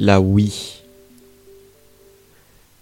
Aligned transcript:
La 0.00 0.20
Wii. 0.20 0.52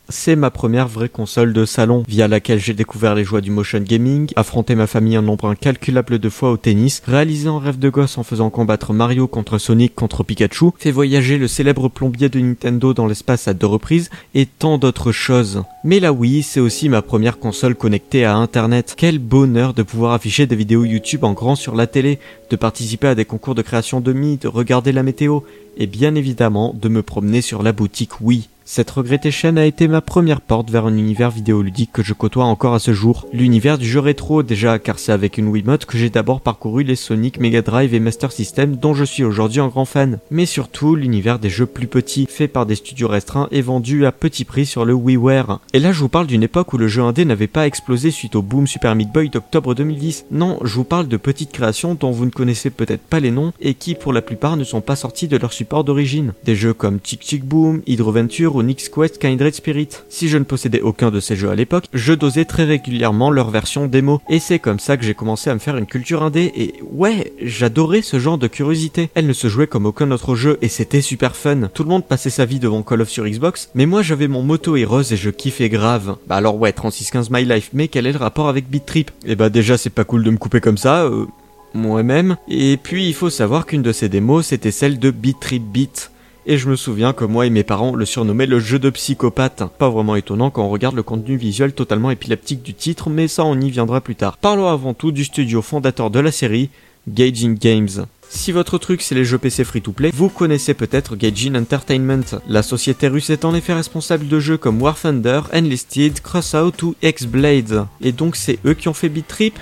C'est 0.09 0.37
ma 0.37 0.53
première 0.53 0.87
vraie 0.87 1.09
console 1.09 1.53
de 1.53 1.65
salon, 1.65 2.05
via 2.07 2.29
laquelle 2.29 2.61
j'ai 2.61 2.75
découvert 2.75 3.17
les 3.17 3.25
joies 3.25 3.41
du 3.41 3.51
motion 3.51 3.81
gaming, 3.81 4.31
affronté 4.37 4.77
ma 4.77 4.87
famille 4.87 5.17
un 5.17 5.23
nombre 5.23 5.49
incalculable 5.49 6.21
de 6.21 6.29
fois 6.29 6.53
au 6.53 6.57
tennis, 6.57 7.03
réalisé 7.09 7.49
un 7.49 7.59
rêve 7.59 7.81
de 7.81 7.89
gosse 7.89 8.17
en 8.17 8.23
faisant 8.23 8.49
combattre 8.49 8.93
Mario 8.93 9.27
contre 9.27 9.59
Sonic 9.59 9.97
contre 9.97 10.23
Pikachu, 10.23 10.67
fait 10.79 10.93
voyager 10.93 11.39
le 11.39 11.49
célèbre 11.49 11.89
plombier 11.89 12.29
de 12.29 12.39
Nintendo 12.39 12.95
dans 12.95 13.09
l'espace 13.09 13.49
à 13.49 13.55
deux 13.55 13.67
reprises, 13.67 14.09
et 14.37 14.47
tant 14.47 14.79
d'autres 14.79 15.11
choses. 15.11 15.65
Mais 15.83 15.99
la 15.99 16.13
Wii, 16.13 16.45
c'est 16.45 16.61
aussi 16.61 16.89
ma 16.89 17.03
première 17.03 17.41
console 17.41 17.75
connectée 17.75 18.25
à 18.25 18.37
Internet. 18.37 18.95
Quel 18.97 19.19
bonheur 19.19 19.75
de 19.75 19.83
pouvoir 19.83 20.13
afficher 20.13 20.47
des 20.47 20.55
vidéos 20.55 20.85
YouTube 20.85 21.25
en 21.25 21.33
grand 21.33 21.57
sur 21.57 21.75
la 21.75 21.89
télé, 21.89 22.21
de 22.51 22.55
participer 22.55 23.09
à 23.09 23.17
des 23.17 23.25
concours 23.25 23.57
de 23.57 23.63
création 23.63 24.01
de 24.01 24.13
mi, 24.13 24.37
de 24.37 24.47
regarder 24.47 24.93
la 24.93 25.03
météo, 25.03 25.41
et 25.77 25.89
bien 25.89 26.15
évidemment 26.15 26.75
de 26.81 26.89
me 26.89 27.03
promener 27.03 27.41
sur 27.41 27.65
la 27.65 27.73
boutique 27.73 28.21
Wii. 28.21 28.49
Cette 28.69 28.91
regrettée 28.91 29.31
chaîne 29.31 29.59
a 29.59 29.65
été 29.65 29.87
ma 29.87 30.01
première 30.01 30.41
porte 30.41 30.71
vers 30.71 30.87
un 30.87 30.97
univers 30.97 31.31
vidéoludique 31.31 31.93
que 31.93 32.03
je 32.03 32.13
côtoie 32.13 32.47
encore 32.47 32.75
à 32.75 32.81
ce 32.81 32.93
jour. 32.93 33.25
L'univers 33.33 33.79
du 33.79 33.89
jeu 33.89 34.01
rétro 34.01 34.43
déjà, 34.43 34.81
car 34.81 34.99
c'est 34.99 35.13
avec 35.13 35.39
une 35.39 35.47
Wiimote 35.47 35.85
que 35.85 35.97
j'ai 35.97 36.11
d'abord 36.11 36.41
parcouru 36.41 36.83
les 36.83 36.97
Sonic, 36.97 37.39
Mega 37.39 37.63
Drive 37.63 37.95
et 37.95 38.01
Master 38.01 38.33
System 38.33 38.75
dont 38.75 38.93
je 38.93 39.05
suis 39.05 39.23
aujourd'hui 39.23 39.61
un 39.61 39.69
grand 39.69 39.85
fan. 39.85 40.19
Mais 40.33 40.47
surtout 40.47 40.97
l'univers 40.97 41.39
des 41.39 41.49
jeux 41.49 41.65
plus 41.65 41.87
petits, 41.87 42.27
faits 42.29 42.53
par 42.53 42.67
des 42.67 42.75
studios 42.75 43.07
restreints 43.07 43.47
et 43.53 43.63
vendus 43.63 44.05
à 44.05 44.11
petit 44.11 44.45
prix 44.45 44.67
sur 44.67 44.85
le 44.85 44.95
WiiWare. 44.95 45.61
Et 45.73 45.79
là 45.79 45.93
je 45.93 46.01
vous 46.01 46.09
parle 46.09 46.27
d'une 46.27 46.43
époque 46.43 46.73
où 46.73 46.77
le 46.77 46.89
jeu 46.89 47.03
indé 47.03 47.25
n'avait 47.25 47.47
pas 47.47 47.69
explosé 47.69 48.11
suite 48.11 48.35
au 48.35 48.43
boom 48.43 48.67
Super 48.67 48.97
Meat 48.97 49.13
Boy 49.13 49.29
d'octobre 49.29 49.77
2010. 49.77 50.27
Non, 50.33 50.59
je 50.65 50.75
vous 50.75 50.85
parle 50.85 51.07
de 51.07 51.17
petites 51.17 51.53
créations 51.53 51.95
dont 51.95 52.11
vous 52.11 52.25
ne 52.25 52.31
connaissez 52.31 52.71
peut-être 52.71 53.03
pas 53.03 53.21
les 53.21 53.31
noms 53.31 53.53
et 53.61 53.75
qui 53.75 53.95
pour 53.95 54.13
la 54.13 54.23
plupart 54.23 54.57
ne 54.57 54.65
sont 54.65 54.81
pas 54.81 54.97
sortis 54.97 55.29
de 55.29 55.37
leur 55.37 55.53
support 55.53 55.85
d'origine. 55.85 56.33
Des 56.45 56.57
jeux 56.57 56.75
comme 56.75 56.99
Chick 57.05 57.23
Chick 57.23 57.45
Boom, 57.45 57.83
Hydroventure 57.87 58.56
ou 58.57 58.63
Nix 58.63 58.89
Quest 58.89 59.19
Kindred 59.19 59.55
Spirit. 59.55 59.89
Si 60.09 60.29
je 60.29 60.39
ne 60.39 60.45
possédais 60.45 60.81
aucun 60.81 61.11
de 61.11 61.21
ces 61.21 61.37
jeux 61.37 61.51
à 61.51 61.55
l'époque, 61.55 61.85
je 61.93 62.13
dosais 62.13 62.45
très 62.45 62.65
régulièrement 62.65 63.31
leur 63.31 63.51
version 63.51 63.87
démo. 63.87 64.21
Et 64.29 64.39
c'est 64.39 64.59
comme 64.59 64.79
ça 64.79 64.97
que 64.97 65.05
j'ai 65.05 65.15
commencé 65.15 65.51
à 65.51 65.55
me 65.55 65.59
faire 65.59 65.77
une 65.77 65.87
culture 65.87 66.23
indé 66.23 66.53
et 66.57 66.75
ouais, 66.91 67.33
j'adorais 67.41 68.03
ce 68.03 68.19
genre 68.19 68.39
de 68.39 68.47
curiosité. 68.47 69.11
Elle 69.15 69.27
ne 69.27 69.33
se 69.33 69.49
jouait 69.49 69.67
comme 69.67 69.87
aucun 69.87 70.11
autre 70.11 70.35
jeu 70.35 70.59
et 70.63 70.69
c'était 70.69 71.03
super 71.03 71.37
fun. 71.37 71.69
Tout 71.73 71.83
le 71.83 71.91
monde 71.91 72.07
passait 72.07 72.31
sa 72.31 72.45
vie 72.45 72.59
devant 72.59 72.83
Call 72.83 73.03
of 73.03 73.09
sur 73.09 73.27
Xbox, 73.27 73.71
mais 73.75 73.87
moi 73.87 74.03
j'avais 74.03 74.29
mon 74.29 74.43
moto 74.43 74.77
Heroes 74.77 75.13
et 75.13 75.17
je 75.17 75.31
kiffais 75.31 75.69
grave. 75.69 76.17
Bah 76.27 76.37
alors 76.37 76.57
ouais, 76.57 76.73
3615 76.73 77.31
My 77.31 77.45
Life, 77.45 77.71
mais 77.73 77.89
quel 77.89 78.07
est 78.07 78.13
le 78.13 78.19
rapport 78.19 78.49
avec 78.49 78.69
Beat 78.69 78.87
Trip 78.87 79.11
Eh 79.27 79.37
bah 79.37 79.51
déjà 79.51 79.77
c'est 79.77 79.91
pas 79.91 80.05
cool 80.05 80.25
de 80.25 80.31
me 80.31 80.39
couper 80.39 80.61
comme 80.61 80.79
ça, 80.79 81.05
euh, 81.05 81.27
moi-même. 81.75 82.37
Et 82.49 82.79
puis 82.83 83.07
il 83.07 83.15
faut 83.15 83.31
savoir 83.31 83.67
qu'une 83.67 83.83
de 83.83 83.93
ces 83.93 84.09
démos 84.09 84.47
c'était 84.47 84.71
celle 84.71 84.99
de 84.99 85.11
Beat 85.11 85.41
Trip 85.41 85.63
Beat 85.63 86.11
et 86.47 86.59
je 86.59 86.69
me 86.69 86.77
souviens 86.77 87.13
que 87.13 87.25
moi 87.25 87.45
et 87.47 87.51
mes 87.51 87.65
parents 87.65 87.95
le 87.95 88.05
surnommaient 88.05 88.47
le 88.47 88.61
jeu 88.61 88.79
de 88.79 88.91
psychopathe. 88.91 89.65
Pas 89.79 89.91
vraiment 89.91 90.15
étonnant 90.15 90.51
quand 90.51 90.65
on 90.65 90.71
regarde 90.71 90.95
le 90.95 91.03
contenu 91.03 91.37
visuel 91.37 91.73
totalement 91.73 92.11
épileptique 92.11 92.63
du 92.63 92.73
titre, 92.73 93.11
mais 93.11 93.27
ça 93.27 93.45
on 93.45 93.61
y 93.61 93.71
viendra 93.71 94.01
plus 94.01 94.15
tard. 94.15 94.37
Parlons 94.37 94.69
avant 94.69 94.95
tout 94.95 95.11
du 95.11 95.25
studio 95.25 95.61
fondateur 95.61 96.11
de 96.11 96.21
la 96.21 96.31
série, 96.31 96.71
Gaijin 97.09 97.55
Games. 97.55 98.07
Si 98.29 98.53
votre 98.53 98.79
truc 98.79 99.03
c'est 99.03 99.15
les 99.17 99.25
jeux 99.25 99.39
PC 99.39 99.65
free-to-play, 99.65 100.11
vous 100.15 100.29
connaissez 100.29 100.75
peut-être 100.75 101.17
Gaijin 101.17 101.57
Entertainment. 101.57 102.39
La 102.49 102.63
société 102.63 103.09
russe 103.09 103.31
est 103.31 103.45
en 103.45 103.55
effet 103.55 103.75
responsable 103.75 104.29
de 104.29 104.39
jeux 104.39 104.57
comme 104.57 104.81
War 104.81 104.99
Thunder, 104.99 105.43
Enlisted, 105.53 106.21
Crossout 106.21 106.83
ou 106.83 106.95
X-Blade. 107.03 107.87
Et 108.01 108.13
donc 108.13 108.37
c'est 108.37 108.59
eux 108.65 108.75
qui 108.75 108.89
ont 108.89 108.95
fait 108.95 109.09
Beat 109.09 109.27
Trip 109.27 109.59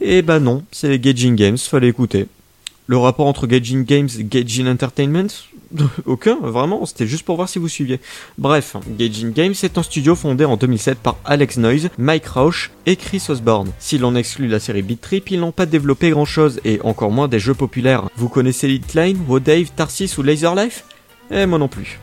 Eh 0.00 0.22
bah 0.22 0.40
non, 0.40 0.64
c'est 0.72 0.98
Gaijin 0.98 1.34
Games, 1.34 1.58
fallait 1.58 1.88
écouter. 1.88 2.26
Le 2.86 2.98
rapport 2.98 3.26
entre 3.26 3.46
Gaijin 3.46 3.82
Games 3.82 4.10
et 4.18 4.24
Gaijin 4.24 4.66
Entertainment? 4.66 5.28
Aucun, 6.06 6.38
vraiment, 6.40 6.84
c'était 6.86 7.06
juste 7.06 7.24
pour 7.24 7.36
voir 7.36 7.48
si 7.48 7.58
vous 7.58 7.68
suiviez. 7.68 8.00
Bref, 8.38 8.76
Gaijin 8.88 9.30
Games 9.30 9.54
est 9.62 9.78
un 9.78 9.82
studio 9.82 10.14
fondé 10.14 10.44
en 10.44 10.56
2007 10.56 10.98
par 10.98 11.16
Alex 11.24 11.56
Noyes, 11.56 11.88
Mike 11.98 12.26
Rausch 12.26 12.70
et 12.86 12.96
Chris 12.96 13.22
Osborne. 13.28 13.70
Si 13.78 13.98
l'on 13.98 14.14
exclut 14.14 14.48
la 14.48 14.60
série 14.60 14.82
Beat 14.82 15.00
Trip, 15.00 15.30
ils 15.30 15.40
n'ont 15.40 15.52
pas 15.52 15.66
développé 15.66 16.10
grand 16.10 16.24
chose, 16.24 16.60
et 16.64 16.80
encore 16.82 17.10
moins 17.10 17.28
des 17.28 17.38
jeux 17.38 17.54
populaires. 17.54 18.08
Vous 18.16 18.28
connaissez 18.28 18.68
Litline, 18.68 19.18
Wodave, 19.28 19.70
Tarsis 19.74 20.16
ou 20.18 20.22
Laser 20.22 20.54
Life 20.54 20.84
Eh, 21.30 21.46
moi 21.46 21.58
non 21.58 21.68
plus. 21.68 21.98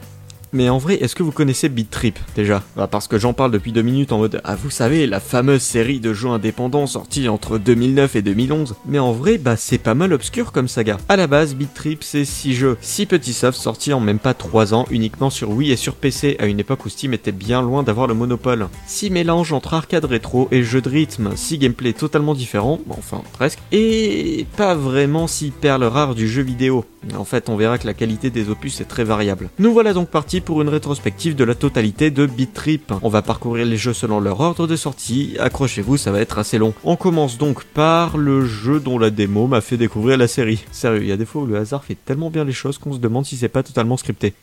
Mais 0.53 0.67
en 0.67 0.77
vrai, 0.77 0.95
est-ce 0.95 1.15
que 1.15 1.23
vous 1.23 1.31
connaissez 1.31 1.69
Beat 1.69 1.89
Trip 1.89 2.19
déjà? 2.35 2.61
Bah 2.75 2.87
Parce 2.87 3.07
que 3.07 3.17
j'en 3.17 3.31
parle 3.31 3.51
depuis 3.51 3.71
deux 3.71 3.81
minutes 3.81 4.11
en 4.11 4.17
mode 4.17 4.41
Ah 4.43 4.55
vous 4.55 4.69
savez, 4.69 5.07
la 5.07 5.21
fameuse 5.21 5.61
série 5.61 6.01
de 6.01 6.13
jeux 6.13 6.27
indépendants 6.27 6.87
sortie 6.87 7.29
entre 7.29 7.57
2009 7.57 8.17
et 8.17 8.21
2011. 8.21 8.75
Mais 8.85 8.99
en 8.99 9.13
vrai, 9.13 9.37
bah 9.37 9.55
c'est 9.55 9.77
pas 9.77 9.93
mal 9.93 10.11
obscur 10.11 10.51
comme 10.51 10.67
saga. 10.67 10.97
À 11.07 11.15
la 11.15 11.27
base, 11.27 11.55
Beat 11.55 11.73
Trip 11.73 12.03
c'est 12.03 12.25
6 12.25 12.53
jeux, 12.53 12.77
6 12.81 13.05
petits 13.05 13.33
softs 13.33 13.61
sortis 13.61 13.93
en 13.93 14.01
même 14.01 14.19
pas 14.19 14.33
3 14.33 14.73
ans 14.73 14.85
uniquement 14.91 15.29
sur 15.29 15.51
Wii 15.51 15.71
et 15.71 15.77
sur 15.77 15.95
PC 15.95 16.35
à 16.39 16.47
une 16.47 16.59
époque 16.59 16.85
où 16.85 16.89
Steam 16.89 17.13
était 17.13 17.31
bien 17.31 17.61
loin 17.61 17.83
d'avoir 17.83 18.07
le 18.07 18.13
monopole. 18.13 18.67
6 18.87 19.09
mélanges 19.09 19.53
entre 19.53 19.73
arcade 19.73 20.05
rétro 20.05 20.49
et 20.51 20.63
jeux 20.63 20.81
de 20.81 20.89
rythme, 20.89 21.31
6 21.35 21.59
gameplays 21.59 21.93
totalement 21.93 22.33
différents, 22.33 22.81
enfin 22.89 23.21
presque, 23.31 23.59
et 23.71 24.45
pas 24.57 24.75
vraiment 24.75 25.27
6 25.27 25.51
perles 25.51 25.85
rares 25.85 26.15
du 26.15 26.27
jeu 26.27 26.41
vidéo. 26.41 26.83
En 27.17 27.25
fait, 27.25 27.49
on 27.49 27.55
verra 27.55 27.77
que 27.77 27.87
la 27.87 27.93
qualité 27.93 28.29
des 28.29 28.49
opus 28.49 28.79
est 28.79 28.85
très 28.85 29.03
variable. 29.03 29.49
Nous 29.57 29.73
voilà 29.73 29.93
donc 29.93 30.09
partis 30.09 30.39
pour 30.39 30.61
une 30.61 30.69
rétrospective 30.69 31.35
de 31.35 31.43
la 31.43 31.55
totalité 31.55 32.11
de 32.11 32.25
Beat 32.27 32.53
Trip. 32.53 32.93
On 33.01 33.09
va 33.09 33.21
parcourir 33.21 33.65
les 33.65 33.77
jeux 33.77 33.93
selon 33.93 34.19
leur 34.19 34.39
ordre 34.39 34.67
de 34.67 34.75
sortie, 34.75 35.35
accrochez-vous, 35.39 35.97
ça 35.97 36.11
va 36.11 36.19
être 36.19 36.37
assez 36.37 36.57
long. 36.57 36.73
On 36.83 36.95
commence 36.95 37.37
donc 37.37 37.63
par 37.63 38.17
le 38.17 38.45
jeu 38.45 38.79
dont 38.79 38.99
la 38.99 39.09
démo 39.09 39.47
m'a 39.47 39.61
fait 39.61 39.77
découvrir 39.77 40.17
la 40.17 40.27
série. 40.27 40.63
Sérieux, 40.71 41.01
il 41.01 41.09
y 41.09 41.11
a 41.11 41.17
des 41.17 41.25
fois 41.25 41.41
où 41.41 41.45
le 41.47 41.57
hasard 41.57 41.83
fait 41.83 41.97
tellement 42.05 42.29
bien 42.29 42.43
les 42.43 42.53
choses 42.53 42.77
qu'on 42.77 42.93
se 42.93 42.99
demande 42.99 43.25
si 43.25 43.35
c'est 43.35 43.49
pas 43.49 43.63
totalement 43.63 43.97
scripté. 43.97 44.33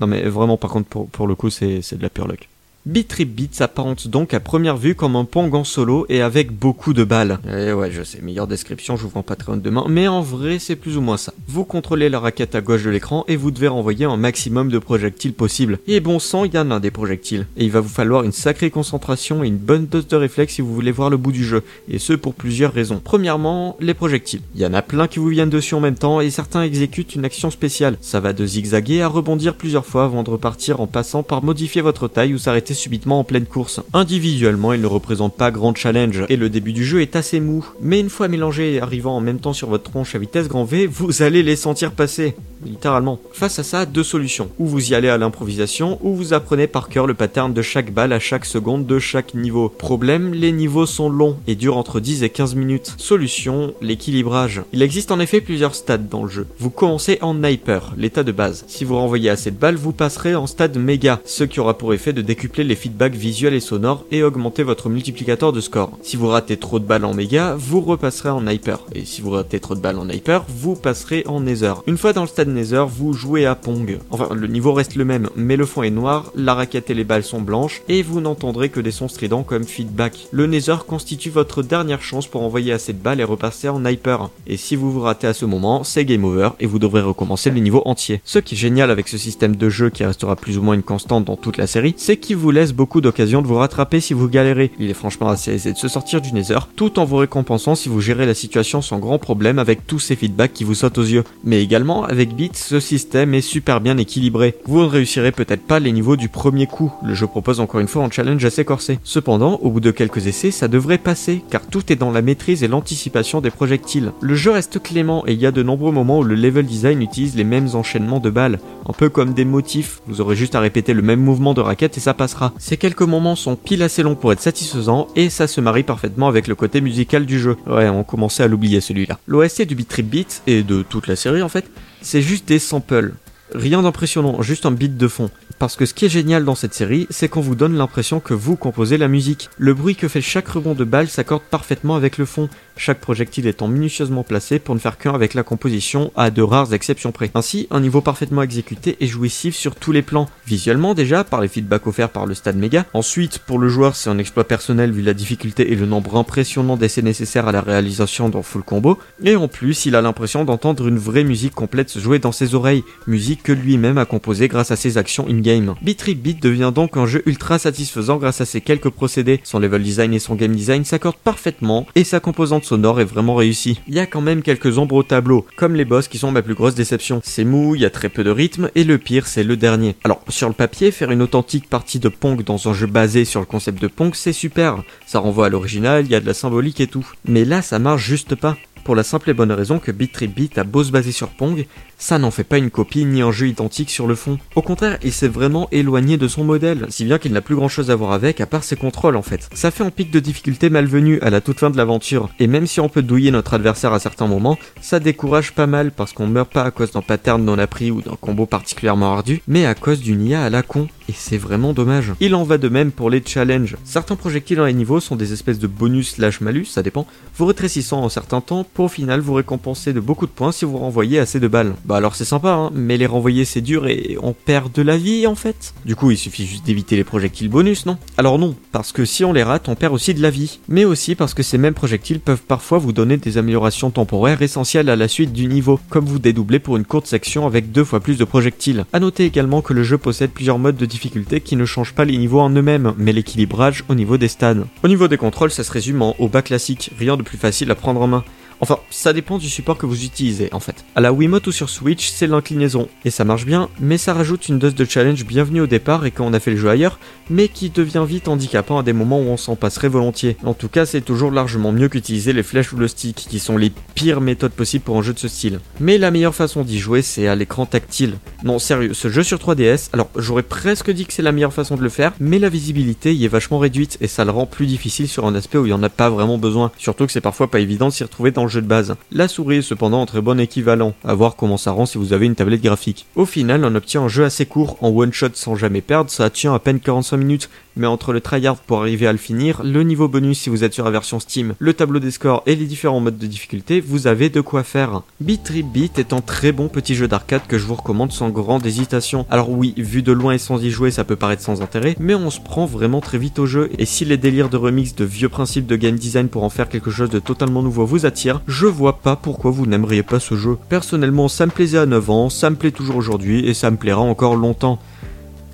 Non 0.00 0.06
mais 0.06 0.22
vraiment 0.22 0.56
par 0.56 0.70
contre 0.70 0.88
pour, 0.88 1.26
le 1.26 1.34
coup 1.34 1.50
c'est 1.50 1.94
de 1.94 2.02
la 2.02 2.10
pure 2.10 2.26
luck. 2.26 2.48
Beat 2.86 3.08
Trip 3.08 3.34
Beat 3.34 3.54
s'apparente 3.54 4.08
donc 4.08 4.32
à 4.32 4.40
première 4.40 4.78
vue 4.78 4.94
comme 4.94 5.14
un 5.14 5.26
pong 5.26 5.54
en 5.54 5.64
solo 5.64 6.06
et 6.08 6.22
avec 6.22 6.50
beaucoup 6.50 6.94
de 6.94 7.04
balles. 7.04 7.38
Eh 7.46 7.74
ouais, 7.74 7.90
je 7.90 8.02
sais, 8.02 8.22
meilleure 8.22 8.46
description, 8.46 8.96
je 8.96 9.02
vous 9.02 9.10
vends 9.10 9.22
Patreon 9.22 9.58
demain, 9.58 9.84
mais 9.86 10.08
en 10.08 10.22
vrai, 10.22 10.58
c'est 10.58 10.76
plus 10.76 10.96
ou 10.96 11.02
moins 11.02 11.18
ça. 11.18 11.34
Vous 11.46 11.66
contrôlez 11.66 12.08
la 12.08 12.18
raquette 12.18 12.54
à 12.54 12.62
gauche 12.62 12.82
de 12.82 12.88
l'écran 12.88 13.26
et 13.28 13.36
vous 13.36 13.50
devez 13.50 13.68
renvoyer 13.68 14.06
un 14.06 14.16
maximum 14.16 14.70
de 14.70 14.78
projectiles 14.78 15.34
possible. 15.34 15.78
Et 15.88 16.00
bon 16.00 16.18
sang, 16.18 16.44
il 16.44 16.54
y 16.54 16.58
en 16.58 16.70
a 16.70 16.80
des 16.80 16.90
projectiles. 16.90 17.46
Et 17.58 17.64
il 17.66 17.70
va 17.70 17.80
vous 17.80 17.90
falloir 17.90 18.22
une 18.22 18.32
sacrée 18.32 18.70
concentration 18.70 19.44
et 19.44 19.48
une 19.48 19.58
bonne 19.58 19.84
dose 19.84 20.08
de 20.08 20.16
réflexe 20.16 20.54
si 20.54 20.62
vous 20.62 20.74
voulez 20.74 20.90
voir 20.90 21.10
le 21.10 21.18
bout 21.18 21.32
du 21.32 21.44
jeu. 21.44 21.62
Et 21.86 21.98
ce 21.98 22.14
pour 22.14 22.32
plusieurs 22.32 22.72
raisons. 22.72 23.02
Premièrement, 23.04 23.76
les 23.80 23.92
projectiles. 23.92 24.40
Il 24.54 24.62
y 24.62 24.66
en 24.66 24.72
a 24.72 24.80
plein 24.80 25.06
qui 25.06 25.18
vous 25.18 25.28
viennent 25.28 25.50
dessus 25.50 25.74
en 25.74 25.80
même 25.80 25.98
temps 25.98 26.22
et 26.22 26.30
certains 26.30 26.62
exécutent 26.62 27.14
une 27.14 27.26
action 27.26 27.50
spéciale. 27.50 27.98
Ça 28.00 28.20
va 28.20 28.32
de 28.32 28.46
zigzaguer 28.46 29.02
à 29.02 29.08
rebondir 29.08 29.56
plusieurs 29.56 29.84
fois 29.84 30.04
avant 30.04 30.22
de 30.22 30.30
repartir 30.30 30.80
en 30.80 30.86
passant 30.86 31.22
par 31.22 31.44
modifier 31.44 31.82
votre 31.82 32.08
taille 32.08 32.32
ou 32.32 32.38
s'arrêter 32.38 32.69
subitement 32.74 33.20
en 33.20 33.24
pleine 33.24 33.46
course. 33.46 33.80
Individuellement, 33.92 34.72
il 34.72 34.80
ne 34.80 34.86
représente 34.86 35.36
pas 35.36 35.50
grand 35.50 35.74
challenge 35.74 36.24
et 36.28 36.36
le 36.36 36.48
début 36.48 36.72
du 36.72 36.84
jeu 36.84 37.02
est 37.02 37.16
assez 37.16 37.40
mou, 37.40 37.66
mais 37.80 38.00
une 38.00 38.10
fois 38.10 38.28
mélangé 38.28 38.74
et 38.74 38.80
arrivant 38.80 39.16
en 39.16 39.20
même 39.20 39.40
temps 39.40 39.52
sur 39.52 39.68
votre 39.68 39.90
tronche 39.90 40.14
à 40.14 40.18
vitesse 40.18 40.48
grand 40.48 40.64
V, 40.64 40.86
vous 40.86 41.22
allez 41.22 41.42
les 41.42 41.56
sentir 41.56 41.92
passer, 41.92 42.34
littéralement. 42.64 43.18
Face 43.32 43.58
à 43.58 43.62
ça, 43.62 43.86
deux 43.86 44.02
solutions. 44.02 44.50
Ou 44.58 44.66
vous 44.66 44.90
y 44.90 44.94
allez 44.94 45.08
à 45.08 45.18
l'improvisation, 45.18 45.98
ou 46.02 46.14
vous 46.14 46.32
apprenez 46.32 46.66
par 46.66 46.88
cœur 46.88 47.06
le 47.06 47.14
pattern 47.14 47.52
de 47.52 47.62
chaque 47.62 47.92
balle 47.92 48.12
à 48.12 48.18
chaque 48.18 48.44
seconde 48.44 48.86
de 48.86 48.98
chaque 48.98 49.34
niveau. 49.34 49.68
Problème, 49.68 50.32
les 50.34 50.52
niveaux 50.52 50.86
sont 50.86 51.08
longs 51.08 51.36
et 51.46 51.54
durent 51.54 51.76
entre 51.76 52.00
10 52.00 52.22
et 52.22 52.30
15 52.30 52.54
minutes. 52.54 52.94
Solution, 52.98 53.74
l'équilibrage. 53.80 54.62
Il 54.72 54.82
existe 54.82 55.10
en 55.10 55.20
effet 55.20 55.40
plusieurs 55.40 55.74
stades 55.74 56.08
dans 56.08 56.24
le 56.24 56.30
jeu. 56.30 56.46
Vous 56.58 56.70
commencez 56.70 57.18
en 57.22 57.34
sniper, 57.34 57.94
l'état 57.96 58.22
de 58.22 58.32
base. 58.32 58.64
Si 58.68 58.84
vous 58.84 58.96
renvoyez 58.96 59.30
assez 59.30 59.50
de 59.50 59.56
balles, 59.56 59.76
vous 59.76 59.92
passerez 59.92 60.34
en 60.34 60.46
stade 60.46 60.76
méga, 60.76 61.20
ce 61.24 61.44
qui 61.44 61.60
aura 61.60 61.76
pour 61.78 61.94
effet 61.94 62.12
de 62.12 62.22
décupler 62.22 62.59
les 62.64 62.76
feedbacks 62.76 63.14
visuels 63.14 63.54
et 63.54 63.60
sonores 63.60 64.04
et 64.10 64.22
augmenter 64.22 64.62
votre 64.62 64.88
multiplicateur 64.88 65.52
de 65.52 65.60
score. 65.60 65.98
Si 66.02 66.16
vous 66.16 66.28
ratez 66.28 66.56
trop 66.56 66.78
de 66.78 66.84
balles 66.84 67.04
en 67.04 67.14
méga, 67.14 67.54
vous 67.58 67.80
repasserez 67.80 68.30
en 68.30 68.46
hyper. 68.46 68.80
Et 68.94 69.04
si 69.04 69.20
vous 69.20 69.30
ratez 69.30 69.60
trop 69.60 69.74
de 69.74 69.80
balles 69.80 69.98
en 69.98 70.08
hyper, 70.08 70.44
vous 70.48 70.74
passerez 70.74 71.24
en 71.26 71.40
nether. 71.40 71.74
Une 71.86 71.98
fois 71.98 72.12
dans 72.12 72.22
le 72.22 72.28
stade 72.28 72.48
nether, 72.48 72.84
vous 72.88 73.12
jouez 73.12 73.46
à 73.46 73.54
Pong. 73.54 73.98
Enfin, 74.10 74.34
le 74.34 74.46
niveau 74.46 74.72
reste 74.72 74.94
le 74.96 75.04
même, 75.04 75.28
mais 75.36 75.56
le 75.56 75.66
fond 75.66 75.82
est 75.82 75.90
noir, 75.90 76.32
la 76.34 76.54
raquette 76.54 76.90
et 76.90 76.94
les 76.94 77.04
balles 77.04 77.24
sont 77.24 77.40
blanches, 77.40 77.82
et 77.88 78.02
vous 78.02 78.20
n'entendrez 78.20 78.68
que 78.68 78.80
des 78.80 78.90
sons 78.90 79.08
stridents 79.08 79.42
comme 79.42 79.64
feedback. 79.64 80.28
Le 80.32 80.46
nether 80.46 80.76
constitue 80.86 81.30
votre 81.30 81.62
dernière 81.62 82.02
chance 82.02 82.26
pour 82.26 82.42
envoyer 82.42 82.72
assez 82.72 82.92
de 82.92 82.98
balles 82.98 83.20
et 83.20 83.24
repasser 83.24 83.68
en 83.68 83.84
hyper. 83.84 84.30
Et 84.46 84.56
si 84.56 84.76
vous 84.76 84.92
vous 84.92 85.00
ratez 85.00 85.26
à 85.26 85.34
ce 85.34 85.44
moment, 85.44 85.84
c'est 85.84 86.04
game 86.04 86.24
over 86.24 86.50
et 86.60 86.66
vous 86.66 86.78
devrez 86.78 87.00
recommencer 87.00 87.50
le 87.50 87.60
niveau 87.60 87.82
entier. 87.84 88.20
Ce 88.24 88.38
qui 88.38 88.54
est 88.54 88.58
génial 88.58 88.90
avec 88.90 89.08
ce 89.08 89.18
système 89.18 89.56
de 89.56 89.68
jeu 89.68 89.90
qui 89.90 90.04
restera 90.04 90.36
plus 90.36 90.58
ou 90.58 90.62
moins 90.62 90.74
une 90.74 90.82
constante 90.82 91.24
dans 91.24 91.36
toute 91.36 91.56
la 91.56 91.66
série, 91.66 91.94
c'est 91.96 92.16
qu'il 92.16 92.36
vous 92.36 92.49
vous 92.50 92.56
laisse 92.56 92.72
beaucoup 92.72 93.00
d'occasions 93.00 93.42
de 93.42 93.46
vous 93.46 93.54
rattraper 93.54 94.00
si 94.00 94.12
vous 94.12 94.28
galérez. 94.28 94.72
Il 94.80 94.90
est 94.90 94.94
franchement 94.94 95.28
assez 95.28 95.52
aisé 95.52 95.72
de 95.72 95.78
se 95.78 95.86
sortir 95.86 96.20
du 96.20 96.32
Nether, 96.32 96.58
tout 96.74 96.98
en 96.98 97.04
vous 97.04 97.18
récompensant 97.18 97.76
si 97.76 97.88
vous 97.88 98.00
gérez 98.00 98.26
la 98.26 98.34
situation 98.34 98.82
sans 98.82 98.98
grand 98.98 99.20
problème 99.20 99.60
avec 99.60 99.86
tous 99.86 100.00
ces 100.00 100.16
feedbacks 100.16 100.52
qui 100.52 100.64
vous 100.64 100.74
sautent 100.74 100.98
aux 100.98 101.04
yeux. 101.04 101.22
Mais 101.44 101.62
également, 101.62 102.02
avec 102.02 102.34
Beat, 102.34 102.56
ce 102.56 102.80
système 102.80 103.34
est 103.34 103.40
super 103.40 103.80
bien 103.80 103.98
équilibré. 103.98 104.56
Vous 104.64 104.80
ne 104.80 104.86
réussirez 104.86 105.30
peut-être 105.30 105.64
pas 105.64 105.78
les 105.78 105.92
niveaux 105.92 106.16
du 106.16 106.28
premier 106.28 106.66
coup, 106.66 106.90
le 107.04 107.14
jeu 107.14 107.28
propose 107.28 107.60
encore 107.60 107.78
une 107.78 107.86
fois 107.86 108.02
un 108.02 108.10
challenge 108.10 108.44
assez 108.44 108.64
corsé. 108.64 108.98
Cependant, 109.04 109.60
au 109.62 109.70
bout 109.70 109.78
de 109.78 109.92
quelques 109.92 110.26
essais, 110.26 110.50
ça 110.50 110.66
devrait 110.66 110.98
passer, 110.98 111.44
car 111.50 111.64
tout 111.64 111.92
est 111.92 111.96
dans 111.96 112.10
la 112.10 112.20
maîtrise 112.20 112.64
et 112.64 112.68
l'anticipation 112.68 113.40
des 113.40 113.50
projectiles. 113.52 114.10
Le 114.20 114.34
jeu 114.34 114.50
reste 114.50 114.82
clément 114.82 115.24
et 115.28 115.34
il 115.34 115.40
y 115.40 115.46
a 115.46 115.52
de 115.52 115.62
nombreux 115.62 115.92
moments 115.92 116.18
où 116.18 116.24
le 116.24 116.34
level 116.34 116.66
design 116.66 117.00
utilise 117.00 117.36
les 117.36 117.44
mêmes 117.44 117.68
enchaînements 117.74 118.18
de 118.18 118.30
balles, 118.30 118.58
un 118.88 118.92
peu 118.92 119.08
comme 119.08 119.34
des 119.34 119.44
motifs, 119.44 120.00
vous 120.08 120.20
aurez 120.20 120.34
juste 120.34 120.56
à 120.56 120.60
répéter 120.60 120.94
le 120.94 121.02
même 121.02 121.20
mouvement 121.20 121.54
de 121.54 121.60
raquette 121.60 121.96
et 121.96 122.00
ça 122.00 122.12
passera. 122.12 122.39
Ces 122.58 122.76
quelques 122.76 123.02
moments 123.02 123.36
sont 123.36 123.56
pile 123.56 123.82
assez 123.82 124.02
longs 124.02 124.14
pour 124.14 124.32
être 124.32 124.40
satisfaisants 124.40 125.08
et 125.16 125.30
ça 125.30 125.46
se 125.46 125.60
marie 125.60 125.82
parfaitement 125.82 126.28
avec 126.28 126.48
le 126.48 126.54
côté 126.54 126.80
musical 126.80 127.26
du 127.26 127.38
jeu. 127.38 127.56
Ouais, 127.66 127.88
on 127.88 128.04
commençait 128.04 128.42
à 128.42 128.48
l'oublier 128.48 128.80
celui-là. 128.80 129.18
L'OST 129.26 129.62
du 129.62 129.74
Beat 129.74 129.88
Trip 129.88 130.08
Beat, 130.08 130.42
et 130.46 130.62
de 130.62 130.82
toute 130.82 131.06
la 131.06 131.16
série 131.16 131.42
en 131.42 131.48
fait, 131.48 131.64
c'est 132.02 132.22
juste 132.22 132.48
des 132.48 132.58
samples. 132.58 133.14
Rien 133.54 133.82
d'impressionnant, 133.82 134.42
juste 134.42 134.64
un 134.66 134.70
beat 134.70 134.96
de 134.96 135.08
fond. 135.08 135.30
Parce 135.60 135.76
que 135.76 135.84
ce 135.84 135.92
qui 135.92 136.06
est 136.06 136.08
génial 136.08 136.46
dans 136.46 136.54
cette 136.54 136.72
série, 136.72 137.06
c'est 137.10 137.28
qu'on 137.28 137.42
vous 137.42 137.54
donne 137.54 137.76
l'impression 137.76 138.18
que 138.18 138.32
vous 138.32 138.56
composez 138.56 138.96
la 138.96 139.08
musique. 139.08 139.50
Le 139.58 139.74
bruit 139.74 139.94
que 139.94 140.08
fait 140.08 140.22
chaque 140.22 140.48
rebond 140.48 140.72
de 140.72 140.84
balle 140.84 141.06
s'accorde 141.06 141.42
parfaitement 141.42 141.96
avec 141.96 142.16
le 142.16 142.24
fond, 142.24 142.48
chaque 142.78 142.98
projectile 142.98 143.46
étant 143.46 143.68
minutieusement 143.68 144.22
placé 144.22 144.58
pour 144.58 144.74
ne 144.74 144.80
faire 144.80 144.96
qu'un 144.96 145.12
avec 145.12 145.34
la 145.34 145.42
composition, 145.42 146.12
à 146.16 146.30
de 146.30 146.40
rares 146.40 146.72
exceptions 146.72 147.12
près. 147.12 147.30
Ainsi, 147.34 147.68
un 147.70 147.80
niveau 147.80 148.00
parfaitement 148.00 148.40
exécuté 148.40 148.96
et 149.00 149.06
jouissif 149.06 149.54
sur 149.54 149.76
tous 149.76 149.92
les 149.92 150.00
plans. 150.00 150.30
Visuellement 150.46 150.94
déjà, 150.94 151.24
par 151.24 151.42
les 151.42 151.48
feedbacks 151.48 151.86
offerts 151.86 152.08
par 152.08 152.24
le 152.24 152.32
stade 152.32 152.56
méga. 152.56 152.86
Ensuite, 152.94 153.38
pour 153.40 153.58
le 153.58 153.68
joueur, 153.68 153.96
c'est 153.96 154.08
un 154.08 154.16
exploit 154.16 154.48
personnel 154.48 154.92
vu 154.92 155.02
la 155.02 155.12
difficulté 155.12 155.70
et 155.70 155.76
le 155.76 155.84
nombre 155.84 156.16
impressionnant 156.16 156.78
d'essais 156.78 157.02
nécessaires 157.02 157.48
à 157.48 157.52
la 157.52 157.60
réalisation 157.60 158.30
dans 158.30 158.42
Full 158.42 158.62
Combo. 158.62 158.98
Et 159.22 159.36
en 159.36 159.46
plus, 159.46 159.84
il 159.84 159.94
a 159.94 160.00
l'impression 160.00 160.46
d'entendre 160.46 160.88
une 160.88 160.96
vraie 160.96 161.22
musique 161.24 161.54
complète 161.54 161.90
se 161.90 161.98
jouer 161.98 162.18
dans 162.18 162.32
ses 162.32 162.54
oreilles, 162.54 162.84
musique 163.06 163.42
que 163.42 163.52
lui-même 163.52 163.98
a 163.98 164.06
composée 164.06 164.48
grâce 164.48 164.70
à 164.70 164.76
ses 164.76 164.96
actions 164.96 165.26
in-game. 165.28 165.49
Beat 165.82 166.22
Beat 166.22 166.42
devient 166.42 166.72
donc 166.74 166.96
un 166.96 167.06
jeu 167.06 167.22
ultra 167.26 167.58
satisfaisant 167.58 168.18
grâce 168.18 168.40
à 168.40 168.44
ses 168.44 168.60
quelques 168.60 168.90
procédés. 168.90 169.40
Son 169.42 169.58
level 169.58 169.82
design 169.82 170.14
et 170.14 170.18
son 170.18 170.34
game 170.34 170.54
design 170.54 170.84
s'accordent 170.84 171.16
parfaitement 171.16 171.86
et 171.94 172.04
sa 172.04 172.20
composante 172.20 172.64
sonore 172.64 173.00
est 173.00 173.04
vraiment 173.04 173.34
réussie. 173.34 173.80
Il 173.88 173.94
y 173.94 173.98
a 173.98 174.06
quand 174.06 174.20
même 174.20 174.42
quelques 174.42 174.78
ombres 174.78 174.94
au 174.94 175.02
tableau, 175.02 175.46
comme 175.56 175.74
les 175.74 175.84
boss 175.84 176.08
qui 176.08 176.18
sont 176.18 176.30
ma 176.30 176.42
plus 176.42 176.54
grosse 176.54 176.74
déception. 176.74 177.20
C'est 177.24 177.44
mou, 177.44 177.74
il 177.74 177.80
y 177.80 177.86
a 177.86 177.90
très 177.90 178.08
peu 178.08 178.22
de 178.22 178.30
rythme, 178.30 178.70
et 178.74 178.84
le 178.84 178.98
pire 178.98 179.26
c'est 179.26 179.44
le 179.44 179.56
dernier. 179.56 179.96
Alors, 180.04 180.22
sur 180.28 180.48
le 180.48 180.54
papier, 180.54 180.90
faire 180.90 181.10
une 181.10 181.22
authentique 181.22 181.68
partie 181.68 181.98
de 181.98 182.08
Pong 182.08 182.44
dans 182.44 182.68
un 182.68 182.74
jeu 182.74 182.86
basé 182.86 183.24
sur 183.24 183.40
le 183.40 183.46
concept 183.46 183.80
de 183.82 183.88
Pong, 183.88 184.12
c'est 184.14 184.32
super. 184.32 184.82
Ça 185.06 185.18
renvoie 185.18 185.46
à 185.46 185.48
l'original, 185.48 186.04
il 186.04 186.10
y 186.10 186.14
a 186.14 186.20
de 186.20 186.26
la 186.26 186.34
symbolique 186.34 186.80
et 186.80 186.86
tout. 186.86 187.06
Mais 187.24 187.44
là, 187.44 187.62
ça 187.62 187.78
marche 187.78 188.04
juste 188.04 188.34
pas 188.34 188.56
pour 188.84 188.94
la 188.94 189.02
simple 189.02 189.30
et 189.30 189.34
bonne 189.34 189.52
raison 189.52 189.78
que 189.78 189.92
Beat 189.92 190.24
Beat 190.24 190.58
a 190.58 190.64
beau 190.64 190.82
se 190.82 190.90
baser 190.90 191.12
sur 191.12 191.28
Pong, 191.28 191.66
ça 192.00 192.18
n'en 192.18 192.32
fait 192.32 192.44
pas 192.44 192.58
une 192.58 192.70
copie 192.70 193.04
ni 193.04 193.22
un 193.22 193.30
jeu 193.30 193.46
identique 193.46 193.90
sur 193.90 194.08
le 194.08 194.16
fond. 194.16 194.38
Au 194.56 194.62
contraire, 194.62 194.98
il 195.04 195.12
s'est 195.12 195.28
vraiment 195.28 195.68
éloigné 195.70 196.16
de 196.16 196.26
son 196.26 196.42
modèle, 196.42 196.86
si 196.88 197.04
bien 197.04 197.18
qu'il 197.18 197.32
n'a 197.32 197.42
plus 197.42 197.54
grand 197.54 197.68
chose 197.68 197.90
à 197.90 197.94
voir 197.94 198.12
avec 198.12 198.40
à 198.40 198.46
part 198.46 198.64
ses 198.64 198.74
contrôles 198.74 199.16
en 199.16 199.22
fait. 199.22 199.48
Ça 199.54 199.70
fait 199.70 199.84
un 199.84 199.90
pic 199.90 200.10
de 200.10 200.18
difficulté 200.18 200.70
malvenu 200.70 201.20
à 201.20 201.30
la 201.30 201.40
toute 201.40 201.60
fin 201.60 201.70
de 201.70 201.76
l'aventure, 201.76 202.30
et 202.40 202.46
même 202.46 202.66
si 202.66 202.80
on 202.80 202.88
peut 202.88 203.02
douiller 203.02 203.30
notre 203.30 203.54
adversaire 203.54 203.92
à 203.92 204.00
certains 204.00 204.26
moments, 204.26 204.58
ça 204.80 204.98
décourage 204.98 205.52
pas 205.52 205.66
mal 205.66 205.92
parce 205.92 206.12
qu'on 206.12 206.26
meurt 206.26 206.50
pas 206.50 206.64
à 206.64 206.70
cause 206.70 206.90
d'un 206.90 207.02
pattern 207.02 207.44
non 207.44 207.58
appris 207.58 207.90
ou 207.90 208.00
d'un 208.00 208.16
combo 208.18 208.46
particulièrement 208.46 209.12
ardu, 209.12 209.42
mais 209.46 209.66
à 209.66 209.74
cause 209.74 210.00
d'une 210.00 210.26
IA 210.26 210.42
à 210.42 210.50
la 210.50 210.62
con, 210.62 210.88
et 211.08 211.14
c'est 211.14 211.38
vraiment 211.38 211.74
dommage. 211.74 212.14
Il 212.20 212.34
en 212.34 212.44
va 212.44 212.56
de 212.56 212.68
même 212.68 212.92
pour 212.92 213.10
les 213.10 213.22
challenges. 213.24 213.76
Certains 213.84 214.16
projectiles 214.16 214.56
dans 214.56 214.64
les 214.64 214.72
niveaux 214.72 215.00
sont 215.00 215.16
des 215.16 215.34
espèces 215.34 215.58
de 215.58 215.66
bonus 215.66 216.14
slash 216.14 216.40
malus, 216.40 216.64
ça 216.64 216.82
dépend, 216.82 217.06
vous 217.36 217.46
rétrécissant 217.46 218.02
en 218.02 218.08
certains 218.08 218.40
temps 218.40 218.64
pour 218.64 218.86
au 218.86 218.88
final 218.88 219.20
vous 219.20 219.34
récompenser 219.34 219.92
de 219.92 220.00
beaucoup 220.00 220.26
de 220.26 220.30
points 220.30 220.52
si 220.52 220.64
vous 220.64 220.78
renvoyez 220.78 221.18
assez 221.18 221.40
de 221.40 221.48
balles. 221.48 221.74
Bah 221.90 221.96
alors 221.96 222.14
c'est 222.14 222.24
sympa, 222.24 222.52
hein, 222.52 222.70
mais 222.72 222.96
les 222.96 223.06
renvoyer 223.06 223.44
c'est 223.44 223.60
dur 223.60 223.88
et 223.88 224.16
on 224.22 224.32
perd 224.32 224.70
de 224.72 224.80
la 224.80 224.96
vie 224.96 225.26
en 225.26 225.34
fait. 225.34 225.74
Du 225.84 225.96
coup 225.96 226.12
il 226.12 226.16
suffit 226.16 226.46
juste 226.46 226.64
d'éviter 226.64 226.94
les 226.94 227.02
projectiles 227.02 227.48
bonus, 227.48 227.84
non? 227.84 227.98
Alors 228.16 228.38
non, 228.38 228.54
parce 228.70 228.92
que 228.92 229.04
si 229.04 229.24
on 229.24 229.32
les 229.32 229.42
rate 229.42 229.68
on 229.68 229.74
perd 229.74 229.92
aussi 229.92 230.14
de 230.14 230.22
la 230.22 230.30
vie. 230.30 230.60
Mais 230.68 230.84
aussi 230.84 231.16
parce 231.16 231.34
que 231.34 231.42
ces 231.42 231.58
mêmes 231.58 231.74
projectiles 231.74 232.20
peuvent 232.20 232.44
parfois 232.46 232.78
vous 232.78 232.92
donner 232.92 233.16
des 233.16 233.38
améliorations 233.38 233.90
temporaires 233.90 234.40
essentielles 234.40 234.88
à 234.88 234.94
la 234.94 235.08
suite 235.08 235.32
du 235.32 235.48
niveau, 235.48 235.80
comme 235.88 236.04
vous 236.04 236.20
dédoubler 236.20 236.60
pour 236.60 236.76
une 236.76 236.84
courte 236.84 237.08
section 237.08 237.44
avec 237.44 237.72
deux 237.72 237.82
fois 237.82 237.98
plus 237.98 238.18
de 238.18 238.24
projectiles. 238.24 238.84
A 238.92 239.00
noter 239.00 239.24
également 239.24 239.60
que 239.60 239.72
le 239.72 239.82
jeu 239.82 239.98
possède 239.98 240.30
plusieurs 240.30 240.60
modes 240.60 240.76
de 240.76 240.86
difficulté 240.86 241.40
qui 241.40 241.56
ne 241.56 241.64
changent 241.64 241.94
pas 241.94 242.04
les 242.04 242.18
niveaux 242.18 242.38
en 242.38 242.50
eux-mêmes, 242.50 242.94
mais 242.98 243.12
l'équilibrage 243.12 243.82
au 243.88 243.96
niveau 243.96 244.16
des 244.16 244.28
stades. 244.28 244.64
Au 244.84 244.86
niveau 244.86 245.08
des 245.08 245.16
contrôles 245.16 245.50
ça 245.50 245.64
se 245.64 245.72
résume 245.72 246.02
en 246.02 246.14
au 246.20 246.28
bas 246.28 246.42
classique, 246.42 246.92
rien 246.96 247.16
de 247.16 247.24
plus 247.24 247.36
facile 247.36 247.68
à 247.72 247.74
prendre 247.74 248.00
en 248.00 248.06
main. 248.06 248.24
Enfin, 248.62 248.78
ça 248.90 249.14
dépend 249.14 249.38
du 249.38 249.48
support 249.48 249.78
que 249.78 249.86
vous 249.86 250.04
utilisez 250.04 250.50
en 250.52 250.60
fait. 250.60 250.84
À 250.94 251.00
la 251.00 251.12
Wiimote 251.12 251.46
ou 251.46 251.52
sur 251.52 251.70
Switch, 251.70 252.10
c'est 252.10 252.26
l'inclinaison, 252.26 252.88
et 253.06 253.10
ça 253.10 253.24
marche 253.24 253.46
bien, 253.46 253.70
mais 253.80 253.96
ça 253.96 254.12
rajoute 254.12 254.48
une 254.48 254.58
dose 254.58 254.74
de 254.74 254.84
challenge 254.84 255.24
bienvenue 255.24 255.62
au 255.62 255.66
départ 255.66 256.04
et 256.04 256.10
quand 256.10 256.26
on 256.26 256.34
a 256.34 256.40
fait 256.40 256.50
le 256.50 256.58
jeu 256.58 256.68
ailleurs, 256.68 256.98
mais 257.30 257.48
qui 257.48 257.70
devient 257.70 258.04
vite 258.06 258.28
handicapant 258.28 258.78
à 258.78 258.82
des 258.82 258.92
moments 258.92 259.20
où 259.20 259.28
on 259.28 259.38
s'en 259.38 259.56
passerait 259.56 259.88
volontiers. 259.88 260.36
En 260.44 260.52
tout 260.52 260.68
cas, 260.68 260.84
c'est 260.84 261.00
toujours 261.00 261.30
largement 261.30 261.72
mieux 261.72 261.88
qu'utiliser 261.88 262.34
les 262.34 262.42
flèches 262.42 262.72
ou 262.74 262.76
le 262.76 262.88
stick, 262.88 263.16
qui 263.16 263.38
sont 263.38 263.56
les 263.56 263.72
pires 263.94 264.20
méthodes 264.20 264.52
possibles 264.52 264.84
pour 264.84 264.98
un 264.98 265.02
jeu 265.02 265.14
de 265.14 265.18
ce 265.18 265.28
style. 265.28 265.60
Mais 265.80 265.96
la 265.96 266.10
meilleure 266.10 266.34
façon 266.34 266.62
d'y 266.62 266.78
jouer, 266.78 267.00
c'est 267.00 267.28
à 267.28 267.34
l'écran 267.34 267.64
tactile. 267.64 268.18
Non, 268.44 268.58
sérieux, 268.58 268.92
ce 268.92 269.08
jeu 269.08 269.22
sur 269.22 269.38
3DS, 269.38 269.88
alors 269.94 270.10
j'aurais 270.16 270.42
presque 270.42 270.90
dit 270.90 271.06
que 271.06 271.14
c'est 271.14 271.22
la 271.22 271.32
meilleure 271.32 271.54
façon 271.54 271.76
de 271.76 271.82
le 271.82 271.88
faire, 271.88 272.12
mais 272.20 272.38
la 272.38 272.50
visibilité 272.50 273.14
y 273.14 273.24
est 273.24 273.28
vachement 273.28 273.58
réduite 273.58 273.96
et 274.02 274.06
ça 274.06 274.26
le 274.26 274.32
rend 274.32 274.44
plus 274.44 274.66
difficile 274.66 275.08
sur 275.08 275.24
un 275.24 275.34
aspect 275.34 275.56
où 275.56 275.64
il 275.64 275.70
n'y 275.70 275.74
en 275.74 275.82
a 275.82 275.88
pas 275.88 276.10
vraiment 276.10 276.36
besoin. 276.36 276.72
Surtout 276.76 277.06
que 277.06 277.12
c'est 277.12 277.22
parfois 277.22 277.50
pas 277.50 277.60
évident 277.60 277.88
de 277.88 277.92
s'y 277.94 278.02
retrouver 278.02 278.32
dans 278.32 278.44
le 278.44 278.49
jeu 278.50 278.60
de 278.60 278.66
base. 278.66 278.94
La 279.10 279.28
souris 279.28 279.58
est 279.58 279.62
cependant 279.62 280.02
un 280.02 280.06
très 280.06 280.20
bon 280.20 280.38
équivalent, 280.38 280.92
à 281.04 281.14
voir 281.14 281.36
comment 281.36 281.56
ça 281.56 281.70
rend 281.70 281.86
si 281.86 281.96
vous 281.96 282.12
avez 282.12 282.26
une 282.26 282.34
tablette 282.34 282.62
graphique. 282.62 283.06
Au 283.16 283.24
final, 283.24 283.64
on 283.64 283.74
obtient 283.74 284.02
un 284.02 284.08
jeu 284.08 284.24
assez 284.24 284.44
court, 284.44 284.76
en 284.82 284.88
one 284.90 285.12
shot 285.12 285.28
sans 285.32 285.56
jamais 285.56 285.80
perdre, 285.80 286.10
ça 286.10 286.28
tient 286.28 286.54
à 286.54 286.58
peine 286.58 286.80
45 286.80 287.16
minutes, 287.16 287.48
mais 287.80 287.86
entre 287.86 288.12
le 288.12 288.20
tryhard 288.20 288.56
pour 288.56 288.82
arriver 288.82 289.06
à 289.06 289.12
le 289.12 289.18
finir, 289.18 289.62
le 289.64 289.82
niveau 289.82 290.06
bonus 290.06 290.40
si 290.40 290.50
vous 290.50 290.64
êtes 290.64 290.74
sur 290.74 290.84
la 290.84 290.90
version 290.90 291.18
Steam, 291.18 291.54
le 291.58 291.72
tableau 291.72 291.98
des 291.98 292.10
scores 292.10 292.42
et 292.44 292.54
les 292.54 292.66
différents 292.66 293.00
modes 293.00 293.16
de 293.16 293.26
difficulté, 293.26 293.80
vous 293.80 294.06
avez 294.06 294.28
de 294.28 294.42
quoi 294.42 294.62
faire. 294.62 295.00
Beat 295.20 295.44
Trip 295.44 295.66
Beat 295.66 295.98
est 295.98 296.12
un 296.12 296.20
très 296.20 296.52
bon 296.52 296.68
petit 296.68 296.94
jeu 296.94 297.08
d'arcade 297.08 297.40
que 297.48 297.56
je 297.56 297.64
vous 297.64 297.74
recommande 297.74 298.12
sans 298.12 298.28
grande 298.28 298.66
hésitation. 298.66 299.24
Alors 299.30 299.48
oui, 299.48 299.72
vu 299.78 300.02
de 300.02 300.12
loin 300.12 300.34
et 300.34 300.38
sans 300.38 300.62
y 300.62 300.70
jouer, 300.70 300.90
ça 300.90 301.04
peut 301.04 301.16
paraître 301.16 301.42
sans 301.42 301.62
intérêt, 301.62 301.96
mais 301.98 302.14
on 302.14 302.28
se 302.28 302.40
prend 302.40 302.66
vraiment 302.66 303.00
très 303.00 303.16
vite 303.16 303.38
au 303.38 303.46
jeu, 303.46 303.70
et 303.78 303.86
si 303.86 304.04
les 304.04 304.18
délires 304.18 304.50
de 304.50 304.58
remix 304.58 304.94
de 304.94 305.06
vieux 305.06 305.30
principes 305.30 305.66
de 305.66 305.76
game 305.76 305.96
design 305.96 306.28
pour 306.28 306.44
en 306.44 306.50
faire 306.50 306.68
quelque 306.68 306.90
chose 306.90 307.08
de 307.08 307.18
totalement 307.18 307.62
nouveau 307.62 307.86
vous 307.86 308.04
attirent, 308.04 308.42
je 308.46 308.66
vois 308.66 308.98
pas 308.98 309.16
pourquoi 309.16 309.50
vous 309.50 309.64
n'aimeriez 309.64 310.02
pas 310.02 310.20
ce 310.20 310.36
jeu. 310.36 310.58
Personnellement, 310.68 311.28
ça 311.28 311.46
me 311.46 311.50
plaisait 311.50 311.78
à 311.78 311.86
9 311.86 312.10
ans, 312.10 312.28
ça 312.28 312.50
me 312.50 312.56
plaît 312.56 312.72
toujours 312.72 312.96
aujourd'hui, 312.96 313.48
et 313.48 313.54
ça 313.54 313.70
me 313.70 313.78
plaira 313.78 314.02
encore 314.02 314.36
longtemps. 314.36 314.78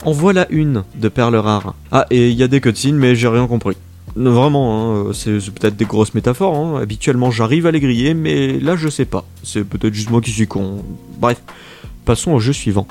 En 0.07 0.13
voilà 0.13 0.47
une 0.51 0.85
de 0.95 1.09
perles 1.09 1.35
rares. 1.35 1.75
Ah, 1.91 2.07
et 2.11 2.31
il 2.31 2.37
y 2.37 2.45
a 2.45 2.47
des 2.47 2.61
cutscenes, 2.61 2.95
mais 2.95 3.17
j'ai 3.17 3.27
rien 3.27 3.49
compris. 3.49 3.77
Vraiment, 4.15 5.09
hein, 5.09 5.11
c'est 5.13 5.33
peut-être 5.51 5.77
des 5.77 5.85
grosses 5.85 6.15
métaphores. 6.15 6.55
Hein. 6.55 6.81
Habituellement, 6.81 7.33
j'arrive 7.33 7.67
à 7.67 7.73
les 7.73 7.81
griller, 7.81 8.15
mais 8.15 8.61
là, 8.61 8.77
je 8.77 8.89
sais 8.89 9.05
pas. 9.05 9.25
C'est 9.43 9.65
peut-être 9.65 9.95
juste 9.95 10.11
moi 10.11 10.21
qui 10.21 10.31
suis 10.31 10.47
con. 10.47 10.85
Bref, 11.19 11.43
passons 12.05 12.31
au 12.31 12.39
jeu 12.39 12.53
suivant. 12.53 12.87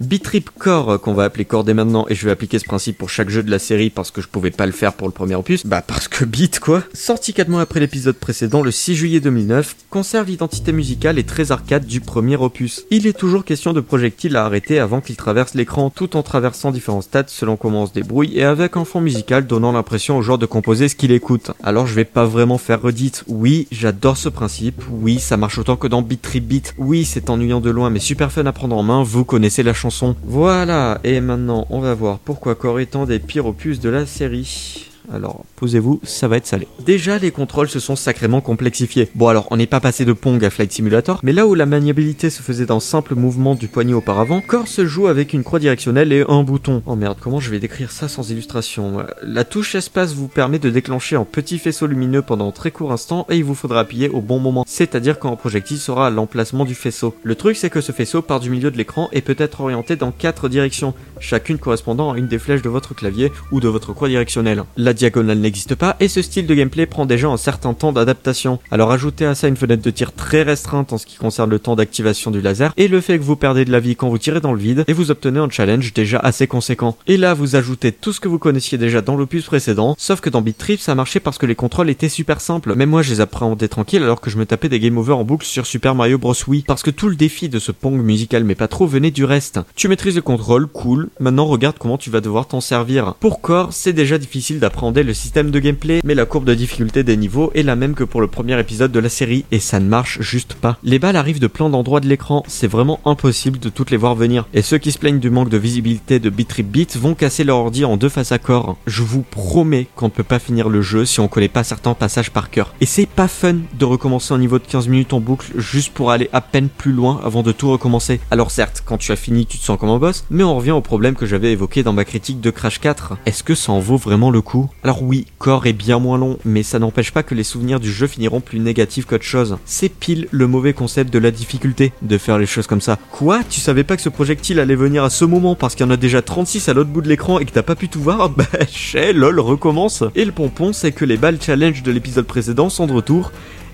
Bitrip 0.00 0.48
Core, 0.58 0.98
qu'on 1.02 1.12
va 1.12 1.24
appeler 1.24 1.44
Core 1.44 1.62
dès 1.62 1.74
maintenant, 1.74 2.06
et 2.08 2.14
je 2.14 2.24
vais 2.24 2.32
appliquer 2.32 2.58
ce 2.58 2.64
principe 2.64 2.96
pour 2.96 3.10
chaque 3.10 3.28
jeu 3.28 3.42
de 3.42 3.50
la 3.50 3.58
série 3.58 3.90
parce 3.90 4.10
que 4.10 4.22
je 4.22 4.28
pouvais 4.28 4.50
pas 4.50 4.64
le 4.64 4.72
faire 4.72 4.94
pour 4.94 5.06
le 5.06 5.12
premier 5.12 5.34
opus, 5.34 5.66
bah 5.66 5.82
parce 5.86 6.08
que 6.08 6.24
Beat 6.24 6.58
quoi. 6.58 6.82
Sorti 6.94 7.34
4 7.34 7.48
mois 7.48 7.60
après 7.60 7.80
l'épisode 7.80 8.16
précédent, 8.16 8.62
le 8.62 8.70
6 8.70 8.94
juillet 8.94 9.20
2009, 9.20 9.76
conserve 9.90 10.28
l'identité 10.28 10.72
musicale 10.72 11.18
et 11.18 11.24
très 11.24 11.52
arcade 11.52 11.84
du 11.84 12.00
premier 12.00 12.36
opus. 12.36 12.86
Il 12.90 13.06
est 13.06 13.12
toujours 13.12 13.44
question 13.44 13.74
de 13.74 13.82
projectiles 13.82 14.36
à 14.36 14.46
arrêter 14.46 14.78
avant 14.78 15.02
qu'il 15.02 15.16
traverse 15.16 15.52
l'écran, 15.52 15.90
tout 15.90 16.16
en 16.16 16.22
traversant 16.22 16.70
différents 16.70 17.02
stades 17.02 17.28
selon 17.28 17.58
comment 17.58 17.82
on 17.82 17.86
se 17.86 17.92
débrouille, 17.92 18.38
et 18.38 18.44
avec 18.44 18.78
un 18.78 18.86
fond 18.86 19.02
musical 19.02 19.46
donnant 19.46 19.72
l'impression 19.72 20.16
au 20.16 20.22
joueur 20.22 20.38
de 20.38 20.46
composer 20.46 20.88
ce 20.88 20.96
qu'il 20.96 21.12
écoute. 21.12 21.50
Alors 21.62 21.86
je 21.86 21.92
vais 21.92 22.06
pas 22.06 22.24
vraiment 22.24 22.56
faire 22.56 22.80
redite, 22.80 23.22
oui, 23.28 23.68
j'adore 23.70 24.16
ce 24.16 24.30
principe, 24.30 24.82
oui, 24.90 25.18
ça 25.18 25.36
marche 25.36 25.58
autant 25.58 25.76
que 25.76 25.88
dans 25.88 26.00
Beat 26.00 26.22
Trip 26.22 26.46
Beat, 26.46 26.74
oui, 26.78 27.04
c'est 27.04 27.28
ennuyant 27.28 27.60
de 27.60 27.68
loin 27.68 27.90
mais 27.90 28.00
super 28.00 28.32
fun 28.32 28.46
à 28.46 28.52
prendre 28.52 28.78
en 28.78 28.82
main, 28.82 29.02
vous 29.02 29.26
connaissez 29.26 29.62
la 29.62 29.74
chanson 29.74 29.89
voilà, 30.24 31.00
et 31.04 31.20
maintenant 31.20 31.66
on 31.70 31.80
va 31.80 31.94
voir 31.94 32.18
pourquoi 32.18 32.54
Core 32.54 32.80
est 32.80 32.96
un 32.96 33.06
des 33.06 33.18
pires 33.18 33.46
opus 33.46 33.80
de 33.80 33.88
la 33.88 34.06
série. 34.06 34.89
Alors 35.12 35.44
posez-vous, 35.56 36.00
ça 36.02 36.28
va 36.28 36.36
être 36.36 36.46
salé. 36.46 36.68
Déjà, 36.84 37.18
les 37.18 37.30
contrôles 37.30 37.68
se 37.68 37.80
sont 37.80 37.96
sacrément 37.96 38.40
complexifiés. 38.40 39.08
Bon 39.14 39.28
alors, 39.28 39.48
on 39.50 39.56
n'est 39.56 39.66
pas 39.66 39.80
passé 39.80 40.04
de 40.04 40.12
Pong 40.12 40.44
à 40.44 40.50
Flight 40.50 40.72
Simulator, 40.72 41.20
mais 41.22 41.32
là 41.32 41.46
où 41.46 41.54
la 41.54 41.66
maniabilité 41.66 42.30
se 42.30 42.42
faisait 42.42 42.66
d'un 42.66 42.80
simple 42.80 43.14
mouvement 43.14 43.54
du 43.54 43.68
poignet 43.68 43.92
auparavant, 43.92 44.40
Core 44.40 44.68
se 44.68 44.86
joue 44.86 45.08
avec 45.08 45.32
une 45.32 45.44
croix 45.44 45.58
directionnelle 45.58 46.12
et 46.12 46.24
un 46.28 46.42
bouton. 46.42 46.82
Oh 46.86 46.96
merde, 46.96 47.18
comment 47.20 47.40
je 47.40 47.50
vais 47.50 47.58
décrire 47.58 47.90
ça 47.90 48.08
sans 48.08 48.30
illustration? 48.30 49.04
La 49.22 49.44
touche 49.44 49.74
espace 49.74 50.14
vous 50.14 50.28
permet 50.28 50.58
de 50.58 50.70
déclencher 50.70 51.16
un 51.16 51.24
petit 51.24 51.58
faisceau 51.58 51.86
lumineux 51.86 52.22
pendant 52.22 52.48
un 52.48 52.52
très 52.52 52.70
court 52.70 52.92
instant 52.92 53.26
et 53.28 53.36
il 53.36 53.44
vous 53.44 53.54
faudra 53.54 53.80
appuyer 53.80 54.08
au 54.08 54.20
bon 54.20 54.38
moment, 54.38 54.64
c'est-à-dire 54.66 55.18
quand 55.18 55.32
un 55.32 55.36
projectile 55.36 55.78
sera 55.78 56.06
à 56.06 56.10
l'emplacement 56.10 56.64
du 56.64 56.74
faisceau. 56.74 57.14
Le 57.22 57.34
truc 57.34 57.56
c'est 57.56 57.70
que 57.70 57.80
ce 57.80 57.92
faisceau 57.92 58.22
part 58.22 58.40
du 58.40 58.50
milieu 58.50 58.70
de 58.70 58.76
l'écran 58.76 59.08
et 59.12 59.20
peut 59.20 59.36
être 59.38 59.60
orienté 59.60 59.96
dans 59.96 60.12
quatre 60.12 60.48
directions, 60.48 60.94
chacune 61.18 61.58
correspondant 61.58 62.12
à 62.12 62.18
une 62.18 62.28
des 62.28 62.38
flèches 62.38 62.62
de 62.62 62.68
votre 62.68 62.94
clavier 62.94 63.32
ou 63.50 63.60
de 63.60 63.68
votre 63.68 63.92
croix 63.92 64.08
directionnelle. 64.08 64.62
Diagonale 65.00 65.38
n'existe 65.38 65.74
pas 65.74 65.96
et 65.98 66.08
ce 66.08 66.20
style 66.20 66.46
de 66.46 66.54
gameplay 66.54 66.84
prend 66.84 67.06
déjà 67.06 67.28
un 67.28 67.38
certain 67.38 67.72
temps 67.74 67.90
d'adaptation. 67.90 68.58
Alors 68.70 68.92
ajoutez 68.92 69.26
à 69.26 69.34
ça 69.34 69.48
une 69.48 69.56
fenêtre 69.56 69.82
de 69.82 69.90
tir 69.90 70.12
très 70.12 70.42
restreinte 70.42 70.92
en 70.92 70.98
ce 70.98 71.06
qui 71.06 71.16
concerne 71.16 71.50
le 71.50 71.58
temps 71.58 71.74
d'activation 71.74 72.30
du 72.30 72.40
laser 72.40 72.72
et 72.76 72.86
le 72.86 73.00
fait 73.00 73.18
que 73.18 73.24
vous 73.24 73.36
perdez 73.36 73.64
de 73.64 73.72
la 73.72 73.80
vie 73.80 73.96
quand 73.96 74.08
vous 74.08 74.18
tirez 74.18 74.40
dans 74.40 74.52
le 74.52 74.60
vide 74.60 74.84
et 74.86 74.92
vous 74.92 75.10
obtenez 75.10 75.40
un 75.40 75.50
challenge 75.50 75.92
déjà 75.92 76.18
assez 76.18 76.46
conséquent. 76.46 76.96
Et 77.06 77.16
là 77.16 77.34
vous 77.34 77.56
ajoutez 77.56 77.92
tout 77.92 78.12
ce 78.12 78.20
que 78.20 78.28
vous 78.28 78.38
connaissiez 78.38 78.78
déjà 78.78 79.00
dans 79.00 79.16
l'opus 79.16 79.46
précédent, 79.46 79.94
sauf 79.98 80.20
que 80.20 80.30
dans 80.30 80.42
Beat 80.42 80.58
Trip 80.58 80.80
ça 80.80 80.94
marchait 80.94 81.20
parce 81.20 81.38
que 81.38 81.46
les 81.46 81.54
contrôles 81.54 81.90
étaient 81.90 82.08
super 82.08 82.40
simples. 82.40 82.74
Même 82.74 82.90
moi 82.90 83.02
je 83.02 83.10
les 83.10 83.20
appréhendais 83.20 83.68
tranquilles 83.68 84.02
alors 84.02 84.20
que 84.20 84.30
je 84.30 84.36
me 84.36 84.46
tapais 84.46 84.68
des 84.68 84.80
game 84.80 84.98
over 84.98 85.14
en 85.14 85.24
boucle 85.24 85.46
sur 85.46 85.66
Super 85.66 85.94
Mario 85.94 86.18
Bros 86.18 86.34
Wii 86.46 86.64
parce 86.66 86.82
que 86.82 86.90
tout 86.90 87.08
le 87.08 87.16
défi 87.16 87.48
de 87.48 87.58
ce 87.58 87.72
pong 87.72 88.00
musical 88.02 88.44
mais 88.44 88.54
pas 88.54 88.68
trop 88.68 88.86
venait 88.86 89.10
du 89.10 89.24
reste. 89.24 89.60
Tu 89.74 89.88
maîtrises 89.88 90.16
le 90.16 90.22
contrôle, 90.22 90.66
cool, 90.66 91.08
maintenant 91.20 91.46
regarde 91.46 91.76
comment 91.78 91.96
tu 91.96 92.10
vas 92.10 92.20
devoir 92.20 92.46
t'en 92.46 92.60
servir. 92.60 93.14
Pour 93.14 93.40
c'est 93.70 93.92
déjà 93.92 94.18
difficile 94.18 94.60
le 94.98 95.14
système 95.14 95.50
de 95.50 95.58
gameplay, 95.58 96.00
mais 96.04 96.14
la 96.14 96.26
courbe 96.26 96.44
de 96.44 96.54
difficulté 96.54 97.04
des 97.04 97.16
niveaux 97.16 97.52
est 97.54 97.62
la 97.62 97.76
même 97.76 97.94
que 97.94 98.04
pour 98.04 98.20
le 98.20 98.26
premier 98.26 98.58
épisode 98.58 98.92
de 98.92 98.98
la 98.98 99.08
série, 99.08 99.44
et 99.52 99.60
ça 99.60 99.78
ne 99.78 99.88
marche 99.88 100.20
juste 100.20 100.54
pas. 100.54 100.78
Les 100.82 100.98
balles 100.98 101.16
arrivent 101.16 101.40
de 101.40 101.46
plein 101.46 101.70
d'endroits 101.70 102.00
de 102.00 102.08
l'écran, 102.08 102.42
c'est 102.48 102.66
vraiment 102.66 103.00
impossible 103.04 103.58
de 103.58 103.68
toutes 103.68 103.90
les 103.90 103.96
voir 103.96 104.14
venir. 104.14 104.46
Et 104.52 104.62
ceux 104.62 104.78
qui 104.78 104.92
se 104.92 104.98
plaignent 104.98 105.20
du 105.20 105.30
manque 105.30 105.48
de 105.48 105.56
visibilité 105.56 106.18
de 106.18 106.28
Bitrip 106.28 106.66
Beat 106.66 106.96
vont 106.96 107.14
casser 107.14 107.44
leur 107.44 107.58
ordi 107.58 107.84
en 107.84 107.96
deux 107.96 108.08
faces 108.08 108.32
à 108.32 108.38
corps. 108.38 108.76
Je 108.86 109.02
vous 109.02 109.22
promets 109.22 109.86
qu'on 109.94 110.06
ne 110.06 110.10
peut 110.10 110.22
pas 110.24 110.38
finir 110.38 110.68
le 110.68 110.82
jeu 110.82 111.04
si 111.04 111.20
on 111.20 111.28
connaît 111.28 111.48
pas 111.48 111.64
certains 111.64 111.94
passages 111.94 112.30
par 112.30 112.50
cœur. 112.50 112.74
Et 112.80 112.86
c'est 112.86 113.06
pas 113.06 113.28
fun 113.28 113.56
de 113.78 113.84
recommencer 113.84 114.34
un 114.34 114.38
niveau 114.38 114.58
de 114.58 114.66
15 114.66 114.88
minutes 114.88 115.12
en 115.12 115.20
boucle 115.20 115.46
juste 115.56 115.92
pour 115.92 116.10
aller 116.10 116.28
à 116.32 116.40
peine 116.40 116.68
plus 116.68 116.92
loin 116.92 117.20
avant 117.24 117.42
de 117.42 117.52
tout 117.52 117.70
recommencer. 117.70 118.20
Alors 118.30 118.50
certes, 118.50 118.82
quand 118.84 118.98
tu 118.98 119.12
as 119.12 119.16
fini, 119.16 119.46
tu 119.46 119.58
te 119.58 119.64
sens 119.64 119.78
comme 119.78 119.90
un 119.90 119.98
boss, 119.98 120.24
mais 120.30 120.42
on 120.42 120.56
revient 120.56 120.70
au 120.72 120.80
problème 120.80 121.14
que 121.14 121.26
j'avais 121.26 121.52
évoqué 121.52 121.82
dans 121.82 121.92
ma 121.92 122.04
critique 122.04 122.40
de 122.40 122.50
Crash 122.50 122.80
4. 122.80 123.18
Est-ce 123.26 123.44
que 123.44 123.54
ça 123.54 123.72
en 123.72 123.78
vaut 123.78 123.96
vraiment 123.96 124.30
le 124.30 124.40
coup? 124.40 124.70
Alors 124.82 125.02
oui, 125.02 125.26
Core 125.38 125.66
est 125.66 125.74
bien 125.74 125.98
moins 125.98 126.16
long, 126.16 126.38
mais 126.46 126.62
ça 126.62 126.78
n'empêche 126.78 127.12
pas 127.12 127.22
que 127.22 127.34
les 127.34 127.44
souvenirs 127.44 127.80
du 127.80 127.92
jeu 127.92 128.06
finiront 128.06 128.40
plus 128.40 128.60
négatifs 128.60 129.04
qu'autre 129.04 129.24
chose. 129.24 129.58
C'est 129.66 129.90
pile 129.90 130.26
le 130.30 130.46
mauvais 130.46 130.72
concept 130.72 131.12
de 131.12 131.18
la 131.18 131.30
difficulté 131.30 131.92
de 132.00 132.16
faire 132.16 132.38
les 132.38 132.46
choses 132.46 132.66
comme 132.66 132.80
ça. 132.80 132.98
Quoi? 133.10 133.40
Tu 133.50 133.60
savais 133.60 133.84
pas 133.84 133.96
que 133.96 134.02
ce 134.02 134.08
projectile 134.08 134.58
allait 134.58 134.74
venir 134.74 135.04
à 135.04 135.10
ce 135.10 135.26
moment 135.26 135.54
parce 135.54 135.74
qu'il 135.74 135.84
y 135.84 135.88
en 135.88 135.92
a 135.92 135.98
déjà 135.98 136.22
36 136.22 136.70
à 136.70 136.72
l'autre 136.72 136.88
bout 136.88 137.02
de 137.02 137.08
l'écran 137.08 137.38
et 137.38 137.44
que 137.44 137.50
t'as 137.50 137.62
pas 137.62 137.74
pu 137.74 137.88
tout 137.88 138.00
voir? 138.00 138.30
Bah, 138.40 138.46
chez 138.70 139.12
lol, 139.12 139.38
recommence. 139.38 140.02
Et 140.14 140.24
le 140.24 140.32
pompon, 140.32 140.72
c'est 140.72 140.92
que 140.92 141.04
les 141.04 141.18
balles 141.18 141.42
challenge 141.42 141.82
de 141.82 141.90
l'épisode 141.90 142.26
précédent 142.26 142.70
sont 142.70 142.86
de 142.86 142.92
retour 142.92 143.32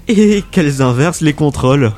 et 0.08 0.42
qu'elles 0.50 0.82
inversent 0.82 1.20
les 1.20 1.34
contrôles? 1.34 1.92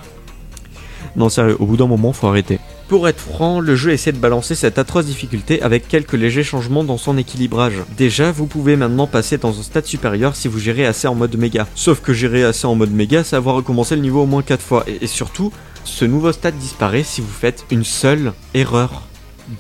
Non 1.19 1.29
sérieux, 1.29 1.57
au 1.59 1.67
bout 1.67 1.77
d'un 1.77 1.89
moment, 1.89 2.13
faut 2.13 2.29
arrêter. 2.29 2.61
Pour 2.87 3.09
être 3.09 3.21
franc, 3.21 3.61
le 3.61 3.77
jeu 3.77 3.91
essaie 3.91 4.13
de 4.13 4.19
balancer 4.19 4.55
cette 4.55 4.79
atroce 4.79 5.05
difficulté 5.05 5.61
avec 5.61 5.89
quelques 5.89 6.15
légers 6.15 6.45
changements 6.45 6.85
dans 6.85 6.97
son 6.97 7.19
équilibrage. 7.19 7.83
Déjà, 7.97 8.31
vous 8.31 8.47
pouvez 8.47 8.77
maintenant 8.77 9.07
passer 9.07 9.37
dans 9.37 9.59
un 9.59 9.63
stade 9.63 9.85
supérieur 9.85 10.37
si 10.37 10.49
vous 10.49 10.59
gérez 10.59 10.87
assez 10.87 11.09
en 11.09 11.15
mode 11.15 11.37
méga. 11.37 11.67
Sauf 11.75 12.01
que 12.01 12.15
gérer 12.15 12.45
assez 12.45 12.67
en 12.67 12.77
mode 12.77 12.93
méga, 12.93 13.25
c'est 13.25 13.37
avoir 13.37 13.57
recommencé 13.57 13.97
le 13.97 14.03
niveau 14.03 14.23
au 14.23 14.27
moins 14.27 14.43
4 14.43 14.63
fois. 14.63 14.85
Et, 14.87 15.05
et 15.05 15.07
surtout, 15.09 15.53
ce 15.85 16.05
nouveau 16.05 16.33
stade 16.33 16.57
disparaît 16.57 17.03
si 17.03 17.21
vous 17.21 17.27
faites 17.29 17.65
une 17.71 17.85
seule 17.85 18.33
erreur 18.55 19.08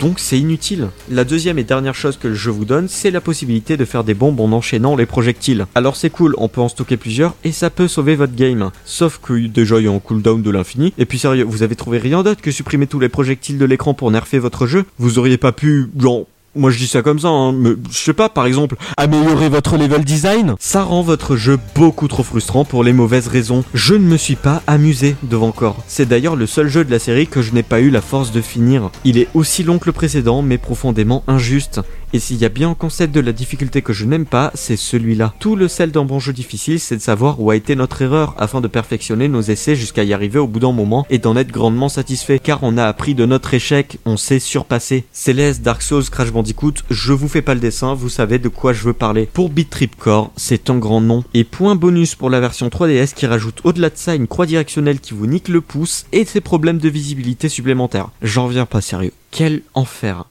donc 0.00 0.18
c'est 0.18 0.38
inutile. 0.38 0.88
La 1.10 1.24
deuxième 1.24 1.58
et 1.58 1.64
dernière 1.64 1.94
chose 1.94 2.16
que 2.16 2.34
je 2.34 2.50
vous 2.50 2.64
donne, 2.64 2.88
c'est 2.88 3.10
la 3.10 3.20
possibilité 3.20 3.76
de 3.76 3.84
faire 3.84 4.04
des 4.04 4.14
bombes 4.14 4.40
en 4.40 4.52
enchaînant 4.52 4.96
les 4.96 5.06
projectiles. 5.06 5.66
Alors 5.74 5.96
c'est 5.96 6.10
cool, 6.10 6.34
on 6.38 6.48
peut 6.48 6.60
en 6.60 6.68
stocker 6.68 6.96
plusieurs 6.96 7.34
et 7.44 7.52
ça 7.52 7.70
peut 7.70 7.88
sauver 7.88 8.16
votre 8.16 8.34
game. 8.34 8.70
Sauf 8.84 9.20
que 9.22 9.46
déjà 9.46 9.78
il 9.78 9.84
y 9.84 9.88
a 9.88 9.92
un 9.92 9.98
cooldown 9.98 10.42
de 10.42 10.50
l'infini. 10.50 10.92
Et 10.98 11.04
puis 11.04 11.18
sérieux, 11.18 11.44
vous 11.44 11.62
avez 11.62 11.76
trouvé 11.76 11.98
rien 11.98 12.22
d'autre 12.22 12.40
que 12.42 12.50
supprimer 12.50 12.86
tous 12.86 13.00
les 13.00 13.08
projectiles 13.08 13.58
de 13.58 13.64
l'écran 13.64 13.94
pour 13.94 14.10
nerfer 14.10 14.38
votre 14.38 14.66
jeu? 14.66 14.84
Vous 14.98 15.18
auriez 15.18 15.38
pas 15.38 15.52
pu, 15.52 15.90
genre, 15.98 16.26
moi 16.54 16.70
je 16.70 16.78
dis 16.78 16.88
ça 16.88 17.02
comme 17.02 17.18
ça, 17.18 17.28
hein, 17.28 17.52
mais 17.52 17.70
je 17.90 17.96
sais 17.96 18.12
pas, 18.12 18.28
par 18.28 18.46
exemple, 18.46 18.76
améliorer 18.96 19.48
votre 19.48 19.76
level 19.76 20.04
design, 20.04 20.54
ça 20.58 20.82
rend 20.82 21.02
votre 21.02 21.36
jeu 21.36 21.58
beaucoup 21.74 22.08
trop 22.08 22.22
frustrant 22.22 22.64
pour 22.64 22.84
les 22.84 22.92
mauvaises 22.92 23.28
raisons. 23.28 23.64
Je 23.74 23.94
ne 23.94 24.04
me 24.04 24.16
suis 24.16 24.36
pas 24.36 24.62
amusé 24.66 25.16
devant 25.22 25.52
Core. 25.52 25.76
C'est 25.86 26.08
d'ailleurs 26.08 26.36
le 26.36 26.46
seul 26.46 26.68
jeu 26.68 26.84
de 26.84 26.90
la 26.90 26.98
série 26.98 27.26
que 27.26 27.42
je 27.42 27.52
n'ai 27.52 27.62
pas 27.62 27.80
eu 27.80 27.90
la 27.90 28.00
force 28.00 28.32
de 28.32 28.40
finir. 28.40 28.90
Il 29.04 29.18
est 29.18 29.28
aussi 29.34 29.62
long 29.62 29.78
que 29.78 29.86
le 29.86 29.92
précédent, 29.92 30.42
mais 30.42 30.58
profondément 30.58 31.22
injuste. 31.26 31.80
Et 32.12 32.18
s'il 32.20 32.38
y 32.38 32.44
a 32.44 32.48
bien 32.48 32.70
un 32.70 32.74
concept 32.74 33.14
de 33.14 33.20
la 33.20 33.32
difficulté 33.32 33.82
que 33.82 33.92
je 33.92 34.04
n'aime 34.04 34.24
pas, 34.24 34.50
c'est 34.54 34.76
celui-là. 34.76 35.34
Tout 35.38 35.56
le 35.56 35.68
sel 35.68 35.90
d'un 35.90 36.04
bon 36.04 36.18
jeu 36.18 36.32
difficile, 36.32 36.80
c'est 36.80 36.96
de 36.96 37.02
savoir 37.02 37.40
où 37.40 37.50
a 37.50 37.56
été 37.56 37.76
notre 37.76 38.00
erreur, 38.02 38.34
afin 38.38 38.60
de 38.60 38.68
perfectionner 38.68 39.28
nos 39.28 39.42
essais 39.42 39.76
jusqu'à 39.76 40.04
y 40.04 40.14
arriver 40.14 40.38
au 40.38 40.46
bout 40.46 40.60
d'un 40.60 40.72
moment 40.72 41.06
et 41.10 41.18
d'en 41.18 41.36
être 41.36 41.52
grandement 41.52 41.88
satisfait, 41.88 42.38
car 42.38 42.60
on 42.62 42.78
a 42.78 42.84
appris 42.84 43.14
de 43.14 43.26
notre 43.26 43.52
échec, 43.54 43.98
on 44.06 44.16
s'est 44.16 44.38
surpassé. 44.38 45.04
Céleste, 45.12 45.62
Dark 45.62 45.82
Souls, 45.82 46.08
Crash 46.10 46.32
Bandicoot, 46.32 46.74
je 46.90 47.12
vous 47.12 47.28
fais 47.28 47.42
pas 47.42 47.54
le 47.54 47.60
dessin, 47.60 47.94
vous 47.94 48.08
savez 48.08 48.38
de 48.38 48.48
quoi 48.48 48.72
je 48.72 48.84
veux 48.84 48.92
parler. 48.92 49.28
Pour 49.32 49.50
Beat 49.50 49.70
Trip 49.70 49.96
Core, 49.96 50.30
c'est 50.36 50.70
un 50.70 50.78
grand 50.78 51.00
nom. 51.00 51.24
Et 51.34 51.44
point 51.44 51.74
bonus 51.74 52.14
pour 52.14 52.30
la 52.30 52.40
version 52.40 52.68
3DS 52.68 53.14
qui 53.14 53.26
rajoute 53.26 53.60
au-delà 53.64 53.90
de 53.90 53.96
ça 53.96 54.14
une 54.14 54.26
croix 54.26 54.46
directionnelle 54.46 55.00
qui 55.00 55.14
vous 55.14 55.26
nique 55.26 55.48
le 55.48 55.60
pouce 55.60 56.06
et 56.12 56.24
ses 56.24 56.40
problèmes 56.40 56.78
de 56.78 56.88
visibilité 56.88 57.48
supplémentaires. 57.48 58.10
J'en 58.22 58.46
reviens 58.46 58.66
pas 58.66 58.80
sérieux. 58.80 59.12
Quel 59.30 59.62
enfer. 59.74 60.24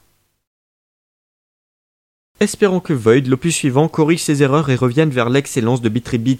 Espérons 2.40 2.78
que 2.78 2.92
Void, 2.92 3.26
l'opus 3.26 3.52
suivant, 3.52 3.88
corrige 3.88 4.22
ses 4.22 4.44
erreurs 4.44 4.70
et 4.70 4.76
revienne 4.76 5.10
vers 5.10 5.28
l'excellence 5.28 5.82
de 5.82 5.88
Bitribit. 5.88 6.38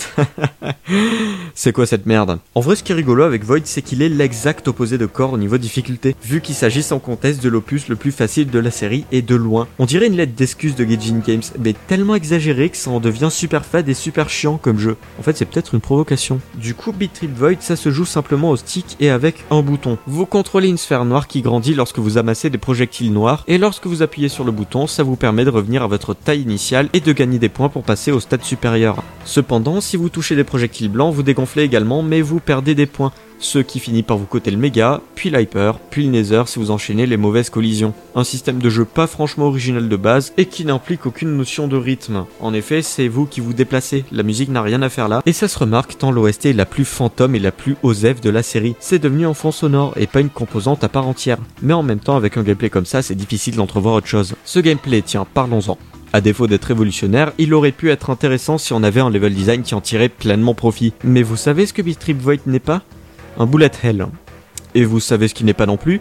c'est 1.56 1.72
quoi 1.72 1.86
cette 1.86 2.06
merde? 2.06 2.38
En 2.54 2.60
vrai, 2.60 2.76
ce 2.76 2.84
qui 2.84 2.92
est 2.92 2.94
rigolo 2.94 3.24
avec 3.24 3.42
Void, 3.42 3.62
c'est 3.64 3.82
qu'il 3.82 4.00
est 4.00 4.08
l'exact 4.08 4.68
opposé 4.68 4.96
de 4.96 5.06
Core 5.06 5.32
au 5.32 5.38
niveau 5.38 5.58
difficulté, 5.58 6.14
vu 6.22 6.40
qu'il 6.40 6.54
s'agit 6.54 6.84
sans 6.84 7.00
conteste 7.00 7.42
de 7.42 7.48
l'opus 7.48 7.88
le 7.88 7.96
plus 7.96 8.12
facile 8.12 8.48
de 8.48 8.60
la 8.60 8.70
série 8.70 9.06
et 9.10 9.22
de 9.22 9.34
loin. 9.34 9.66
On 9.80 9.86
dirait 9.86 10.06
une 10.06 10.14
lettre 10.14 10.34
d'excuse 10.36 10.76
de 10.76 10.84
Gaijin 10.84 11.18
Games, 11.18 11.42
mais 11.58 11.74
tellement 11.88 12.14
exagérée 12.14 12.68
que 12.68 12.76
ça 12.76 12.90
en 12.90 13.00
devient 13.00 13.30
super 13.32 13.66
fade 13.66 13.88
et 13.88 13.94
super 13.94 14.30
chiant 14.30 14.56
comme 14.56 14.78
jeu. 14.78 14.96
En 15.18 15.24
fait, 15.24 15.36
c'est 15.36 15.46
peut-être 15.46 15.74
une 15.74 15.80
provocation. 15.80 16.40
Du 16.54 16.74
coup, 16.74 16.92
Bitrip 16.92 17.36
Void, 17.36 17.56
ça 17.58 17.74
se 17.74 17.90
joue 17.90 18.04
simplement 18.04 18.50
au 18.50 18.56
stick 18.56 18.96
et 19.00 19.10
avec 19.10 19.44
un 19.50 19.62
bouton. 19.62 19.98
Vous 20.06 20.26
contrôlez 20.26 20.68
une 20.68 20.78
sphère 20.78 21.04
noire 21.04 21.26
qui 21.26 21.42
grandit 21.42 21.74
lorsque 21.74 21.98
vous 21.98 22.18
amassez 22.18 22.50
des 22.50 22.58
projectiles 22.58 23.12
noirs, 23.12 23.42
et 23.48 23.58
lorsque 23.58 23.88
vous 23.88 24.02
appuyez 24.02 24.28
sur 24.28 24.44
le 24.44 24.52
bouton, 24.52 24.86
ça 24.86 25.02
vous 25.02 25.16
permet 25.16 25.44
de 25.44 25.50
revenir 25.50 25.82
à 25.82 25.87
votre 25.88 26.14
taille 26.14 26.42
initiale 26.42 26.88
et 26.92 27.00
de 27.00 27.12
gagner 27.12 27.38
des 27.38 27.48
points 27.48 27.68
pour 27.68 27.82
passer 27.82 28.12
au 28.12 28.20
stade 28.20 28.44
supérieur. 28.44 29.02
Cependant, 29.24 29.80
si 29.80 29.96
vous 29.96 30.08
touchez 30.08 30.36
des 30.36 30.44
projectiles 30.44 30.88
blancs, 30.88 31.14
vous 31.14 31.22
dégonflez 31.22 31.62
également, 31.62 32.02
mais 32.02 32.22
vous 32.22 32.40
perdez 32.40 32.74
des 32.74 32.86
points, 32.86 33.12
ce 33.38 33.58
qui 33.58 33.80
finit 33.80 34.02
par 34.02 34.18
vous 34.18 34.26
coter 34.26 34.50
le 34.50 34.56
méga, 34.56 35.00
puis 35.14 35.30
l'hyper, 35.30 35.78
puis 35.90 36.04
le 36.04 36.10
nether 36.10 36.42
si 36.46 36.58
vous 36.58 36.70
enchaînez 36.70 37.06
les 37.06 37.16
mauvaises 37.16 37.50
collisions. 37.50 37.94
Un 38.14 38.24
système 38.24 38.58
de 38.58 38.70
jeu 38.70 38.84
pas 38.84 39.06
franchement 39.06 39.46
original 39.46 39.88
de 39.88 39.96
base 39.96 40.32
et 40.36 40.46
qui 40.46 40.64
n'implique 40.64 41.06
aucune 41.06 41.36
notion 41.36 41.68
de 41.68 41.76
rythme. 41.76 42.24
En 42.40 42.54
effet, 42.54 42.82
c'est 42.82 43.08
vous 43.08 43.26
qui 43.26 43.40
vous 43.40 43.52
déplacez, 43.52 44.04
la 44.12 44.22
musique 44.22 44.50
n'a 44.50 44.62
rien 44.62 44.82
à 44.82 44.88
faire 44.88 45.08
là, 45.08 45.22
et 45.26 45.32
ça 45.32 45.48
se 45.48 45.58
remarque 45.58 45.98
tant 45.98 46.10
l'OST 46.10 46.46
est 46.46 46.52
la 46.52 46.66
plus 46.66 46.84
fantôme 46.84 47.34
et 47.34 47.40
la 47.40 47.52
plus 47.52 47.76
osef 47.82 48.20
de 48.20 48.30
la 48.30 48.42
série. 48.42 48.76
C'est 48.80 48.98
devenu 48.98 49.26
un 49.26 49.34
fond 49.34 49.52
sonore 49.52 49.94
et 49.96 50.06
pas 50.06 50.20
une 50.20 50.30
composante 50.30 50.84
à 50.84 50.88
part 50.88 51.06
entière. 51.06 51.38
Mais 51.62 51.74
en 51.74 51.82
même 51.82 52.00
temps, 52.00 52.16
avec 52.16 52.36
un 52.36 52.42
gameplay 52.42 52.70
comme 52.70 52.86
ça, 52.86 53.02
c'est 53.02 53.14
difficile 53.14 53.56
d'entrevoir 53.56 53.94
autre 53.94 54.06
chose. 54.06 54.34
Ce 54.44 54.58
gameplay, 54.58 55.02
tiens, 55.02 55.26
parlons-en. 55.32 55.78
À 56.12 56.22
défaut 56.22 56.46
d'être 56.46 56.64
révolutionnaire, 56.64 57.32
il 57.36 57.52
aurait 57.52 57.72
pu 57.72 57.90
être 57.90 58.08
intéressant 58.08 58.56
si 58.56 58.72
on 58.72 58.82
avait 58.82 59.00
un 59.00 59.10
level 59.10 59.34
design 59.34 59.62
qui 59.62 59.74
en 59.74 59.82
tirait 59.82 60.08
pleinement 60.08 60.54
profit. 60.54 60.94
Mais 61.04 61.22
vous 61.22 61.36
savez 61.36 61.66
ce 61.66 61.74
que 61.74 61.82
Bistrip 61.82 62.18
Void 62.18 62.38
n'est 62.46 62.60
pas? 62.60 62.82
Un 63.36 63.46
bullet 63.46 63.70
hell. 63.82 64.06
Et 64.74 64.84
vous 64.84 65.00
savez 65.00 65.28
ce 65.28 65.34
qui 65.34 65.44
n'est 65.44 65.54
pas 65.54 65.66
non 65.66 65.76
plus? 65.76 66.00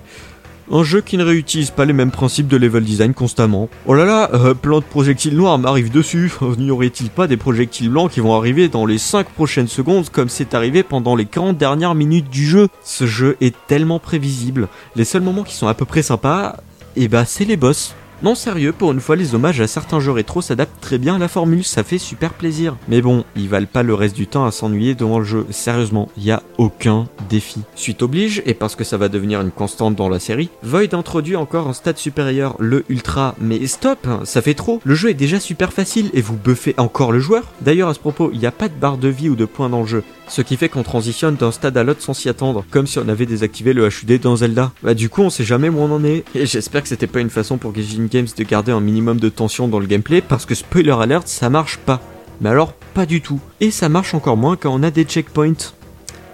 Un 0.70 0.84
jeu 0.84 1.00
qui 1.00 1.16
ne 1.16 1.24
réutilise 1.24 1.72
pas 1.72 1.86
les 1.86 1.94
mêmes 1.94 2.12
principes 2.12 2.50
de 2.50 2.58
level 2.58 2.84
design 2.84 3.14
constamment. 3.14 3.70
Oh 3.86 3.94
là 3.94 4.04
là, 4.04 4.30
euh, 4.34 4.54
plein 4.54 4.80
de 4.80 4.84
projectiles 4.84 5.36
noirs 5.36 5.58
m'arrivent 5.58 5.92
dessus. 5.92 6.34
N'y 6.58 6.72
aurait-il 6.72 7.10
pas 7.10 7.28
des 7.28 7.38
projectiles 7.38 7.90
blancs 7.90 8.12
qui 8.12 8.20
vont 8.20 8.36
arriver 8.36 8.68
dans 8.68 8.86
les 8.86 8.98
5 8.98 9.28
prochaines 9.30 9.70
secondes 9.70 10.10
comme 10.10 10.28
c'est 10.28 10.54
arrivé 10.54 10.84
pendant 10.84 11.16
les 11.16 11.26
40 11.26 11.58
dernières 11.58 11.96
minutes 11.96 12.30
du 12.30 12.46
jeu? 12.46 12.68
Ce 12.84 13.08
jeu 13.08 13.38
est 13.40 13.56
tellement 13.68 14.00
prévisible. 14.00 14.68
Les 14.98 15.06
seuls 15.06 15.22
moments 15.22 15.44
qui 15.44 15.56
sont 15.56 15.68
à 15.68 15.74
peu 15.74 15.86
près 15.86 16.02
sympas, 16.02 16.58
et 16.98 17.04
eh 17.04 17.08
bah 17.08 17.24
c'est 17.24 17.46
les 17.46 17.58
boss. 17.58 17.96
Non 18.24 18.34
sérieux, 18.34 18.72
pour 18.72 18.92
une 18.92 19.00
fois 19.00 19.16
les 19.16 19.36
hommages 19.36 19.62
à 19.62 19.68
certains 19.68 20.00
jeux 20.00 20.12
rétro 20.12 20.42
s'adaptent 20.42 20.82
très 20.82 20.98
bien 20.98 21.16
à 21.16 21.20
la 21.20 21.28
formule, 21.28 21.64
ça 21.64 21.84
fait 21.84 22.00
super 22.00 22.34
plaisir. 22.34 22.76
Mais 22.88 23.00
bon, 23.00 23.24
ils 23.36 23.48
valent 23.48 23.68
pas 23.72 23.84
le 23.84 23.94
reste 23.94 24.16
du 24.16 24.26
temps 24.26 24.46
à 24.46 24.52
s'ennuyer 24.52 24.96
devant 24.96 25.20
le 25.20 25.26
jeu, 25.26 25.46
sérieusement, 25.52 26.10
y 26.18 26.32
a 26.32 26.42
aucun 26.58 27.08
défi. 27.30 27.62
Suite 27.76 28.02
oblige, 28.02 28.42
et 28.48 28.56
parce 28.56 28.76
que 28.76 28.84
ça 28.84 28.98
va 28.98 29.08
devenir 29.08 29.42
une 29.42 29.52
constante 29.52 29.96
dans 29.96 30.10
la 30.10 30.20
série, 30.20 30.50
Void 30.64 30.94
introduit 30.96 31.36
encore 31.36 31.68
un 31.68 31.74
stade 31.74 32.00
supérieur, 32.00 32.56
le 32.58 32.86
Ultra, 32.90 33.36
mais 33.40 33.68
stop, 33.68 34.08
ça 34.24 34.42
fait 34.42 34.56
trop, 34.56 34.82
le 34.84 34.96
jeu 34.96 35.10
est 35.12 35.14
déjà 35.14 35.40
super 35.40 35.72
facile 35.72 36.10
et 36.16 36.22
vous 36.22 36.38
buffez 36.38 36.74
encore 36.78 37.12
le 37.12 37.20
joueur. 37.20 37.44
D'ailleurs 37.62 37.90
à 37.90 37.94
ce 37.94 38.00
propos, 38.00 38.32
il 38.34 38.40
n'y 38.40 38.48
a 38.48 38.52
pas 38.52 38.68
de 38.68 38.74
barre 38.74 38.98
de 38.98 39.10
vie 39.10 39.30
ou 39.30 39.36
de 39.36 39.46
points 39.46 39.70
dans 39.70 39.82
le 39.82 39.88
jeu, 39.88 40.04
ce 40.28 40.42
qui 40.42 40.58
fait 40.58 40.70
qu'on 40.70 40.84
transitionne 40.84 41.36
d'un 41.36 41.52
stade 41.52 41.78
à 41.78 41.84
l'autre 41.84 42.02
sans 42.02 42.14
s'y 42.14 42.30
attendre, 42.30 42.66
comme 42.72 42.88
si 42.88 43.00
on 43.00 43.08
avait 43.08 43.26
désactivé 43.26 43.74
le 43.74 43.88
HUD 43.88 44.20
dans 44.22 44.38
Zelda. 44.38 44.72
Bah 44.84 44.94
du 44.94 45.10
coup 45.10 45.22
on 45.22 45.30
sait 45.30 45.44
jamais 45.44 45.70
où 45.70 45.80
on 45.80 45.92
en 45.92 46.04
est, 46.04 46.24
et 46.36 46.46
j'espère 46.46 46.82
que 46.82 46.88
c'était 46.90 47.08
pas 47.08 47.20
une 47.20 47.30
façon 47.30 47.58
pour 47.58 47.72
Gaijin 47.72 48.06
Games 48.06 48.28
de 48.36 48.44
garder 48.44 48.72
un 48.72 48.82
minimum 48.82 49.20
de 49.20 49.30
tension 49.30 49.68
dans 49.68 49.80
le 49.80 49.88
gameplay, 49.88 50.22
parce 50.22 50.46
que 50.46 50.56
spoiler 50.56 50.96
alert, 51.00 51.28
ça 51.28 51.50
marche 51.50 51.78
pas. 51.78 52.02
Mais 52.42 52.50
alors 52.50 52.74
pas 52.94 53.06
du 53.06 53.22
tout. 53.22 53.40
Et 53.62 53.72
ça 53.72 53.90
marche 53.90 54.14
encore 54.14 54.38
moins 54.38 54.56
quand 54.56 54.74
on 54.74 54.84
a 54.84 54.92
des 54.92 55.04
checkpoints. 55.04 55.74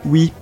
Oui, 0.06 0.34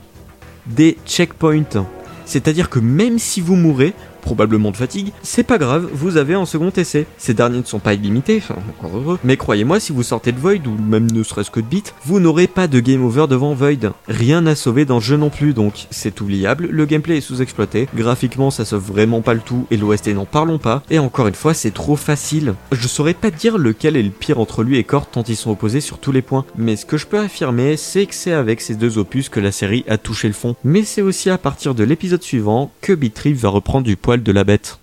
des 0.65 0.98
checkpoints. 1.05 1.86
C'est-à-dire 2.25 2.70
que 2.70 2.79
même 2.79 3.20
si 3.20 3.41
vous 3.41 3.55
mourrez, 3.55 3.93
probablement 4.21 4.71
de 4.71 4.77
fatigue, 4.77 5.11
c'est 5.23 5.43
pas 5.43 5.57
grave, 5.57 5.89
vous 5.93 6.17
avez 6.17 6.33
un 6.33 6.45
second 6.45 6.71
essai. 6.71 7.05
Ces 7.17 7.33
derniers 7.33 7.59
ne 7.59 7.65
sont 7.65 7.79
pas 7.79 7.93
illimités, 7.93 8.41
encore 8.49 8.97
heureux, 8.97 9.19
mais 9.23 9.37
croyez-moi, 9.37 9.79
si 9.79 9.91
vous 9.91 10.03
sortez 10.03 10.31
de 10.31 10.39
Void, 10.39 10.67
ou 10.67 10.81
même 10.81 11.11
ne 11.11 11.23
serait-ce 11.23 11.51
que 11.51 11.59
de 11.59 11.65
Beat, 11.65 11.93
vous 12.05 12.19
n'aurez 12.19 12.47
pas 12.47 12.67
de 12.67 12.79
game 12.79 13.03
over 13.03 13.25
devant 13.27 13.53
Void. 13.53 13.93
Rien 14.07 14.45
à 14.45 14.55
sauver 14.55 14.85
dans 14.85 14.95
le 14.95 15.01
jeu 15.01 15.17
non 15.17 15.29
plus, 15.29 15.53
donc 15.53 15.87
c'est 15.89 16.21
oubliable, 16.21 16.67
le 16.71 16.85
gameplay 16.85 17.17
est 17.17 17.21
sous-exploité, 17.21 17.87
graphiquement 17.95 18.51
ça 18.51 18.65
sauve 18.65 18.91
vraiment 18.91 19.21
pas 19.21 19.33
le 19.33 19.41
tout, 19.41 19.65
et 19.71 19.77
l'OST 19.77 20.07
n'en 20.09 20.25
parlons 20.25 20.57
pas, 20.57 20.83
et 20.89 20.99
encore 20.99 21.27
une 21.27 21.35
fois, 21.35 21.53
c'est 21.53 21.71
trop 21.71 21.95
facile. 21.95 22.53
Je 22.71 22.87
saurais 22.87 23.13
pas 23.13 23.31
dire 23.31 23.57
lequel 23.57 23.97
est 23.97 24.03
le 24.03 24.09
pire 24.09 24.39
entre 24.39 24.63
lui 24.63 24.77
et 24.77 24.83
Cord 24.83 25.07
tant 25.07 25.23
ils 25.23 25.35
sont 25.35 25.51
opposés 25.51 25.81
sur 25.81 25.97
tous 25.97 26.11
les 26.11 26.21
points, 26.21 26.45
mais 26.57 26.75
ce 26.75 26.85
que 26.85 26.97
je 26.97 27.07
peux 27.07 27.19
affirmer, 27.19 27.77
c'est 27.77 28.05
que 28.05 28.15
c'est 28.15 28.33
avec 28.33 28.61
ces 28.61 28.75
deux 28.75 28.97
opus 28.97 29.29
que 29.29 29.39
la 29.39 29.51
série 29.51 29.85
a 29.87 29.97
touché 29.97 30.27
le 30.27 30.33
fond. 30.33 30.55
Mais 30.63 30.83
c'est 30.83 31.01
aussi 31.01 31.29
à 31.29 31.37
partir 31.37 31.75
de 31.75 31.83
l'épisode 31.83 32.23
suivant 32.23 32.71
que 32.81 32.93
Beatrip 32.93 33.35
va 33.35 33.49
reprendre 33.49 33.85
du 33.85 33.95
de 34.18 34.32
la 34.32 34.44
bête. 34.44 34.80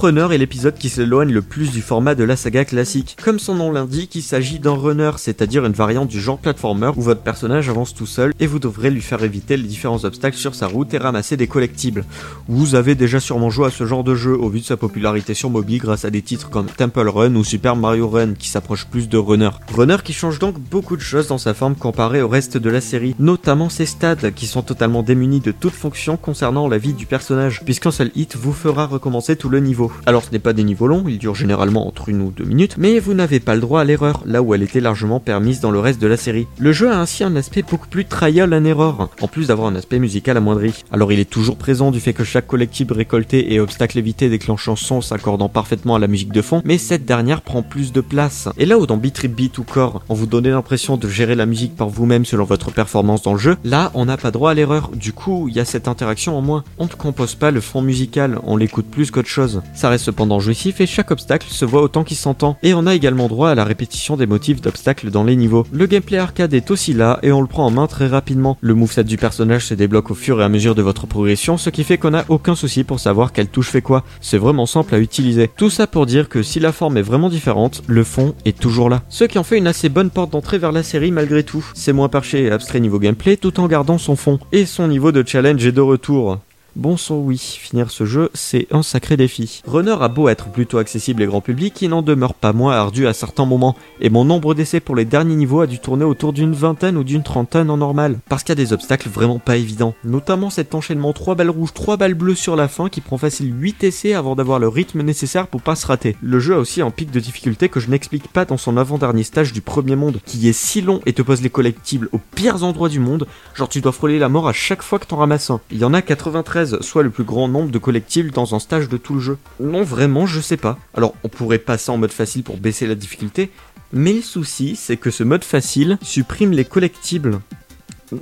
Runner 0.00 0.28
est 0.32 0.38
l'épisode 0.38 0.76
qui 0.76 0.88
s'éloigne 0.88 1.32
le 1.32 1.42
plus 1.42 1.70
du 1.70 1.82
format 1.82 2.14
de 2.14 2.24
la 2.24 2.36
saga 2.36 2.64
classique. 2.64 3.16
Comme 3.22 3.38
son 3.38 3.54
nom 3.54 3.72
l'indique, 3.72 4.14
il 4.14 4.22
s'agit 4.22 4.58
d'un 4.58 4.74
runner, 4.74 5.10
c'est-à-dire 5.16 5.64
une 5.66 5.72
variante 5.72 6.08
du 6.08 6.20
genre 6.20 6.38
platformer 6.38 6.90
où 6.96 7.02
votre 7.02 7.20
personnage 7.20 7.68
avance 7.68 7.94
tout 7.94 8.06
seul 8.06 8.32
et 8.38 8.46
vous 8.46 8.58
devrez 8.58 8.90
lui 8.90 9.00
faire 9.00 9.22
éviter 9.22 9.56
les 9.56 9.64
différents 9.64 10.04
obstacles 10.04 10.36
sur 10.36 10.54
sa 10.54 10.68
route 10.68 10.94
et 10.94 10.98
ramasser 10.98 11.36
des 11.36 11.48
collectibles. 11.48 12.04
Vous 12.48 12.74
avez 12.74 12.94
déjà 12.94 13.20
sûrement 13.20 13.50
joué 13.50 13.66
à 13.66 13.70
ce 13.70 13.86
genre 13.86 14.04
de 14.04 14.14
jeu 14.14 14.36
au 14.36 14.48
vu 14.48 14.60
de 14.60 14.64
sa 14.64 14.76
popularité 14.76 15.34
sur 15.34 15.50
mobile 15.50 15.80
grâce 15.80 16.04
à 16.04 16.10
des 16.10 16.22
titres 16.22 16.48
comme 16.48 16.66
Temple 16.66 17.08
Run 17.08 17.34
ou 17.34 17.44
Super 17.44 17.76
Mario 17.76 18.08
Run 18.08 18.34
qui 18.34 18.48
s'approchent 18.48 18.86
plus 18.86 19.08
de 19.08 19.18
runner. 19.18 19.50
Runner 19.74 19.98
qui 20.04 20.12
change 20.12 20.38
donc 20.38 20.58
beaucoup 20.58 20.96
de 20.96 21.02
choses 21.02 21.26
dans 21.26 21.38
sa 21.38 21.54
forme 21.54 21.74
comparée 21.74 22.22
au 22.22 22.28
reste 22.28 22.56
de 22.56 22.70
la 22.70 22.80
série, 22.80 23.14
notamment 23.18 23.68
ses 23.68 23.86
stades 23.86 24.32
qui 24.34 24.46
sont 24.46 24.62
totalement 24.62 25.02
démunis 25.02 25.40
de 25.40 25.52
toute 25.52 25.74
fonction 25.74 26.16
concernant 26.16 26.68
la 26.68 26.78
vie 26.78 26.94
du 26.94 27.06
personnage, 27.06 27.62
puisqu'un 27.64 27.90
seul 27.90 28.10
hit 28.14 28.36
vous 28.36 28.52
fera 28.52 28.86
recommencer 28.86 29.36
le 29.48 29.60
niveau. 29.60 29.90
Alors 30.06 30.24
ce 30.24 30.30
n'est 30.30 30.38
pas 30.38 30.52
des 30.52 30.64
niveaux 30.64 30.86
longs, 30.86 31.04
ils 31.08 31.18
durent 31.18 31.34
généralement 31.34 31.86
entre 31.86 32.08
une 32.08 32.20
ou 32.20 32.30
deux 32.30 32.44
minutes, 32.44 32.76
mais 32.78 32.98
vous 32.98 33.14
n'avez 33.14 33.40
pas 33.40 33.54
le 33.54 33.60
droit 33.60 33.80
à 33.80 33.84
l'erreur, 33.84 34.22
là 34.26 34.42
où 34.42 34.54
elle 34.54 34.62
était 34.62 34.80
largement 34.80 35.20
permise 35.20 35.60
dans 35.60 35.70
le 35.70 35.78
reste 35.78 36.00
de 36.00 36.06
la 36.06 36.16
série. 36.16 36.46
Le 36.58 36.72
jeu 36.72 36.90
a 36.90 37.00
ainsi 37.00 37.24
un 37.24 37.36
aspect 37.36 37.62
beaucoup 37.62 37.88
plus 37.88 38.04
trial 38.04 38.52
and 38.52 38.64
error, 38.64 39.10
en 39.20 39.28
plus 39.28 39.48
d'avoir 39.48 39.68
un 39.68 39.76
aspect 39.76 39.98
musical 39.98 40.36
amoindri. 40.36 40.84
Alors 40.92 41.12
il 41.12 41.20
est 41.20 41.30
toujours 41.30 41.56
présent 41.56 41.90
du 41.90 42.00
fait 42.00 42.12
que 42.12 42.24
chaque 42.24 42.46
collectible 42.46 42.94
récolté 42.94 43.52
et 43.54 43.60
obstacle 43.60 43.98
évité 43.98 44.28
déclenche 44.28 44.68
un 44.68 44.76
son 44.76 45.00
s'accordant 45.00 45.48
parfaitement 45.48 45.94
à 45.94 45.98
la 45.98 46.08
musique 46.08 46.32
de 46.32 46.42
fond, 46.42 46.62
mais 46.64 46.78
cette 46.78 47.04
dernière 47.04 47.42
prend 47.42 47.62
plus 47.62 47.92
de 47.92 48.00
place. 48.00 48.48
Et 48.58 48.66
là 48.66 48.78
où 48.78 48.86
dans 48.86 48.96
Beat 48.96 49.14
Trip 49.14 49.34
Beat 49.34 49.58
ou 49.58 49.64
Core, 49.64 50.02
on 50.08 50.14
vous 50.14 50.26
donnait 50.26 50.50
l'impression 50.50 50.96
de 50.96 51.08
gérer 51.08 51.34
la 51.34 51.46
musique 51.46 51.76
par 51.76 51.88
vous-même 51.88 52.24
selon 52.24 52.44
votre 52.44 52.70
performance 52.70 53.22
dans 53.22 53.32
le 53.32 53.38
jeu, 53.38 53.56
là 53.64 53.90
on 53.94 54.04
n'a 54.04 54.16
pas 54.16 54.30
droit 54.30 54.50
à 54.50 54.54
l'erreur. 54.54 54.90
Du 54.94 55.12
coup, 55.12 55.46
il 55.48 55.54
y 55.54 55.60
a 55.60 55.64
cette 55.64 55.88
interaction 55.88 56.36
en 56.36 56.42
moins. 56.42 56.64
On 56.78 56.84
ne 56.84 56.90
compose 56.90 57.34
pas 57.34 57.50
le 57.50 57.60
fond 57.60 57.82
musical, 57.82 58.38
on 58.44 58.56
l'écoute 58.56 58.86
plus 58.86 59.10
chose. 59.28 59.62
Ça 59.74 59.88
reste 59.88 60.04
cependant 60.04 60.40
jouissif 60.40 60.80
et 60.80 60.86
chaque 60.86 61.10
obstacle 61.10 61.48
se 61.50 61.64
voit 61.64 61.82
autant 61.82 62.04
qu'il 62.04 62.16
s'entend. 62.16 62.56
Et 62.62 62.74
on 62.74 62.86
a 62.86 62.94
également 62.94 63.28
droit 63.28 63.50
à 63.50 63.54
la 63.54 63.64
répétition 63.64 64.16
des 64.16 64.26
motifs 64.26 64.60
d'obstacles 64.60 65.10
dans 65.10 65.24
les 65.24 65.36
niveaux. 65.36 65.66
Le 65.72 65.86
gameplay 65.86 66.18
arcade 66.18 66.54
est 66.54 66.70
aussi 66.70 66.92
là 66.92 67.18
et 67.22 67.32
on 67.32 67.40
le 67.40 67.46
prend 67.46 67.66
en 67.66 67.70
main 67.70 67.86
très 67.86 68.06
rapidement. 68.06 68.56
Le 68.60 68.74
moveset 68.74 69.04
du 69.04 69.16
personnage 69.16 69.66
se 69.66 69.74
débloque 69.74 70.10
au 70.10 70.14
fur 70.14 70.40
et 70.40 70.44
à 70.44 70.48
mesure 70.48 70.74
de 70.74 70.82
votre 70.82 71.06
progression, 71.06 71.56
ce 71.56 71.70
qui 71.70 71.84
fait 71.84 71.98
qu'on 71.98 72.10
n'a 72.10 72.24
aucun 72.28 72.54
souci 72.54 72.84
pour 72.84 73.00
savoir 73.00 73.32
quelle 73.32 73.48
touche 73.48 73.70
fait 73.70 73.82
quoi. 73.82 74.04
C'est 74.20 74.38
vraiment 74.38 74.66
simple 74.66 74.94
à 74.94 74.98
utiliser. 74.98 75.50
Tout 75.56 75.70
ça 75.70 75.86
pour 75.86 76.06
dire 76.06 76.28
que 76.28 76.42
si 76.42 76.60
la 76.60 76.72
forme 76.72 76.96
est 76.96 77.02
vraiment 77.02 77.28
différente, 77.28 77.82
le 77.86 78.04
fond 78.04 78.34
est 78.44 78.58
toujours 78.58 78.88
là. 78.88 79.02
Ce 79.08 79.24
qui 79.24 79.38
en 79.38 79.44
fait 79.44 79.58
une 79.58 79.66
assez 79.66 79.88
bonne 79.88 80.10
porte 80.10 80.30
d'entrée 80.32 80.58
vers 80.58 80.72
la 80.72 80.82
série 80.82 81.10
malgré 81.10 81.42
tout. 81.42 81.64
C'est 81.74 81.92
moins 81.92 82.08
perché 82.08 82.44
et 82.44 82.50
abstrait 82.50 82.80
niveau 82.80 82.98
gameplay 82.98 83.36
tout 83.36 83.60
en 83.60 83.66
gardant 83.66 83.98
son 83.98 84.16
fond. 84.16 84.38
Et 84.52 84.66
son 84.66 84.88
niveau 84.88 85.12
de 85.12 85.24
challenge 85.26 85.64
est 85.64 85.72
de 85.72 85.80
retour. 85.80 86.38
Bon 86.76 86.96
sang 86.96 87.16
oui, 87.16 87.36
finir 87.36 87.90
ce 87.90 88.04
jeu, 88.04 88.30
c'est 88.32 88.68
un 88.70 88.84
sacré 88.84 89.16
défi. 89.16 89.60
Runner 89.66 89.96
a 90.00 90.06
beau 90.06 90.28
être 90.28 90.50
plutôt 90.50 90.78
accessible 90.78 91.20
et 91.22 91.26
grand 91.26 91.40
public, 91.40 91.82
il 91.82 91.88
n'en 91.88 92.00
demeure 92.00 92.32
pas 92.32 92.52
moins 92.52 92.74
ardu 92.74 93.08
à 93.08 93.12
certains 93.12 93.44
moments, 93.44 93.74
et 94.00 94.08
mon 94.08 94.24
nombre 94.24 94.54
d'essais 94.54 94.78
pour 94.78 94.94
les 94.94 95.04
derniers 95.04 95.34
niveaux 95.34 95.62
a 95.62 95.66
dû 95.66 95.80
tourner 95.80 96.04
autour 96.04 96.32
d'une 96.32 96.52
vingtaine 96.52 96.96
ou 96.96 97.02
d'une 97.02 97.24
trentaine 97.24 97.70
en 97.70 97.76
normal, 97.76 98.18
parce 98.28 98.44
qu'il 98.44 98.50
y 98.50 98.60
a 98.60 98.64
des 98.64 98.72
obstacles 98.72 99.08
vraiment 99.08 99.40
pas 99.40 99.56
évidents. 99.56 99.94
Notamment 100.04 100.48
cet 100.48 100.76
enchaînement 100.76 101.12
3 101.12 101.34
balles 101.34 101.50
rouges, 101.50 101.74
3 101.74 101.96
balles 101.96 102.14
bleues 102.14 102.36
sur 102.36 102.54
la 102.54 102.68
fin 102.68 102.88
qui 102.88 103.00
prend 103.00 103.18
facile 103.18 103.52
8 103.52 103.82
essais 103.82 104.14
avant 104.14 104.36
d'avoir 104.36 104.60
le 104.60 104.68
rythme 104.68 105.02
nécessaire 105.02 105.48
pour 105.48 105.62
pas 105.62 105.74
se 105.74 105.88
rater. 105.88 106.14
Le 106.22 106.38
jeu 106.38 106.54
a 106.54 106.58
aussi 106.58 106.82
un 106.82 106.90
pic 106.90 107.10
de 107.10 107.18
difficulté 107.18 107.68
que 107.68 107.80
je 107.80 107.90
n'explique 107.90 108.28
pas 108.28 108.44
dans 108.44 108.58
son 108.58 108.76
avant-dernier 108.76 109.24
stage 109.24 109.52
du 109.52 109.60
premier 109.60 109.96
monde, 109.96 110.20
qui 110.24 110.48
est 110.48 110.52
si 110.52 110.82
long 110.82 111.00
et 111.04 111.14
te 111.14 111.22
pose 111.22 111.42
les 111.42 111.50
collectibles 111.50 112.08
aux 112.12 112.20
pires 112.36 112.62
endroits 112.62 112.88
du 112.88 113.00
monde, 113.00 113.26
genre 113.54 113.68
tu 113.68 113.80
dois 113.80 113.92
frôler 113.92 114.20
la 114.20 114.28
mort 114.28 114.46
à 114.46 114.52
chaque 114.52 114.82
fois 114.82 115.00
que 115.00 115.06
t'en 115.06 115.16
ramasses 115.16 115.50
un. 115.50 115.60
Il 115.72 115.78
y 115.78 115.84
en 115.84 115.94
a 115.94 116.00
93 116.00 116.59
soit 116.66 117.02
le 117.02 117.10
plus 117.10 117.24
grand 117.24 117.48
nombre 117.48 117.70
de 117.70 117.78
collectibles 117.78 118.30
dans 118.30 118.54
un 118.54 118.58
stage 118.58 118.88
de 118.88 118.96
tout 118.96 119.14
le 119.14 119.20
jeu 119.20 119.38
Non, 119.58 119.82
vraiment, 119.82 120.26
je 120.26 120.40
sais 120.40 120.56
pas. 120.56 120.78
Alors, 120.94 121.14
on 121.24 121.28
pourrait 121.28 121.58
passer 121.58 121.90
en 121.90 121.96
mode 121.96 122.12
facile 122.12 122.42
pour 122.42 122.56
baisser 122.56 122.86
la 122.86 122.94
difficulté, 122.94 123.50
mais 123.92 124.12
le 124.12 124.22
souci, 124.22 124.76
c'est 124.76 124.96
que 124.96 125.10
ce 125.10 125.24
mode 125.24 125.44
facile 125.44 125.98
supprime 126.02 126.52
les 126.52 126.64
collectibles. 126.64 127.40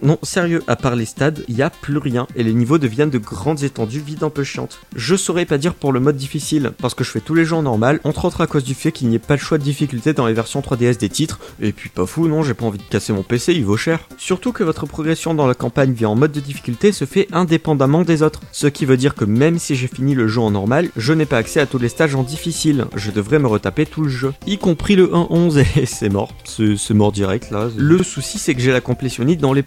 Non, 0.02 0.18
sérieux, 0.22 0.62
à 0.66 0.76
part 0.76 0.96
les 0.96 1.04
stades, 1.04 1.44
il 1.48 1.56
y 1.56 1.62
a 1.62 1.70
plus 1.70 1.98
rien 1.98 2.26
et 2.36 2.42
les 2.42 2.54
niveaux 2.54 2.78
deviennent 2.78 3.10
de 3.10 3.18
grandes 3.18 3.62
étendues 3.62 4.00
vides 4.00 4.22
un 4.22 4.30
peu 4.30 4.44
chiantes. 4.44 4.80
Je 4.94 5.16
saurais 5.16 5.46
pas 5.46 5.58
dire 5.58 5.74
pour 5.74 5.92
le 5.92 6.00
mode 6.00 6.16
difficile, 6.16 6.72
parce 6.78 6.94
que 6.94 7.04
je 7.04 7.10
fais 7.10 7.20
tous 7.20 7.34
les 7.34 7.44
jeux 7.44 7.56
en 7.56 7.62
normal, 7.62 8.00
entre 8.04 8.24
autres 8.24 8.40
à 8.40 8.46
cause 8.46 8.64
du 8.64 8.74
fait 8.74 8.92
qu'il 8.92 9.08
n'y 9.08 9.16
ait 9.16 9.20
pas 9.20 9.34
le 9.34 9.40
choix 9.40 9.58
de 9.58 9.62
difficulté 9.62 10.12
dans 10.12 10.26
les 10.26 10.34
versions 10.34 10.60
3DS 10.60 10.98
des 10.98 11.08
titres, 11.08 11.38
et 11.60 11.72
puis 11.72 11.88
pas 11.88 12.06
fou, 12.06 12.28
non, 12.28 12.42
j'ai 12.42 12.54
pas 12.54 12.66
envie 12.66 12.78
de 12.78 12.82
casser 12.82 13.12
mon 13.12 13.22
PC, 13.22 13.54
il 13.54 13.64
vaut 13.64 13.76
cher. 13.76 14.00
Surtout 14.16 14.52
que 14.52 14.64
votre 14.64 14.86
progression 14.86 15.34
dans 15.34 15.46
la 15.46 15.54
campagne 15.54 15.92
via 15.92 16.08
en 16.08 16.14
mode 16.14 16.32
de 16.32 16.40
difficulté 16.40 16.92
se 16.92 17.04
fait 17.04 17.28
indépendamment 17.32 18.02
des 18.02 18.22
autres, 18.22 18.40
ce 18.52 18.66
qui 18.66 18.84
veut 18.84 18.96
dire 18.96 19.14
que 19.14 19.24
même 19.24 19.58
si 19.58 19.74
j'ai 19.74 19.88
fini 19.88 20.14
le 20.14 20.28
jeu 20.28 20.40
en 20.40 20.50
normal, 20.50 20.90
je 20.96 21.12
n'ai 21.12 21.26
pas 21.26 21.38
accès 21.38 21.60
à 21.60 21.66
tous 21.66 21.78
les 21.78 21.88
stages 21.88 22.14
en 22.14 22.22
difficile, 22.22 22.86
je 22.94 23.10
devrais 23.10 23.38
me 23.38 23.46
retaper 23.46 23.86
tout 23.86 24.02
le 24.02 24.08
jeu, 24.08 24.32
y 24.46 24.58
compris 24.58 24.96
le 24.96 25.08
1.11, 25.08 25.64
et 25.76 25.86
c'est 25.86 26.08
mort, 26.08 26.32
c'est 26.44 26.94
mort 26.94 27.12
direct 27.12 27.50
là. 27.50 27.68
Le 27.76 28.02
souci 28.02 28.38
c'est 28.38 28.54
que 28.54 28.60
j'ai 28.60 28.72
la 28.72 28.80
complétionnite 28.80 29.40
dans 29.40 29.52
les 29.52 29.62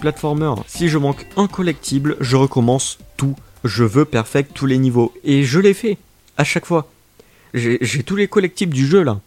si 0.67 0.89
je 0.89 0.97
manque 0.97 1.25
un 1.37 1.47
collectible, 1.47 2.17
je 2.19 2.35
recommence 2.35 2.97
tout. 3.17 3.35
Je 3.63 3.83
veux 3.83 4.05
perfect 4.05 4.53
tous 4.53 4.65
les 4.65 4.77
niveaux. 4.77 5.13
Et 5.23 5.43
je 5.43 5.59
l'ai 5.59 5.73
fait. 5.73 5.97
À 6.37 6.43
chaque 6.43 6.65
fois. 6.65 6.89
J'ai 7.53 8.03
tous 8.03 8.15
les 8.15 8.27
collectibles 8.27 8.73
du 8.73 8.87
jeu 8.87 9.03
là. 9.03 9.19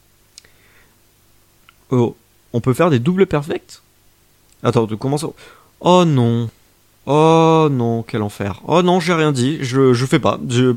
Oh, 1.90 2.16
on 2.52 2.60
peut 2.60 2.74
faire 2.74 2.90
des 2.90 2.98
doubles 2.98 3.26
perfects 3.26 3.82
Attends, 4.62 4.86
comment 4.98 5.18
ça? 5.18 5.28
Oh 5.80 6.04
non. 6.06 6.48
Oh 7.06 7.68
non, 7.70 8.02
quel 8.02 8.22
enfer. 8.22 8.62
Oh 8.66 8.82
non, 8.82 8.98
j'ai 8.98 9.12
rien 9.12 9.30
dit. 9.30 9.58
Je, 9.60 9.92
je 9.92 10.06
fais 10.06 10.18
pas. 10.18 10.40
Je, 10.48 10.74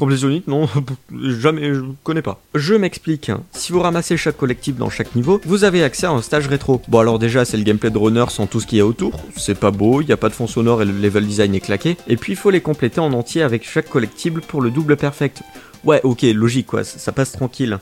Complétionniste, 0.00 0.48
non, 0.48 0.66
jamais, 1.22 1.74
je 1.74 1.82
connais 2.02 2.22
pas. 2.22 2.40
Je 2.54 2.72
m'explique. 2.72 3.30
Si 3.52 3.70
vous 3.70 3.80
ramassez 3.80 4.16
chaque 4.16 4.38
collectible 4.38 4.78
dans 4.78 4.88
chaque 4.88 5.14
niveau, 5.14 5.42
vous 5.44 5.64
avez 5.64 5.82
accès 5.82 6.06
à 6.06 6.10
un 6.10 6.22
stage 6.22 6.48
rétro. 6.48 6.80
Bon 6.88 7.00
alors 7.00 7.18
déjà 7.18 7.44
c'est 7.44 7.58
le 7.58 7.64
gameplay 7.64 7.90
de 7.90 7.98
runner 7.98 8.24
sans 8.30 8.46
tout 8.46 8.60
ce 8.60 8.66
qu'il 8.66 8.78
y 8.78 8.80
a 8.80 8.86
autour, 8.86 9.20
c'est 9.36 9.60
pas 9.60 9.70
beau, 9.70 10.00
il 10.00 10.06
n'y 10.06 10.12
a 10.12 10.16
pas 10.16 10.30
de 10.30 10.34
fond 10.34 10.46
sonore 10.46 10.80
et 10.80 10.86
le 10.86 10.92
level 10.92 11.26
design 11.26 11.54
est 11.54 11.60
claqué, 11.60 11.98
et 12.08 12.16
puis 12.16 12.32
il 12.32 12.36
faut 12.36 12.48
les 12.48 12.62
compléter 12.62 12.98
en 12.98 13.12
entier 13.12 13.42
avec 13.42 13.68
chaque 13.68 13.90
collectible 13.90 14.40
pour 14.40 14.62
le 14.62 14.70
double 14.70 14.96
perfect. 14.96 15.42
Ouais 15.84 16.00
ok, 16.02 16.22
logique 16.22 16.68
quoi, 16.68 16.82
ça 16.82 17.12
passe 17.12 17.32
tranquille. 17.32 17.78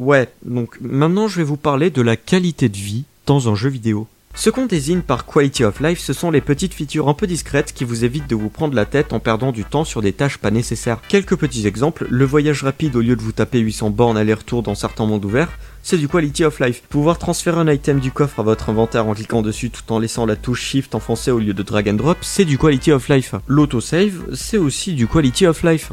Ouais, 0.00 0.28
donc 0.44 0.76
maintenant 0.80 1.28
je 1.28 1.36
vais 1.36 1.44
vous 1.44 1.56
parler 1.56 1.90
de 1.90 2.02
la 2.02 2.16
qualité 2.16 2.68
de 2.68 2.76
vie 2.76 3.04
dans 3.26 3.48
un 3.48 3.54
jeu 3.54 3.68
vidéo. 3.68 4.08
Ce 4.40 4.50
qu'on 4.50 4.66
désigne 4.66 5.00
par 5.00 5.26
Quality 5.26 5.64
of 5.64 5.80
Life, 5.80 5.98
ce 5.98 6.12
sont 6.12 6.30
les 6.30 6.40
petites 6.40 6.72
features 6.72 7.08
un 7.08 7.14
peu 7.14 7.26
discrètes 7.26 7.72
qui 7.72 7.82
vous 7.82 8.04
évitent 8.04 8.30
de 8.30 8.36
vous 8.36 8.50
prendre 8.50 8.76
la 8.76 8.84
tête 8.84 9.12
en 9.12 9.18
perdant 9.18 9.50
du 9.50 9.64
temps 9.64 9.84
sur 9.84 10.00
des 10.00 10.12
tâches 10.12 10.38
pas 10.38 10.52
nécessaires. 10.52 11.00
Quelques 11.08 11.34
petits 11.34 11.66
exemples, 11.66 12.06
le 12.08 12.24
voyage 12.24 12.62
rapide 12.62 12.94
au 12.94 13.00
lieu 13.00 13.16
de 13.16 13.20
vous 13.20 13.32
taper 13.32 13.58
800 13.58 13.90
bornes 13.90 14.16
aller-retour 14.16 14.62
dans 14.62 14.76
certains 14.76 15.06
mondes 15.06 15.24
ouverts, 15.24 15.58
c'est 15.82 15.98
du 15.98 16.06
quality 16.06 16.44
of 16.44 16.60
life. 16.60 16.82
Pouvoir 16.88 17.18
transférer 17.18 17.58
un 17.58 17.66
item 17.66 17.98
du 17.98 18.12
coffre 18.12 18.38
à 18.38 18.44
votre 18.44 18.70
inventaire 18.70 19.08
en 19.08 19.14
cliquant 19.14 19.42
dessus 19.42 19.70
tout 19.70 19.92
en 19.92 19.98
laissant 19.98 20.24
la 20.24 20.36
touche 20.36 20.62
shift 20.62 20.94
enfoncée 20.94 21.32
au 21.32 21.40
lieu 21.40 21.52
de 21.52 21.62
drag 21.64 21.88
and 21.88 21.94
drop, 21.94 22.18
c'est 22.20 22.44
du 22.44 22.58
quality 22.58 22.92
of 22.92 23.08
life. 23.08 23.34
L'autosave, 23.48 24.34
c'est 24.34 24.56
aussi 24.56 24.92
du 24.92 25.08
quality 25.08 25.46
of 25.46 25.64
life. 25.64 25.90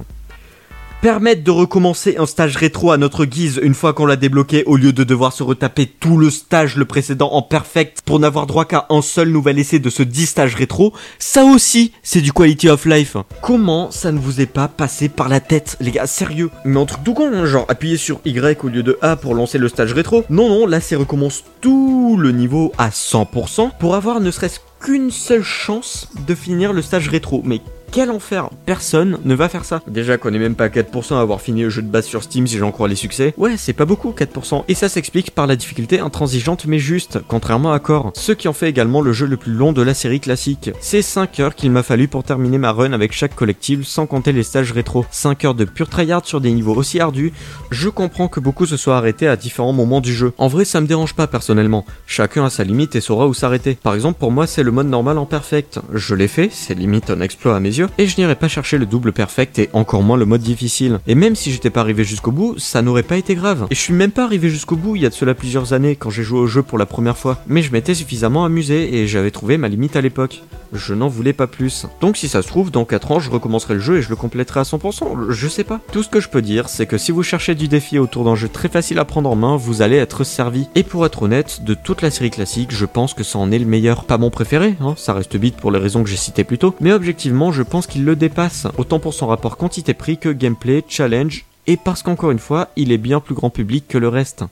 Permettre 1.05 1.43
de 1.43 1.51
recommencer 1.51 2.15
un 2.17 2.25
stage 2.25 2.57
rétro 2.57 2.89
à 2.89 2.97
notre 2.97 3.25
guise 3.25 3.59
une 3.61 3.75
fois 3.75 3.93
qu'on 3.93 4.07
l'a 4.07 4.15
débloqué 4.15 4.63
au 4.65 4.75
lieu 4.75 4.91
de 4.91 5.03
devoir 5.03 5.33
se 5.33 5.43
retaper 5.43 5.85
tout 5.85 6.17
le 6.17 6.31
stage 6.31 6.77
le 6.77 6.85
précédent 6.85 7.31
en 7.33 7.43
perfect 7.43 8.01
pour 8.03 8.19
n'avoir 8.19 8.47
droit 8.47 8.65
qu'à 8.65 8.87
un 8.89 9.03
seul 9.03 9.29
nouvel 9.29 9.59
essai 9.59 9.77
de 9.77 9.91
ce 9.91 10.01
10 10.01 10.25
stage 10.25 10.55
rétro, 10.55 10.93
ça 11.19 11.45
aussi 11.45 11.91
c'est 12.01 12.21
du 12.21 12.33
quality 12.33 12.69
of 12.69 12.85
life. 12.85 13.17
Comment 13.43 13.91
ça 13.91 14.11
ne 14.11 14.17
vous 14.17 14.41
est 14.41 14.47
pas 14.47 14.67
passé 14.67 15.07
par 15.07 15.29
la 15.29 15.39
tête 15.39 15.77
les 15.79 15.91
gars, 15.91 16.07
sérieux? 16.07 16.49
Mais 16.63 16.79
un 16.79 16.85
truc 16.87 17.03
tout 17.03 17.13
con, 17.13 17.29
hein, 17.31 17.45
genre 17.45 17.67
appuyer 17.69 17.97
sur 17.97 18.19
Y 18.25 18.65
au 18.65 18.69
lieu 18.69 18.81
de 18.81 18.97
A 19.03 19.15
pour 19.15 19.35
lancer 19.35 19.59
le 19.59 19.69
stage 19.69 19.93
rétro? 19.93 20.23
Non 20.31 20.49
non, 20.49 20.65
là 20.65 20.81
c'est 20.81 20.95
recommence 20.95 21.43
tout 21.61 22.17
le 22.19 22.31
niveau 22.31 22.73
à 22.79 22.89
100% 22.89 23.77
pour 23.79 23.93
avoir 23.93 24.21
ne 24.21 24.31
serait-ce 24.31 24.59
qu'une 24.79 25.11
seule 25.11 25.43
chance 25.43 26.09
de 26.25 26.33
finir 26.33 26.73
le 26.73 26.81
stage 26.81 27.09
rétro. 27.09 27.43
Mais 27.45 27.61
quel 27.91 28.11
enfer 28.11 28.49
Personne 28.65 29.19
ne 29.23 29.35
va 29.35 29.49
faire 29.49 29.65
ça. 29.65 29.81
Déjà 29.87 30.17
qu'on 30.17 30.33
est 30.33 30.39
même 30.39 30.55
pas 30.55 30.65
à 30.65 30.69
4% 30.69 31.15
à 31.15 31.21
avoir 31.21 31.41
fini 31.41 31.63
le 31.63 31.69
jeu 31.69 31.81
de 31.81 31.87
base 31.87 32.05
sur 32.05 32.23
Steam 32.23 32.47
si 32.47 32.57
j'en 32.57 32.71
crois 32.71 32.87
les 32.87 32.95
succès. 32.95 33.33
Ouais, 33.37 33.55
c'est 33.57 33.73
pas 33.73 33.85
beaucoup 33.85 34.11
4%. 34.11 34.63
Et 34.67 34.75
ça 34.75 34.89
s'explique 34.89 35.31
par 35.31 35.47
la 35.47 35.55
difficulté 35.55 35.99
intransigeante 35.99 36.65
mais 36.65 36.79
juste, 36.79 37.19
contrairement 37.27 37.73
à 37.73 37.79
Core. 37.79 38.11
Ce 38.15 38.31
qui 38.31 38.47
en 38.47 38.53
fait 38.53 38.69
également 38.69 39.01
le 39.01 39.13
jeu 39.13 39.25
le 39.25 39.37
plus 39.37 39.53
long 39.53 39.73
de 39.73 39.81
la 39.81 39.93
série 39.93 40.19
classique. 40.19 40.71
C'est 40.79 41.01
5 41.01 41.39
heures 41.39 41.55
qu'il 41.55 41.71
m'a 41.71 41.83
fallu 41.83 42.07
pour 42.07 42.23
terminer 42.23 42.57
ma 42.57 42.71
run 42.71 42.93
avec 42.93 43.13
chaque 43.13 43.35
collectible 43.35 43.85
sans 43.85 44.05
compter 44.05 44.31
les 44.31 44.43
stages 44.43 44.71
rétro. 44.71 45.05
5 45.11 45.45
heures 45.45 45.55
de 45.55 45.65
pure 45.65 45.89
tryhard 45.89 46.25
sur 46.25 46.41
des 46.41 46.51
niveaux 46.51 46.75
aussi 46.75 46.99
ardus. 46.99 47.33
Je 47.71 47.89
comprends 47.89 48.27
que 48.27 48.39
beaucoup 48.39 48.65
se 48.65 48.77
soient 48.77 48.97
arrêtés 48.97 49.27
à 49.27 49.35
différents 49.35 49.73
moments 49.73 50.01
du 50.01 50.13
jeu. 50.13 50.33
En 50.37 50.47
vrai, 50.47 50.65
ça 50.65 50.81
me 50.81 50.87
dérange 50.87 51.13
pas 51.13 51.27
personnellement. 51.27 51.85
Chacun 52.07 52.45
a 52.45 52.49
sa 52.49 52.63
limite 52.63 52.95
et 52.95 53.01
saura 53.01 53.27
où 53.27 53.33
s'arrêter. 53.33 53.77
Par 53.81 53.95
exemple, 53.95 54.19
pour 54.19 54.31
moi, 54.31 54.47
c'est 54.47 54.63
le 54.63 54.71
mode 54.71 54.87
normal 54.87 55.17
en 55.17 55.25
perfect. 55.25 55.79
Je 55.93 56.15
l'ai 56.15 56.27
fait, 56.27 56.49
c'est 56.51 56.75
limite 56.75 57.09
un 57.09 57.21
exploit 57.21 57.55
à 57.55 57.59
mes 57.59 57.74
et 57.97 58.07
je 58.07 58.17
n'irai 58.17 58.35
pas 58.35 58.47
chercher 58.47 58.77
le 58.77 58.85
double 58.85 59.11
perfect 59.11 59.59
et 59.59 59.69
encore 59.73 60.03
moins 60.03 60.17
le 60.17 60.25
mode 60.25 60.41
difficile. 60.41 60.99
Et 61.07 61.15
même 61.15 61.35
si 61.35 61.51
j'étais 61.51 61.69
pas 61.69 61.81
arrivé 61.81 62.03
jusqu'au 62.03 62.31
bout, 62.31 62.57
ça 62.57 62.81
n'aurait 62.81 63.03
pas 63.03 63.17
été 63.17 63.35
grave. 63.35 63.67
Et 63.69 63.75
je 63.75 63.79
suis 63.79 63.93
même 63.93 64.11
pas 64.11 64.23
arrivé 64.23 64.49
jusqu'au 64.49 64.75
bout 64.75 64.95
il 64.95 65.01
y 65.01 65.05
a 65.05 65.09
de 65.09 65.13
cela 65.13 65.33
plusieurs 65.33 65.73
années 65.73 65.95
quand 65.95 66.09
j'ai 66.09 66.23
joué 66.23 66.39
au 66.39 66.47
jeu 66.47 66.63
pour 66.63 66.77
la 66.77 66.85
première 66.85 67.17
fois. 67.17 67.41
Mais 67.47 67.61
je 67.61 67.71
m'étais 67.71 67.93
suffisamment 67.93 68.45
amusé 68.45 68.97
et 68.97 69.07
j'avais 69.07 69.31
trouvé 69.31 69.57
ma 69.57 69.67
limite 69.67 69.95
à 69.95 70.01
l'époque. 70.01 70.43
Je 70.73 70.93
n'en 70.93 71.07
voulais 71.07 71.33
pas 71.33 71.47
plus. 71.47 71.85
Donc 72.01 72.17
si 72.17 72.27
ça 72.27 72.41
se 72.41 72.47
trouve, 72.47 72.71
dans 72.71 72.85
4 72.85 73.11
ans, 73.11 73.19
je 73.19 73.29
recommencerai 73.29 73.75
le 73.75 73.79
jeu 73.79 73.97
et 73.97 74.01
je 74.01 74.09
le 74.09 74.15
compléterai 74.15 74.61
à 74.61 74.63
100%. 74.63 75.29
Je 75.29 75.47
sais 75.47 75.63
pas. 75.63 75.79
Tout 75.91 76.03
ce 76.03 76.09
que 76.09 76.19
je 76.19 76.29
peux 76.29 76.41
dire, 76.41 76.69
c'est 76.69 76.85
que 76.85 76.97
si 76.97 77.11
vous 77.11 77.23
cherchez 77.23 77.55
du 77.55 77.67
défi 77.67 77.99
autour 77.99 78.25
d'un 78.25 78.35
jeu 78.35 78.49
très 78.49 78.67
facile 78.69 78.99
à 78.99 79.05
prendre 79.05 79.29
en 79.29 79.35
main, 79.35 79.55
vous 79.55 79.81
allez 79.81 79.97
être 79.97 80.23
servi. 80.23 80.67
Et 80.75 80.83
pour 80.83 81.05
être 81.05 81.23
honnête, 81.23 81.63
de 81.63 81.73
toute 81.73 82.01
la 82.01 82.11
série 82.11 82.31
classique, 82.31 82.71
je 82.71 82.85
pense 82.85 83.13
que 83.13 83.23
ça 83.23 83.39
en 83.39 83.51
est 83.51 83.59
le 83.59 83.65
meilleur. 83.65 84.05
Pas 84.05 84.17
mon 84.17 84.29
préféré, 84.29 84.75
hein, 84.81 84.95
ça 84.97 85.13
reste 85.13 85.37
Beat 85.37 85.55
pour 85.55 85.71
les 85.71 85.79
raisons 85.79 86.03
que 86.03 86.09
j'ai 86.09 86.17
citées 86.17 86.43
plus 86.43 86.57
tôt. 86.57 86.75
Mais 86.81 86.91
objectivement, 86.91 87.51
je 87.51 87.63
pense 87.65 87.87
qu'il 87.87 88.05
le 88.05 88.15
dépasse. 88.15 88.67
Autant 88.77 88.99
pour 88.99 89.13
son 89.13 89.27
rapport 89.27 89.57
quantité-prix 89.57 90.17
que 90.17 90.29
gameplay, 90.29 90.83
challenge, 90.87 91.45
et 91.67 91.77
parce 91.77 92.03
qu'encore 92.03 92.31
une 92.31 92.39
fois, 92.39 92.69
il 92.75 92.91
est 92.91 92.97
bien 92.97 93.19
plus 93.19 93.35
grand 93.35 93.49
public 93.49 93.87
que 93.87 93.97
le 93.97 94.07
reste. 94.07 94.43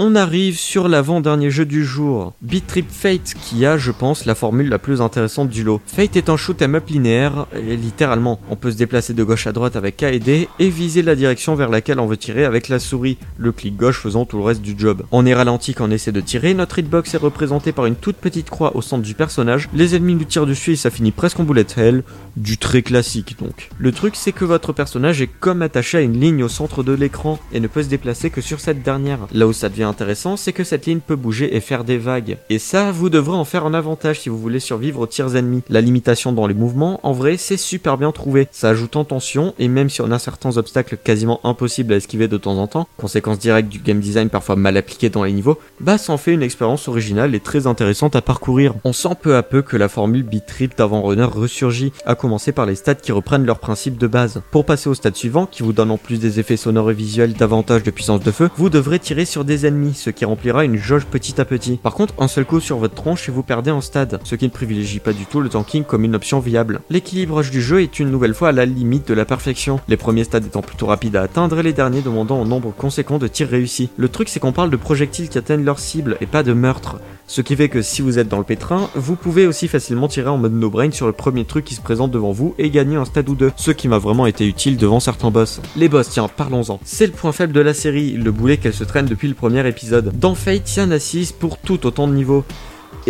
On 0.00 0.14
arrive 0.14 0.56
sur 0.56 0.86
l'avant-dernier 0.86 1.50
jeu 1.50 1.64
du 1.64 1.84
jour, 1.84 2.32
Beat 2.40 2.68
Trip 2.68 2.86
Fate, 2.88 3.34
qui 3.42 3.66
a, 3.66 3.78
je 3.78 3.90
pense, 3.90 4.26
la 4.26 4.36
formule 4.36 4.68
la 4.68 4.78
plus 4.78 5.00
intéressante 5.00 5.48
du 5.48 5.64
lot. 5.64 5.80
Fate 5.86 6.14
est 6.14 6.28
un 6.28 6.36
shoot 6.36 6.62
'em 6.62 6.76
up 6.76 6.88
linéaire, 6.88 7.48
littéralement. 7.52 8.38
On 8.48 8.54
peut 8.54 8.70
se 8.70 8.76
déplacer 8.76 9.12
de 9.12 9.24
gauche 9.24 9.48
à 9.48 9.52
droite 9.52 9.74
avec 9.74 10.00
A 10.04 10.12
et 10.12 10.20
D, 10.20 10.48
et 10.60 10.68
viser 10.68 11.02
la 11.02 11.16
direction 11.16 11.56
vers 11.56 11.68
laquelle 11.68 11.98
on 11.98 12.06
veut 12.06 12.16
tirer 12.16 12.44
avec 12.44 12.68
la 12.68 12.78
souris, 12.78 13.18
le 13.38 13.50
clic 13.50 13.76
gauche 13.76 13.98
faisant 13.98 14.24
tout 14.24 14.38
le 14.38 14.44
reste 14.44 14.62
du 14.62 14.76
job. 14.78 15.02
On 15.10 15.26
est 15.26 15.34
ralenti 15.34 15.74
quand 15.74 15.88
on 15.88 15.90
essaie 15.90 16.12
de 16.12 16.20
tirer, 16.20 16.54
notre 16.54 16.78
hitbox 16.78 17.14
est 17.14 17.18
représenté 17.18 17.72
par 17.72 17.86
une 17.86 17.96
toute 17.96 18.18
petite 18.18 18.50
croix 18.50 18.76
au 18.76 18.82
centre 18.82 19.02
du 19.02 19.14
personnage, 19.14 19.68
les 19.74 19.96
ennemis 19.96 20.14
nous 20.14 20.26
tirent 20.26 20.46
dessus 20.46 20.74
et 20.74 20.76
ça 20.76 20.90
finit 20.90 21.10
presque 21.10 21.40
en 21.40 21.42
bullet 21.42 21.66
hell, 21.76 22.04
du 22.36 22.56
très 22.56 22.82
classique 22.82 23.34
donc. 23.40 23.68
Le 23.78 23.90
truc 23.90 24.14
c'est 24.14 24.30
que 24.30 24.44
votre 24.44 24.72
personnage 24.72 25.20
est 25.22 25.30
comme 25.40 25.60
attaché 25.60 25.98
à 25.98 26.02
une 26.02 26.20
ligne 26.20 26.44
au 26.44 26.48
centre 26.48 26.84
de 26.84 26.92
l'écran, 26.92 27.40
et 27.52 27.58
ne 27.58 27.66
peut 27.66 27.82
se 27.82 27.88
déplacer 27.88 28.30
que 28.30 28.40
sur 28.40 28.60
cette 28.60 28.84
dernière. 28.84 29.26
Là 29.32 29.48
où 29.48 29.52
ça 29.52 29.68
devient 29.68 29.86
intéressant, 29.88 30.36
c'est 30.36 30.52
que 30.52 30.64
cette 30.64 30.86
ligne 30.86 31.00
peut 31.00 31.16
bouger 31.16 31.56
et 31.56 31.60
faire 31.60 31.84
des 31.84 31.98
vagues. 31.98 32.38
Et 32.50 32.58
ça, 32.58 32.92
vous 32.92 33.10
devrez 33.10 33.36
en 33.36 33.44
faire 33.44 33.66
un 33.66 33.74
avantage 33.74 34.20
si 34.20 34.28
vous 34.28 34.38
voulez 34.38 34.60
survivre 34.60 35.00
aux 35.00 35.06
tirs 35.06 35.34
ennemis. 35.34 35.62
La 35.68 35.80
limitation 35.80 36.32
dans 36.32 36.46
les 36.46 36.54
mouvements, 36.54 37.00
en 37.02 37.12
vrai, 37.12 37.36
c'est 37.36 37.56
super 37.56 37.98
bien 37.98 38.12
trouvé. 38.12 38.48
Ça 38.52 38.70
ajoute 38.70 38.96
en 38.96 39.04
tension, 39.04 39.54
et 39.58 39.68
même 39.68 39.90
si 39.90 40.00
on 40.02 40.10
a 40.10 40.18
certains 40.18 40.56
obstacles 40.56 40.96
quasiment 40.96 41.40
impossibles 41.44 41.92
à 41.92 41.96
esquiver 41.96 42.28
de 42.28 42.36
temps 42.36 42.58
en 42.58 42.66
temps, 42.66 42.86
conséquence 42.96 43.38
directe 43.38 43.68
du 43.68 43.78
game 43.78 44.00
design 44.00 44.28
parfois 44.28 44.56
mal 44.56 44.76
appliqué 44.76 45.08
dans 45.10 45.24
les 45.24 45.32
niveaux, 45.32 45.58
bah 45.80 45.98
ça 45.98 46.12
en 46.12 46.18
fait 46.18 46.32
une 46.32 46.42
expérience 46.42 46.88
originale 46.88 47.34
et 47.34 47.40
très 47.40 47.66
intéressante 47.66 48.16
à 48.16 48.22
parcourir. 48.22 48.74
On 48.84 48.92
sent 48.92 49.16
peu 49.20 49.36
à 49.36 49.42
peu 49.42 49.62
que 49.62 49.76
la 49.76 49.88
formule 49.88 50.22
beat 50.22 50.46
trip 50.46 50.76
d'avant 50.76 51.02
runner 51.02 51.24
ressurgit, 51.24 51.92
à 52.04 52.14
commencer 52.14 52.52
par 52.52 52.66
les 52.66 52.74
stats 52.74 52.94
qui 52.94 53.12
reprennent 53.12 53.46
leurs 53.46 53.58
principes 53.58 53.98
de 53.98 54.06
base. 54.06 54.42
Pour 54.50 54.64
passer 54.64 54.88
au 54.88 54.94
stade 54.94 55.16
suivant, 55.16 55.46
qui 55.46 55.62
vous 55.62 55.72
donne 55.72 55.90
en 55.90 55.98
plus 55.98 56.18
des 56.18 56.40
effets 56.40 56.56
sonores 56.56 56.90
et 56.90 56.94
visuels 56.94 57.34
davantage 57.34 57.82
de 57.82 57.90
puissance 57.90 58.20
de 58.20 58.30
feu, 58.30 58.50
vous 58.56 58.70
devrez 58.70 58.98
tirer 58.98 59.24
sur 59.24 59.44
des 59.44 59.66
ennemis, 59.66 59.77
ce 59.94 60.10
qui 60.10 60.24
remplira 60.24 60.64
une 60.64 60.76
jauge 60.76 61.06
petit 61.06 61.40
à 61.40 61.44
petit. 61.44 61.76
Par 61.76 61.94
contre, 61.94 62.14
un 62.18 62.28
seul 62.28 62.44
coup 62.44 62.60
sur 62.60 62.78
votre 62.78 62.94
tronche 62.94 63.28
et 63.28 63.32
vous 63.32 63.42
perdez 63.42 63.70
en 63.70 63.80
stade, 63.80 64.20
ce 64.24 64.34
qui 64.34 64.44
ne 64.44 64.50
privilégie 64.50 65.00
pas 65.00 65.12
du 65.12 65.26
tout 65.26 65.40
le 65.40 65.48
tanking 65.48 65.84
comme 65.84 66.04
une 66.04 66.14
option 66.14 66.40
viable. 66.40 66.80
L'équilibrage 66.90 67.50
du 67.50 67.62
jeu 67.62 67.82
est 67.82 67.98
une 67.98 68.10
nouvelle 68.10 68.34
fois 68.34 68.48
à 68.48 68.52
la 68.52 68.66
limite 68.66 69.08
de 69.08 69.14
la 69.14 69.24
perfection, 69.24 69.80
les 69.88 69.96
premiers 69.96 70.24
stades 70.24 70.46
étant 70.46 70.62
plutôt 70.62 70.86
rapides 70.86 71.16
à 71.16 71.22
atteindre 71.22 71.58
et 71.58 71.62
les 71.62 71.72
derniers 71.72 72.02
demandant 72.02 72.42
un 72.42 72.46
nombre 72.46 72.72
conséquent 72.76 73.18
de 73.18 73.28
tirs 73.28 73.48
réussis. 73.48 73.90
Le 73.96 74.08
truc 74.08 74.28
c'est 74.28 74.40
qu'on 74.40 74.52
parle 74.52 74.70
de 74.70 74.76
projectiles 74.76 75.28
qui 75.28 75.38
atteignent 75.38 75.64
leur 75.64 75.78
cible 75.78 76.16
et 76.20 76.26
pas 76.26 76.42
de 76.42 76.52
meurtre. 76.52 76.96
Ce 77.30 77.42
qui 77.42 77.56
fait 77.56 77.68
que 77.68 77.82
si 77.82 78.00
vous 78.00 78.18
êtes 78.18 78.28
dans 78.28 78.38
le 78.38 78.44
pétrin, 78.44 78.88
vous 78.94 79.14
pouvez 79.14 79.46
aussi 79.46 79.68
facilement 79.68 80.08
tirer 80.08 80.30
en 80.30 80.38
mode 80.38 80.54
no 80.54 80.70
brain 80.70 80.90
sur 80.90 81.06
le 81.06 81.12
premier 81.12 81.44
truc 81.44 81.66
qui 81.66 81.74
se 81.74 81.82
présente 81.82 82.10
devant 82.10 82.32
vous 82.32 82.54
et 82.56 82.70
gagner 82.70 82.96
un 82.96 83.04
stade 83.04 83.28
ou 83.28 83.34
deux, 83.34 83.52
ce 83.56 83.70
qui 83.70 83.86
m'a 83.86 83.98
vraiment 83.98 84.24
été 84.24 84.46
utile 84.46 84.78
devant 84.78 84.98
certains 84.98 85.30
boss. 85.30 85.60
Les 85.76 85.90
boss, 85.90 86.08
tiens, 86.08 86.26
parlons-en. 86.34 86.80
C'est 86.84 87.06
le 87.06 87.12
point 87.12 87.32
faible 87.32 87.52
de 87.52 87.60
la 87.60 87.74
série, 87.74 88.12
le 88.12 88.32
boulet 88.32 88.56
qu'elle 88.56 88.72
se 88.72 88.84
traîne 88.84 89.04
depuis 89.04 89.28
le 89.28 89.34
premier 89.34 89.66
Dans 90.14 90.34
Fate, 90.34 90.76
il 90.76 90.80
y 90.80 90.82
en 90.82 90.90
a 90.90 90.98
6 90.98 91.32
pour 91.32 91.58
tout 91.58 91.86
autant 91.86 92.08
de 92.08 92.14
niveaux. 92.14 92.44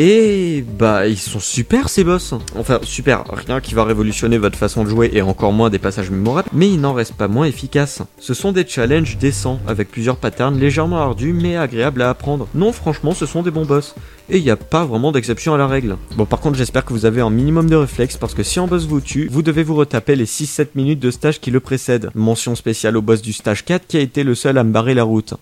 Et 0.00 0.64
bah 0.78 1.08
ils 1.08 1.18
sont 1.18 1.40
super 1.40 1.88
ces 1.88 2.04
boss. 2.04 2.32
Enfin 2.56 2.78
super, 2.84 3.24
rien 3.32 3.60
qui 3.60 3.74
va 3.74 3.82
révolutionner 3.82 4.38
votre 4.38 4.56
façon 4.56 4.84
de 4.84 4.88
jouer 4.88 5.10
et 5.12 5.22
encore 5.22 5.52
moins 5.52 5.70
des 5.70 5.80
passages 5.80 6.10
mémorables, 6.10 6.48
mais 6.52 6.68
il 6.68 6.80
n'en 6.80 6.92
reste 6.92 7.14
pas 7.14 7.26
moins 7.26 7.46
efficaces. 7.46 8.02
Ce 8.20 8.32
sont 8.32 8.52
des 8.52 8.64
challenges 8.64 9.18
décents, 9.18 9.58
avec 9.66 9.90
plusieurs 9.90 10.16
patterns 10.16 10.56
légèrement 10.56 10.98
ardus 10.98 11.32
mais 11.32 11.56
agréables 11.56 12.02
à 12.02 12.10
apprendre. 12.10 12.46
Non 12.54 12.70
franchement 12.70 13.12
ce 13.12 13.26
sont 13.26 13.42
des 13.42 13.50
bons 13.50 13.64
boss. 13.64 13.96
Et 14.30 14.38
il 14.38 14.44
n'y 14.44 14.50
a 14.50 14.56
pas 14.56 14.84
vraiment 14.84 15.10
d'exception 15.10 15.52
à 15.52 15.58
la 15.58 15.66
règle. 15.66 15.96
Bon 16.16 16.26
par 16.26 16.38
contre 16.38 16.58
j'espère 16.58 16.84
que 16.84 16.92
vous 16.92 17.04
avez 17.04 17.20
un 17.20 17.30
minimum 17.30 17.68
de 17.68 17.74
réflexe 17.74 18.16
parce 18.16 18.34
que 18.34 18.44
si 18.44 18.60
un 18.60 18.68
boss 18.68 18.86
vous 18.86 19.00
tue, 19.00 19.28
vous 19.32 19.42
devez 19.42 19.64
vous 19.64 19.74
retaper 19.74 20.14
les 20.14 20.26
6-7 20.26 20.68
minutes 20.76 21.00
de 21.00 21.10
stage 21.10 21.40
qui 21.40 21.50
le 21.50 21.58
précèdent. 21.58 22.10
Mention 22.14 22.54
spéciale 22.54 22.96
au 22.96 23.02
boss 23.02 23.20
du 23.20 23.32
stage 23.32 23.64
4 23.64 23.88
qui 23.88 23.96
a 23.96 24.00
été 24.00 24.22
le 24.22 24.36
seul 24.36 24.58
à 24.58 24.62
me 24.62 24.70
barrer 24.70 24.94
la 24.94 25.02
route. 25.02 25.34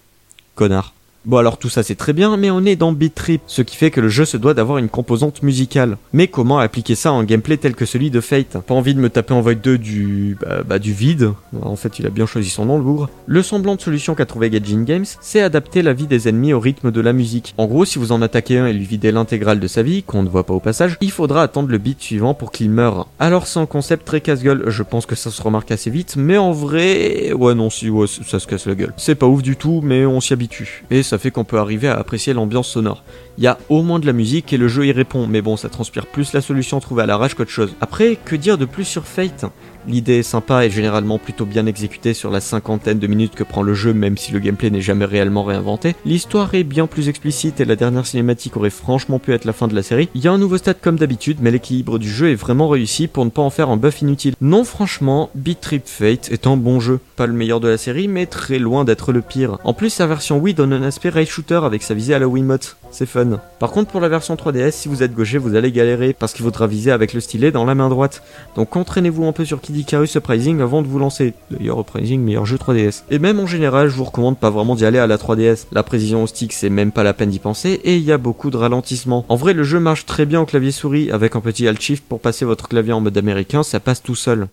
Connard. 0.55 0.95
Bon 1.26 1.38
alors 1.38 1.58
tout 1.58 1.68
ça 1.68 1.82
c'est 1.82 1.96
très 1.96 2.12
bien, 2.12 2.36
mais 2.36 2.52
on 2.52 2.64
est 2.64 2.76
dans 2.76 2.92
Beat 2.92 3.16
Trip, 3.16 3.42
ce 3.48 3.60
qui 3.60 3.74
fait 3.74 3.90
que 3.90 4.00
le 4.00 4.08
jeu 4.08 4.24
se 4.24 4.36
doit 4.36 4.54
d'avoir 4.54 4.78
une 4.78 4.88
composante 4.88 5.42
musicale. 5.42 5.98
Mais 6.12 6.28
comment 6.28 6.60
appliquer 6.60 6.94
ça 6.94 7.10
en 7.10 7.24
gameplay 7.24 7.56
tel 7.56 7.74
que 7.74 7.84
celui 7.84 8.12
de 8.12 8.20
Fate? 8.20 8.58
Pas 8.64 8.74
envie 8.74 8.94
de 8.94 9.00
me 9.00 9.10
taper 9.10 9.34
en 9.34 9.40
Void 9.40 9.56
2 9.56 9.76
du... 9.76 10.36
Bah, 10.40 10.62
bah, 10.64 10.78
du 10.78 10.92
vide, 10.92 11.32
en 11.60 11.74
fait 11.74 11.98
il 11.98 12.06
a 12.06 12.10
bien 12.10 12.26
choisi 12.26 12.48
son 12.48 12.66
nom 12.66 12.78
le 12.78 12.84
bougre. 12.84 13.10
Le 13.26 13.42
semblant 13.42 13.74
de 13.74 13.80
solution 13.80 14.14
qu'a 14.14 14.24
trouvé 14.24 14.50
Gaijin 14.50 14.84
Games, 14.84 15.04
c'est 15.20 15.40
adapter 15.40 15.82
la 15.82 15.94
vie 15.94 16.06
des 16.06 16.28
ennemis 16.28 16.52
au 16.52 16.60
rythme 16.60 16.92
de 16.92 17.00
la 17.00 17.12
musique. 17.12 17.54
En 17.58 17.66
gros 17.66 17.84
si 17.84 17.98
vous 17.98 18.12
en 18.12 18.22
attaquez 18.22 18.58
un 18.58 18.68
et 18.68 18.72
lui 18.72 18.84
videz 18.84 19.10
l'intégrale 19.10 19.58
de 19.58 19.66
sa 19.66 19.82
vie, 19.82 20.04
qu'on 20.04 20.22
ne 20.22 20.28
voit 20.28 20.46
pas 20.46 20.54
au 20.54 20.60
passage, 20.60 20.96
il 21.00 21.10
faudra 21.10 21.42
attendre 21.42 21.70
le 21.70 21.78
beat 21.78 22.00
suivant 22.00 22.34
pour 22.34 22.52
qu'il 22.52 22.70
meure. 22.70 23.08
Alors 23.18 23.48
c'est 23.48 23.58
un 23.58 23.66
concept 23.66 24.06
très 24.06 24.20
casse-gueule, 24.20 24.62
je 24.68 24.84
pense 24.84 25.06
que 25.06 25.16
ça 25.16 25.32
se 25.32 25.42
remarque 25.42 25.72
assez 25.72 25.90
vite, 25.90 26.14
mais 26.16 26.38
en 26.38 26.52
vrai... 26.52 27.32
Ouais 27.32 27.56
non 27.56 27.68
si, 27.68 27.90
ouais, 27.90 28.06
ça 28.06 28.38
se 28.38 28.46
casse 28.46 28.68
la 28.68 28.76
gueule. 28.76 28.92
C'est 28.96 29.16
pas 29.16 29.26
ouf 29.26 29.42
du 29.42 29.56
tout, 29.56 29.80
mais 29.82 30.06
on 30.06 30.20
s'y 30.20 30.32
habitue. 30.32 30.84
Fait 31.18 31.31
qu'on 31.31 31.44
peut 31.44 31.59
arriver 31.59 31.88
à 31.88 31.94
apprécier 31.94 32.33
l'ambiance 32.33 32.68
sonore. 32.68 33.02
Il 33.38 33.44
y 33.44 33.49
a 33.49 33.59
au 33.68 33.83
moins 33.83 33.99
de 33.99 34.07
la 34.07 34.14
musique 34.14 34.53
et 34.53 34.57
le 34.57 34.66
jeu 34.66 34.87
y 34.87 34.92
répond, 34.92 35.27
mais 35.27 35.42
bon, 35.42 35.57
ça 35.59 35.68
transpire 35.68 36.07
plus 36.07 36.33
la 36.33 36.40
solution 36.40 36.81
trouvée 36.81 37.03
à 37.03 37.07
l'arrache 37.07 37.35
qu'autre 37.35 37.51
chose. 37.51 37.75
Après, 37.83 38.16
que 38.25 38.35
dire 38.35 38.57
de 38.57 38.64
plus 38.64 38.85
sur 38.85 39.07
Fate? 39.07 39.44
L'idée 39.88 40.18
est 40.18 40.22
sympa 40.25 40.64
et 40.64 40.70
généralement 40.70 41.18
plutôt 41.18 41.44
bien 41.44 41.66
exécutée 41.66 42.12
sur 42.12 42.31
la 42.31 42.40
cinquantaine 42.40 42.99
de 42.99 43.07
minutes 43.07 43.37
que 43.37 43.44
prend 43.44 43.62
le 43.62 43.75
jeu, 43.75 43.92
même 43.92 44.16
si 44.16 44.33
le 44.33 44.40
gameplay 44.40 44.70
n'est 44.70 44.81
jamais 44.81 45.05
réellement 45.05 45.44
réinventé. 45.44 45.94
L'histoire 46.05 46.53
est 46.55 46.64
bien 46.64 46.88
plus 46.88 47.09
explicite 47.09 47.61
et 47.61 47.64
la 47.64 47.77
dernière 47.77 48.07
cinématique 48.07 48.57
aurait 48.57 48.70
franchement 48.70 49.20
pu 49.20 49.33
être 49.33 49.44
la 49.44 49.53
fin 49.53 49.68
de 49.68 49.77
la 49.77 49.85
série. 49.85 50.09
Il 50.14 50.25
y 50.25 50.29
a 50.29 50.33
un 50.33 50.38
nouveau 50.38 50.59
stade 50.59 50.81
comme 50.81 50.96
d'habitude, 50.96 51.38
mais 51.40 51.53
l'équilibre 51.53 51.99
du 51.99 52.11
jeu 52.11 52.31
est 52.31 52.37
vraiment 52.37 52.68
réussi 52.68 53.07
pour 53.07 53.25
ne 53.25 53.31
pas 53.31 53.42
en 53.42 53.51
faire 53.51 53.68
un 53.68 53.77
buff 53.77 54.03
inutile. 54.03 54.35
Non, 54.40 54.64
franchement, 54.64 55.31
Beat 55.37 55.61
Trip 55.61 55.87
Fate 55.87 56.33
est 56.33 56.49
un 56.49 56.57
bon 56.57 56.81
jeu. 56.81 56.99
Pas 57.14 57.27
le 57.27 57.35
meilleur 57.35 57.61
de 57.61 57.68
la 57.68 57.79
série, 57.79 58.09
mais 58.09 58.27
très 58.27 58.59
loin 58.59 58.85
d'être 58.85 59.12
le 59.12 59.20
pire. 59.20 59.59
En 59.62 59.72
plus, 59.72 59.90
sa 59.90 60.09
version 60.09 60.38
Wii 60.38 60.55
donne 60.55 60.72
un 60.72 60.83
aspect 60.83 61.11
rail 61.11 61.27
shooter 61.27 61.61
avec 61.62 61.83
sa 61.83 61.94
visée 61.94 62.14
à 62.14 62.18
la 62.18 62.27
Wiimote. 62.27 62.77
C'est 62.96 63.04
fun. 63.04 63.40
Par 63.59 63.72
contre, 63.72 63.90
pour 63.90 64.00
la 64.00 64.09
version 64.09 64.37
3DS, 64.37 64.70
si 64.70 64.88
vous 64.88 65.02
êtes 65.02 65.12
gaucher, 65.12 65.37
vous 65.37 65.54
allez 65.54 65.70
galérer 65.70 66.14
parce 66.14 66.32
qu'il 66.32 66.46
faudra 66.46 66.66
viser 66.66 66.90
avec 66.92 67.12
le 67.12 67.20
stylet 67.20 67.50
dans 67.50 67.66
la 67.66 67.74
main 67.74 67.90
droite. 67.90 68.22
Donc 68.54 68.74
entraînez-vous 68.74 69.26
un 69.26 69.32
peu 69.32 69.44
sur 69.44 69.61
Kid 69.61 69.76
Icarus 69.76 70.14
Uprising 70.14 70.62
avant 70.62 70.80
de 70.80 70.87
vous 70.87 70.98
lancer. 70.98 71.35
D'ailleurs, 71.50 71.78
Uprising, 71.78 72.22
meilleur 72.22 72.46
jeu 72.46 72.56
3DS. 72.56 73.02
Et 73.11 73.18
même 73.18 73.38
en 73.38 73.46
général, 73.46 73.88
je 73.90 73.96
vous 73.96 74.04
recommande 74.04 74.38
pas 74.38 74.48
vraiment 74.48 74.76
d'y 74.76 74.87
aller 74.87 74.98
à 74.98 75.06
la 75.06 75.18
3DS. 75.18 75.66
La 75.72 75.82
précision 75.82 76.22
au 76.22 76.26
stick, 76.26 76.54
c'est 76.54 76.70
même 76.70 76.90
pas 76.90 77.02
la 77.02 77.12
peine 77.12 77.28
d'y 77.28 77.38
penser 77.38 77.82
et 77.85 77.96
il 77.96 78.02
y 78.02 78.12
a 78.12 78.16
beaucoup 78.16 78.48
de 78.48 78.56
ralentissement. 78.56 79.26
En 79.28 79.37
vrai, 79.37 79.52
le 79.52 79.62
jeu 79.62 79.78
marche 79.78 80.06
très 80.06 80.24
bien 80.24 80.40
au 80.40 80.46
clavier 80.46 80.72
souris 80.72 81.11
avec 81.11 81.37
un 81.37 81.42
petit 81.42 81.68
Alt 81.68 81.82
Shift 81.82 82.02
pour 82.09 82.20
passer 82.20 82.46
votre 82.46 82.66
clavier 82.66 82.94
en 82.94 83.02
mode 83.02 83.18
américain, 83.18 83.62
ça 83.62 83.78
passe 83.78 84.02
tout 84.02 84.14
seul. 84.14 84.48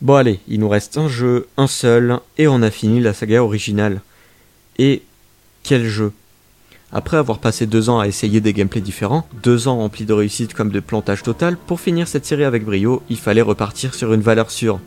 Bon 0.00 0.14
allez, 0.14 0.38
il 0.46 0.60
nous 0.60 0.68
reste 0.68 0.96
un 0.96 1.08
jeu, 1.08 1.48
un 1.56 1.66
seul, 1.66 2.20
et 2.38 2.46
on 2.46 2.62
a 2.62 2.70
fini 2.70 3.00
la 3.00 3.14
saga 3.14 3.42
originale. 3.42 4.00
Et 4.78 5.02
quel 5.64 5.84
jeu? 5.86 6.12
Après 6.92 7.16
avoir 7.16 7.38
passé 7.38 7.66
deux 7.66 7.90
ans 7.90 7.98
à 7.98 8.06
essayer 8.06 8.40
des 8.40 8.52
gameplays 8.52 8.80
différents, 8.80 9.26
deux 9.42 9.66
ans 9.66 9.78
remplis 9.78 10.04
de 10.04 10.12
réussite 10.12 10.54
comme 10.54 10.70
de 10.70 10.80
plantage 10.80 11.22
total, 11.22 11.56
pour 11.56 11.80
finir 11.80 12.06
cette 12.06 12.24
série 12.24 12.44
avec 12.44 12.64
brio, 12.64 13.02
il 13.10 13.18
fallait 13.18 13.42
repartir 13.42 13.94
sur 13.94 14.12
une 14.12 14.20
valeur 14.20 14.50
sûre. 14.50 14.78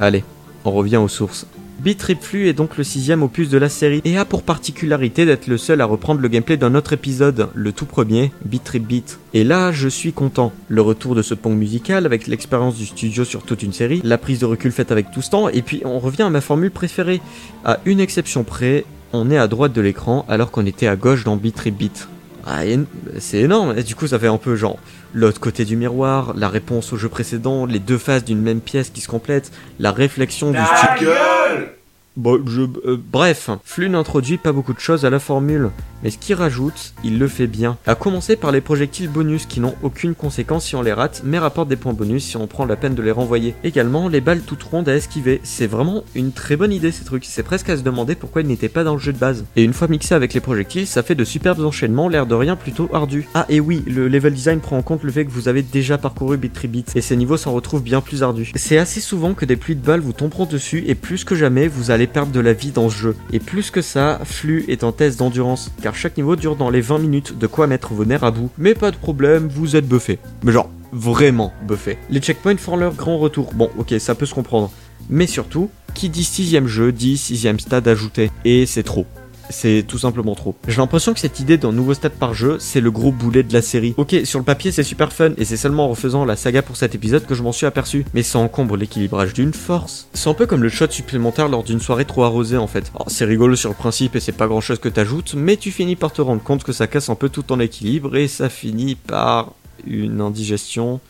Allez, 0.00 0.24
on 0.64 0.72
revient 0.72 0.96
aux 0.96 1.08
sources. 1.08 1.46
Beat 1.82 1.98
Trip 1.98 2.22
Flux 2.22 2.48
est 2.48 2.52
donc 2.52 2.76
le 2.76 2.84
sixième 2.84 3.24
opus 3.24 3.48
de 3.48 3.58
la 3.58 3.68
série 3.68 4.02
et 4.04 4.16
a 4.16 4.24
pour 4.24 4.42
particularité 4.42 5.26
d'être 5.26 5.48
le 5.48 5.58
seul 5.58 5.80
à 5.80 5.84
reprendre 5.84 6.20
le 6.20 6.28
gameplay 6.28 6.56
d'un 6.56 6.76
autre 6.76 6.92
épisode, 6.92 7.48
le 7.54 7.72
tout 7.72 7.86
premier, 7.86 8.30
Beat 8.44 8.62
Trip 8.62 8.86
Beat. 8.86 9.18
Et 9.34 9.42
là, 9.42 9.72
je 9.72 9.88
suis 9.88 10.12
content. 10.12 10.52
Le 10.68 10.80
retour 10.80 11.16
de 11.16 11.22
ce 11.22 11.34
pont 11.34 11.54
musical 11.54 12.06
avec 12.06 12.28
l'expérience 12.28 12.76
du 12.76 12.86
studio 12.86 13.24
sur 13.24 13.42
toute 13.42 13.64
une 13.64 13.72
série, 13.72 14.00
la 14.04 14.18
prise 14.18 14.40
de 14.40 14.46
recul 14.46 14.70
faite 14.70 14.92
avec 14.92 15.10
tout 15.10 15.22
ce 15.22 15.30
temps, 15.30 15.48
et 15.48 15.62
puis 15.62 15.82
on 15.84 15.98
revient 15.98 16.22
à 16.22 16.30
ma 16.30 16.40
formule 16.40 16.70
préférée. 16.70 17.20
À 17.64 17.80
une 17.84 17.98
exception 17.98 18.44
près, 18.44 18.84
on 19.12 19.30
est 19.30 19.38
à 19.38 19.48
droite 19.48 19.72
de 19.72 19.80
l'écran 19.80 20.24
alors 20.28 20.50
qu'on 20.50 20.66
était 20.66 20.86
à 20.86 20.96
gauche 20.96 21.24
dans 21.24 21.36
Beat. 21.36 22.08
Ah, 22.44 22.62
c'est 23.18 23.38
énorme, 23.38 23.74
et 23.78 23.84
du 23.84 23.94
coup 23.94 24.08
ça 24.08 24.18
fait 24.18 24.26
un 24.26 24.36
peu 24.36 24.56
genre 24.56 24.78
l'autre 25.12 25.38
côté 25.38 25.64
du 25.64 25.76
miroir, 25.76 26.34
la 26.36 26.48
réponse 26.48 26.92
au 26.92 26.96
jeu 26.96 27.08
précédent, 27.08 27.66
les 27.66 27.78
deux 27.78 27.98
faces 27.98 28.24
d'une 28.24 28.40
même 28.40 28.60
pièce 28.60 28.90
qui 28.90 29.00
se 29.00 29.08
complètent, 29.08 29.52
la 29.78 29.92
réflexion 29.92 30.50
du 30.50 30.58
studio. 30.58 31.10
Je, 32.16 32.62
euh, 32.62 32.96
bref, 33.10 33.50
Flux 33.64 33.88
n'introduit 33.88 34.36
pas 34.36 34.52
beaucoup 34.52 34.74
de 34.74 34.80
choses 34.80 35.04
à 35.04 35.10
la 35.10 35.18
formule, 35.18 35.70
mais 36.02 36.10
ce 36.10 36.18
qu'il 36.18 36.34
rajoute, 36.34 36.92
il 37.04 37.18
le 37.18 37.28
fait 37.28 37.46
bien. 37.46 37.78
À 37.86 37.94
commencer 37.94 38.36
par 38.36 38.52
les 38.52 38.60
projectiles 38.60 39.08
bonus 39.08 39.46
qui 39.46 39.60
n'ont 39.60 39.74
aucune 39.82 40.14
conséquence 40.14 40.66
si 40.66 40.76
on 40.76 40.82
les 40.82 40.92
rate, 40.92 41.22
mais 41.24 41.38
rapportent 41.38 41.68
des 41.68 41.76
points 41.76 41.92
bonus 41.92 42.24
si 42.24 42.36
on 42.36 42.46
prend 42.46 42.66
la 42.66 42.76
peine 42.76 42.94
de 42.94 43.02
les 43.02 43.10
renvoyer. 43.10 43.54
Également, 43.64 44.08
les 44.08 44.20
balles 44.20 44.42
toutes 44.42 44.62
rondes 44.62 44.88
à 44.88 44.94
esquiver. 44.94 45.40
C'est 45.42 45.66
vraiment 45.66 46.04
une 46.14 46.32
très 46.32 46.56
bonne 46.56 46.72
idée 46.72 46.92
ces 46.92 47.04
trucs. 47.04 47.24
C'est 47.24 47.42
presque 47.42 47.70
à 47.70 47.76
se 47.76 47.82
demander 47.82 48.14
pourquoi 48.14 48.42
ils 48.42 48.48
n'étaient 48.48 48.68
pas 48.68 48.84
dans 48.84 48.94
le 48.94 49.00
jeu 49.00 49.12
de 49.12 49.18
base. 49.18 49.44
Et 49.56 49.64
une 49.64 49.72
fois 49.72 49.88
mixé 49.88 50.14
avec 50.14 50.34
les 50.34 50.40
projectiles, 50.40 50.86
ça 50.86 51.02
fait 51.02 51.14
de 51.14 51.24
superbes 51.24 51.60
enchaînements, 51.60 52.08
l'air 52.08 52.26
de 52.26 52.34
rien 52.34 52.56
plutôt 52.56 52.90
ardu. 52.92 53.26
Ah 53.34 53.46
et 53.48 53.60
oui, 53.60 53.82
le 53.86 54.08
level 54.08 54.34
design 54.34 54.60
prend 54.60 54.76
en 54.76 54.82
compte 54.82 55.02
le 55.02 55.12
fait 55.12 55.24
que 55.24 55.30
vous 55.30 55.48
avez 55.48 55.62
déjà 55.62 55.98
parcouru 55.98 56.36
Bit 56.36 56.66
Bit, 56.66 56.96
et 56.96 57.00
ces 57.00 57.16
niveaux 57.16 57.36
s'en 57.36 57.52
retrouvent 57.52 57.82
bien 57.82 58.00
plus 58.00 58.22
ardus. 58.22 58.52
C'est 58.54 58.78
assez 58.78 59.00
souvent 59.00 59.34
que 59.34 59.44
des 59.44 59.56
pluies 59.56 59.76
de 59.76 59.84
balles 59.84 60.00
vous 60.00 60.12
tomberont 60.12 60.46
dessus, 60.46 60.84
et 60.86 60.94
plus 60.94 61.24
que 61.24 61.34
jamais, 61.34 61.68
vous 61.68 61.90
allez 61.90 62.01
perdre 62.06 62.32
de 62.32 62.40
la 62.40 62.52
vie 62.52 62.70
dans 62.70 62.88
ce 62.88 62.96
jeu. 62.96 63.16
Et 63.32 63.38
plus 63.38 63.70
que 63.70 63.82
ça, 63.82 64.20
Flux 64.24 64.64
est 64.68 64.84
en 64.84 64.92
test 64.92 65.18
d'endurance, 65.18 65.70
car 65.82 65.94
chaque 65.94 66.16
niveau 66.16 66.36
dure 66.36 66.56
dans 66.56 66.70
les 66.70 66.80
20 66.80 66.98
minutes, 66.98 67.38
de 67.38 67.46
quoi 67.46 67.66
mettre 67.66 67.92
vos 67.92 68.04
nerfs 68.04 68.24
à 68.24 68.30
bout. 68.30 68.50
Mais 68.58 68.74
pas 68.74 68.90
de 68.90 68.96
problème, 68.96 69.48
vous 69.48 69.76
êtes 69.76 69.88
buffé. 69.88 70.18
Mais 70.42 70.52
genre, 70.52 70.70
vraiment 70.92 71.52
buffé. 71.66 71.98
Les 72.10 72.20
checkpoints 72.20 72.56
font 72.56 72.76
leur 72.76 72.94
grand 72.94 73.18
retour. 73.18 73.52
Bon, 73.54 73.70
ok, 73.78 73.94
ça 73.98 74.14
peut 74.14 74.26
se 74.26 74.34
comprendre. 74.34 74.70
Mais 75.10 75.26
surtout, 75.26 75.70
qui 75.94 76.08
dit 76.08 76.24
sixième 76.24 76.66
jeu 76.66 76.92
dit 76.92 77.16
sixième 77.16 77.58
stade 77.58 77.88
ajouté. 77.88 78.30
Et 78.44 78.66
c'est 78.66 78.82
trop 78.82 79.06
c'est 79.52 79.84
tout 79.86 79.98
simplement 79.98 80.34
trop. 80.34 80.54
J'ai 80.66 80.78
l'impression 80.78 81.14
que 81.14 81.20
cette 81.20 81.40
idée 81.40 81.58
d'un 81.58 81.72
nouveau 81.72 81.94
stade 81.94 82.12
par 82.12 82.34
jeu, 82.34 82.56
c'est 82.58 82.80
le 82.80 82.90
gros 82.90 83.12
boulet 83.12 83.42
de 83.42 83.52
la 83.52 83.62
série. 83.62 83.94
Ok, 83.96 84.16
sur 84.24 84.38
le 84.38 84.44
papier 84.44 84.72
c'est 84.72 84.82
super 84.82 85.12
fun, 85.12 85.32
et 85.36 85.44
c'est 85.44 85.56
seulement 85.56 85.86
en 85.86 85.90
refaisant 85.90 86.24
la 86.24 86.36
saga 86.36 86.62
pour 86.62 86.76
cet 86.76 86.94
épisode 86.94 87.26
que 87.26 87.34
je 87.34 87.42
m'en 87.42 87.52
suis 87.52 87.66
aperçu, 87.66 88.04
mais 88.14 88.22
ça 88.22 88.38
encombre 88.38 88.76
l'équilibrage 88.76 89.32
d'une 89.32 89.52
force. 89.52 90.08
C'est 90.14 90.28
un 90.28 90.34
peu 90.34 90.46
comme 90.46 90.62
le 90.62 90.68
shot 90.68 90.90
supplémentaire 90.90 91.48
lors 91.48 91.62
d'une 91.62 91.80
soirée 91.80 92.04
trop 92.04 92.24
arrosée 92.24 92.56
en 92.56 92.66
fait. 92.66 92.90
c'est 93.06 93.24
rigolo 93.24 93.56
sur 93.56 93.70
le 93.70 93.76
principe 93.76 94.16
et 94.16 94.20
c'est 94.20 94.32
pas 94.32 94.46
grand 94.46 94.60
chose 94.60 94.78
que 94.78 94.88
t'ajoutes, 94.88 95.34
mais 95.34 95.56
tu 95.56 95.70
finis 95.70 95.96
par 95.96 96.12
te 96.12 96.22
rendre 96.22 96.42
compte 96.42 96.64
que 96.64 96.72
ça 96.72 96.86
casse 96.86 97.08
un 97.10 97.14
peu 97.14 97.28
tout 97.28 97.42
ton 97.42 97.60
équilibre 97.60 98.16
et 98.16 98.28
ça 98.28 98.48
finit 98.48 98.94
par 98.94 99.52
une 99.86 100.20
indigestion 100.20 101.00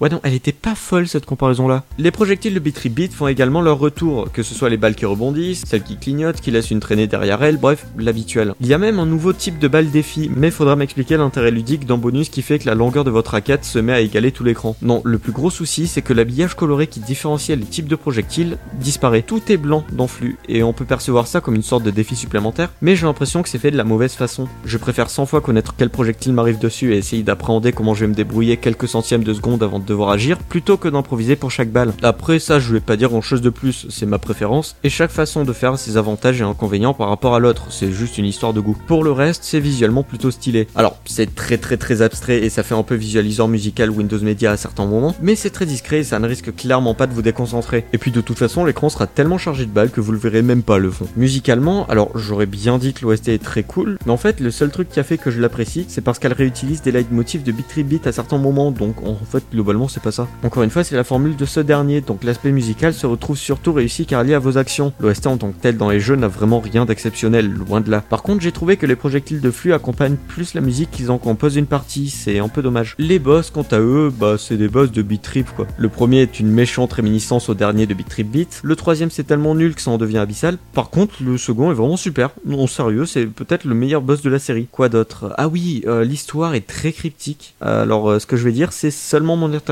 Ouais 0.00 0.08
non, 0.08 0.20
elle 0.22 0.32
était 0.32 0.52
pas 0.52 0.74
folle 0.74 1.06
cette 1.06 1.26
comparaison-là. 1.26 1.84
Les 1.98 2.10
projectiles 2.10 2.54
de 2.54 2.58
Beat 2.58 3.12
font 3.12 3.26
également 3.26 3.60
leur 3.60 3.78
retour, 3.78 4.32
que 4.32 4.42
ce 4.42 4.54
soit 4.54 4.70
les 4.70 4.78
balles 4.78 4.94
qui 4.94 5.04
rebondissent, 5.04 5.64
celles 5.66 5.82
qui 5.82 5.98
clignotent, 5.98 6.40
qui 6.40 6.50
laissent 6.50 6.70
une 6.70 6.80
traînée 6.80 7.06
derrière 7.06 7.42
elles, 7.42 7.58
bref, 7.58 7.86
l'habituel. 7.98 8.54
Il 8.62 8.66
y 8.66 8.72
a 8.72 8.78
même 8.78 8.98
un 8.98 9.04
nouveau 9.04 9.34
type 9.34 9.58
de 9.58 9.68
balle 9.68 9.90
défi, 9.90 10.30
mais 10.34 10.50
faudra 10.50 10.74
m'expliquer 10.74 11.18
l'intérêt 11.18 11.50
ludique 11.50 11.84
d'un 11.84 11.98
bonus 11.98 12.30
qui 12.30 12.40
fait 12.40 12.58
que 12.58 12.66
la 12.66 12.74
longueur 12.74 13.04
de 13.04 13.10
votre 13.10 13.32
raquette 13.32 13.66
se 13.66 13.78
met 13.78 13.92
à 13.92 14.00
égaler 14.00 14.32
tout 14.32 14.42
l'écran. 14.42 14.74
Non, 14.80 15.02
le 15.04 15.18
plus 15.18 15.32
gros 15.32 15.50
souci, 15.50 15.86
c'est 15.86 16.00
que 16.00 16.14
l'habillage 16.14 16.54
coloré 16.54 16.86
qui 16.86 17.00
différencie 17.00 17.58
les 17.58 17.66
types 17.66 17.88
de 17.88 17.96
projectiles 17.96 18.56
disparaît. 18.80 19.20
Tout 19.20 19.52
est 19.52 19.58
blanc 19.58 19.84
dans 19.92 20.06
Flux, 20.06 20.38
et 20.48 20.62
on 20.62 20.72
peut 20.72 20.86
percevoir 20.86 21.26
ça 21.26 21.42
comme 21.42 21.56
une 21.56 21.62
sorte 21.62 21.82
de 21.82 21.90
défi 21.90 22.16
supplémentaire, 22.16 22.72
mais 22.80 22.96
j'ai 22.96 23.04
l'impression 23.04 23.42
que 23.42 23.50
c'est 23.50 23.58
fait 23.58 23.70
de 23.70 23.76
la 23.76 23.84
mauvaise 23.84 24.14
façon. 24.14 24.48
Je 24.64 24.78
préfère 24.78 25.10
100 25.10 25.26
fois 25.26 25.42
connaître 25.42 25.74
quel 25.76 25.90
projectile 25.90 26.32
m'arrive 26.32 26.58
dessus 26.58 26.94
et 26.94 26.96
essayer 26.96 27.22
d'appréhender 27.22 27.72
comment 27.72 27.92
je 27.92 28.00
vais 28.00 28.10
me 28.10 28.14
débrouiller 28.14 28.56
quelques 28.56 28.88
centièmes 28.88 29.24
de 29.24 29.34
seconde 29.34 29.62
avant 29.62 29.78
de 29.78 29.89
devoir 29.90 30.10
agir 30.10 30.38
plutôt 30.38 30.76
que 30.76 30.88
d'improviser 30.88 31.36
pour 31.36 31.50
chaque 31.50 31.70
balle. 31.70 31.92
Après 32.02 32.38
ça, 32.38 32.58
je 32.58 32.72
vais 32.72 32.80
pas 32.80 32.96
dire 32.96 33.10
grand 33.10 33.20
chose 33.20 33.42
de 33.42 33.50
plus, 33.50 33.86
c'est 33.90 34.06
ma 34.06 34.18
préférence, 34.18 34.76
et 34.84 34.88
chaque 34.88 35.10
façon 35.10 35.44
de 35.44 35.52
faire 35.52 35.72
a 35.72 35.76
ses 35.76 35.96
avantages 35.96 36.40
et 36.40 36.44
inconvénients 36.44 36.94
par 36.94 37.08
rapport 37.08 37.34
à 37.34 37.38
l'autre, 37.38 37.66
c'est 37.70 37.92
juste 37.92 38.18
une 38.18 38.24
histoire 38.24 38.52
de 38.52 38.60
goût. 38.60 38.76
Pour 38.86 39.04
le 39.04 39.12
reste, 39.12 39.42
c'est 39.44 39.60
visuellement 39.60 40.02
plutôt 40.02 40.30
stylé. 40.30 40.68
Alors, 40.74 40.96
c'est 41.04 41.34
très 41.34 41.58
très 41.58 41.76
très 41.76 42.02
abstrait 42.02 42.38
et 42.38 42.50
ça 42.50 42.62
fait 42.62 42.74
un 42.74 42.82
peu 42.82 42.94
visualiseur 42.94 43.48
musical 43.48 43.90
Windows 43.90 44.20
Media 44.20 44.52
à 44.52 44.56
certains 44.56 44.86
moments, 44.86 45.14
mais 45.20 45.34
c'est 45.34 45.50
très 45.50 45.66
discret 45.66 45.98
et 45.98 46.04
ça 46.04 46.18
ne 46.18 46.28
risque 46.28 46.54
clairement 46.54 46.94
pas 46.94 47.06
de 47.06 47.12
vous 47.12 47.22
déconcentrer. 47.22 47.84
Et 47.92 47.98
puis 47.98 48.10
de 48.10 48.20
toute 48.20 48.38
façon, 48.38 48.64
l'écran 48.64 48.88
sera 48.88 49.06
tellement 49.06 49.38
chargé 49.38 49.66
de 49.66 49.70
balles 49.70 49.90
que 49.90 50.00
vous 50.00 50.12
le 50.12 50.18
verrez 50.18 50.42
même 50.42 50.62
pas 50.62 50.78
le 50.78 50.90
fond. 50.90 51.06
Musicalement, 51.16 51.86
alors 51.88 52.10
j'aurais 52.16 52.46
bien 52.46 52.78
dit 52.78 52.92
que 52.92 53.04
l'OST 53.04 53.28
est 53.28 53.42
très 53.42 53.62
cool, 53.62 53.98
mais 54.06 54.12
en 54.12 54.16
fait, 54.16 54.40
le 54.40 54.50
seul 54.50 54.70
truc 54.70 54.88
qui 54.88 55.00
a 55.00 55.04
fait 55.04 55.18
que 55.18 55.30
je 55.30 55.40
l'apprécie, 55.40 55.86
c'est 55.88 56.00
parce 56.00 56.18
qu'elle 56.18 56.32
réutilise 56.32 56.82
des 56.82 56.92
leitmotifs 56.92 57.42
de 57.42 57.52
Beat 57.52 57.86
Beat 57.86 58.06
à 58.06 58.12
certains 58.12 58.38
moments, 58.38 58.70
donc 58.70 59.02
en 59.06 59.16
fait, 59.16 59.44
globalement, 59.52 59.79
c'est 59.88 60.02
pas 60.02 60.12
ça. 60.12 60.28
Encore 60.42 60.62
une 60.62 60.70
fois, 60.70 60.84
c'est 60.84 60.96
la 60.96 61.04
formule 61.04 61.36
de 61.36 61.44
ce 61.44 61.60
dernier, 61.60 62.00
donc 62.00 62.24
l'aspect 62.24 62.52
musical 62.52 62.94
se 62.94 63.06
retrouve 63.06 63.36
surtout 63.36 63.72
réussi 63.72 64.06
car 64.06 64.24
lié 64.24 64.34
à 64.34 64.38
vos 64.38 64.58
actions. 64.58 64.92
L'OST 65.00 65.26
en 65.26 65.36
tant 65.36 65.50
que 65.50 65.60
tel 65.60 65.76
dans 65.76 65.90
les 65.90 66.00
jeux 66.00 66.16
n'a 66.16 66.28
vraiment 66.28 66.60
rien 66.60 66.84
d'exceptionnel, 66.84 67.50
loin 67.50 67.80
de 67.80 67.90
là. 67.90 68.00
Par 68.00 68.22
contre, 68.22 68.42
j'ai 68.42 68.52
trouvé 68.52 68.76
que 68.76 68.86
les 68.86 68.96
projectiles 68.96 69.40
de 69.40 69.50
flux 69.50 69.72
accompagnent 69.72 70.16
plus 70.16 70.54
la 70.54 70.60
musique 70.60 70.90
qu'ils 70.90 71.10
en 71.10 71.18
composent 71.18 71.56
une 71.56 71.66
partie, 71.66 72.08
c'est 72.10 72.38
un 72.38 72.48
peu 72.48 72.62
dommage. 72.62 72.94
Les 72.98 73.18
boss, 73.18 73.50
quant 73.50 73.66
à 73.70 73.78
eux, 73.78 74.12
bah 74.14 74.36
c'est 74.38 74.56
des 74.56 74.68
boss 74.68 74.90
de 74.90 75.02
Beat 75.02 75.22
Trip 75.22 75.48
quoi. 75.54 75.66
Le 75.76 75.88
premier 75.88 76.22
est 76.22 76.40
une 76.40 76.50
méchante 76.50 76.92
réminiscence 76.92 77.48
au 77.48 77.54
dernier 77.54 77.86
de 77.86 77.94
Beat 77.94 78.08
Trip 78.08 78.30
Beat, 78.30 78.60
le 78.62 78.76
troisième 78.76 79.10
c'est 79.10 79.24
tellement 79.24 79.54
nul 79.54 79.74
que 79.74 79.82
ça 79.82 79.90
en 79.90 79.98
devient 79.98 80.18
abyssal. 80.18 80.58
Par 80.72 80.90
contre, 80.90 81.22
le 81.22 81.38
second 81.38 81.70
est 81.70 81.74
vraiment 81.74 81.96
super. 81.96 82.30
Non, 82.44 82.66
sérieux, 82.66 83.06
c'est 83.06 83.26
peut-être 83.26 83.64
le 83.64 83.74
meilleur 83.74 84.02
boss 84.02 84.22
de 84.22 84.30
la 84.30 84.38
série. 84.38 84.68
Quoi 84.70 84.88
d'autre? 84.88 85.32
Ah 85.36 85.48
oui, 85.48 85.82
euh, 85.86 86.04
l'histoire 86.04 86.54
est 86.54 86.66
très 86.66 86.92
cryptique. 86.92 87.54
alors, 87.60 88.10
euh, 88.10 88.18
ce 88.18 88.26
que 88.26 88.36
je 88.36 88.44
vais 88.44 88.52
dire, 88.52 88.72
c'est 88.72 88.90
seulement 88.90 89.36
mon 89.36 89.52
interprétation 89.52 89.69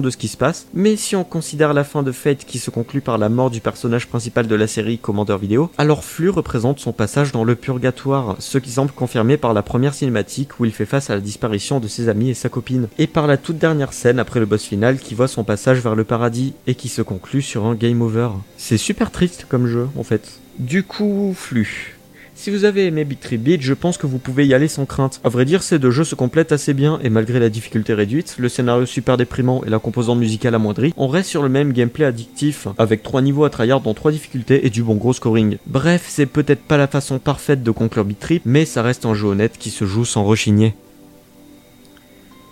de 0.00 0.10
ce 0.10 0.16
qui 0.16 0.28
se 0.28 0.36
passe, 0.36 0.66
mais 0.74 0.96
si 0.96 1.16
on 1.16 1.24
considère 1.24 1.74
la 1.74 1.84
fin 1.84 2.02
de 2.02 2.12
Fate 2.12 2.44
qui 2.44 2.58
se 2.58 2.70
conclut 2.70 3.00
par 3.00 3.18
la 3.18 3.28
mort 3.28 3.50
du 3.50 3.60
personnage 3.60 4.06
principal 4.06 4.46
de 4.46 4.54
la 4.54 4.66
série, 4.66 4.98
Commander 4.98 5.36
Vidéo, 5.40 5.70
alors 5.78 6.04
Flux 6.04 6.30
représente 6.30 6.80
son 6.80 6.92
passage 6.92 7.32
dans 7.32 7.44
le 7.44 7.54
purgatoire, 7.54 8.36
ce 8.38 8.58
qui 8.58 8.70
semble 8.70 8.92
confirmé 8.92 9.36
par 9.36 9.54
la 9.54 9.62
première 9.62 9.94
cinématique 9.94 10.60
où 10.60 10.64
il 10.64 10.72
fait 10.72 10.86
face 10.86 11.10
à 11.10 11.14
la 11.14 11.20
disparition 11.20 11.80
de 11.80 11.88
ses 11.88 12.08
amis 12.08 12.30
et 12.30 12.34
sa 12.34 12.48
copine, 12.48 12.88
et 12.98 13.06
par 13.06 13.26
la 13.26 13.36
toute 13.36 13.58
dernière 13.58 13.92
scène 13.92 14.18
après 14.18 14.40
le 14.40 14.46
boss 14.46 14.64
final 14.64 14.98
qui 14.98 15.14
voit 15.14 15.28
son 15.28 15.44
passage 15.44 15.80
vers 15.80 15.94
le 15.94 16.04
paradis 16.04 16.54
et 16.66 16.74
qui 16.74 16.88
se 16.88 17.02
conclut 17.02 17.42
sur 17.42 17.66
un 17.66 17.74
game 17.74 18.02
over. 18.02 18.30
C'est 18.56 18.78
super 18.78 19.10
triste 19.10 19.46
comme 19.48 19.66
jeu 19.66 19.88
en 19.96 20.02
fait. 20.02 20.40
Du 20.58 20.82
coup, 20.82 21.34
Flux. 21.36 21.99
Si 22.42 22.50
vous 22.50 22.64
avez 22.64 22.86
aimé 22.86 23.04
Big 23.04 23.20
Trip 23.20 23.42
Beat, 23.42 23.60
je 23.60 23.74
pense 23.74 23.98
que 23.98 24.06
vous 24.06 24.16
pouvez 24.16 24.46
y 24.46 24.54
aller 24.54 24.66
sans 24.66 24.86
crainte. 24.86 25.20
À 25.24 25.28
vrai 25.28 25.44
dire, 25.44 25.62
ces 25.62 25.78
deux 25.78 25.90
jeux 25.90 26.04
se 26.04 26.14
complètent 26.14 26.52
assez 26.52 26.72
bien 26.72 26.98
et 27.02 27.10
malgré 27.10 27.38
la 27.38 27.50
difficulté 27.50 27.92
réduite, 27.92 28.36
le 28.38 28.48
scénario 28.48 28.86
super 28.86 29.18
déprimant 29.18 29.62
et 29.62 29.68
la 29.68 29.78
composante 29.78 30.18
musicale 30.18 30.54
amoindrie, 30.54 30.94
on 30.96 31.06
reste 31.06 31.28
sur 31.28 31.42
le 31.42 31.50
même 31.50 31.74
gameplay 31.74 32.06
addictif 32.06 32.66
avec 32.78 33.02
trois 33.02 33.20
niveaux 33.20 33.44
à 33.44 33.50
tryhard 33.50 33.82
dans 33.82 33.92
trois 33.92 34.10
difficultés 34.10 34.64
et 34.64 34.70
du 34.70 34.82
bon 34.82 34.94
gros 34.94 35.12
scoring. 35.12 35.58
Bref, 35.66 36.06
c'est 36.08 36.24
peut-être 36.24 36.62
pas 36.62 36.78
la 36.78 36.86
façon 36.86 37.18
parfaite 37.18 37.62
de 37.62 37.70
conclure 37.70 38.06
Beat 38.06 38.20
Trip, 38.20 38.42
mais 38.46 38.64
ça 38.64 38.80
reste 38.82 39.04
un 39.04 39.12
jeu 39.12 39.26
honnête 39.26 39.58
qui 39.58 39.68
se 39.68 39.84
joue 39.84 40.06
sans 40.06 40.24
rechigner. 40.24 40.72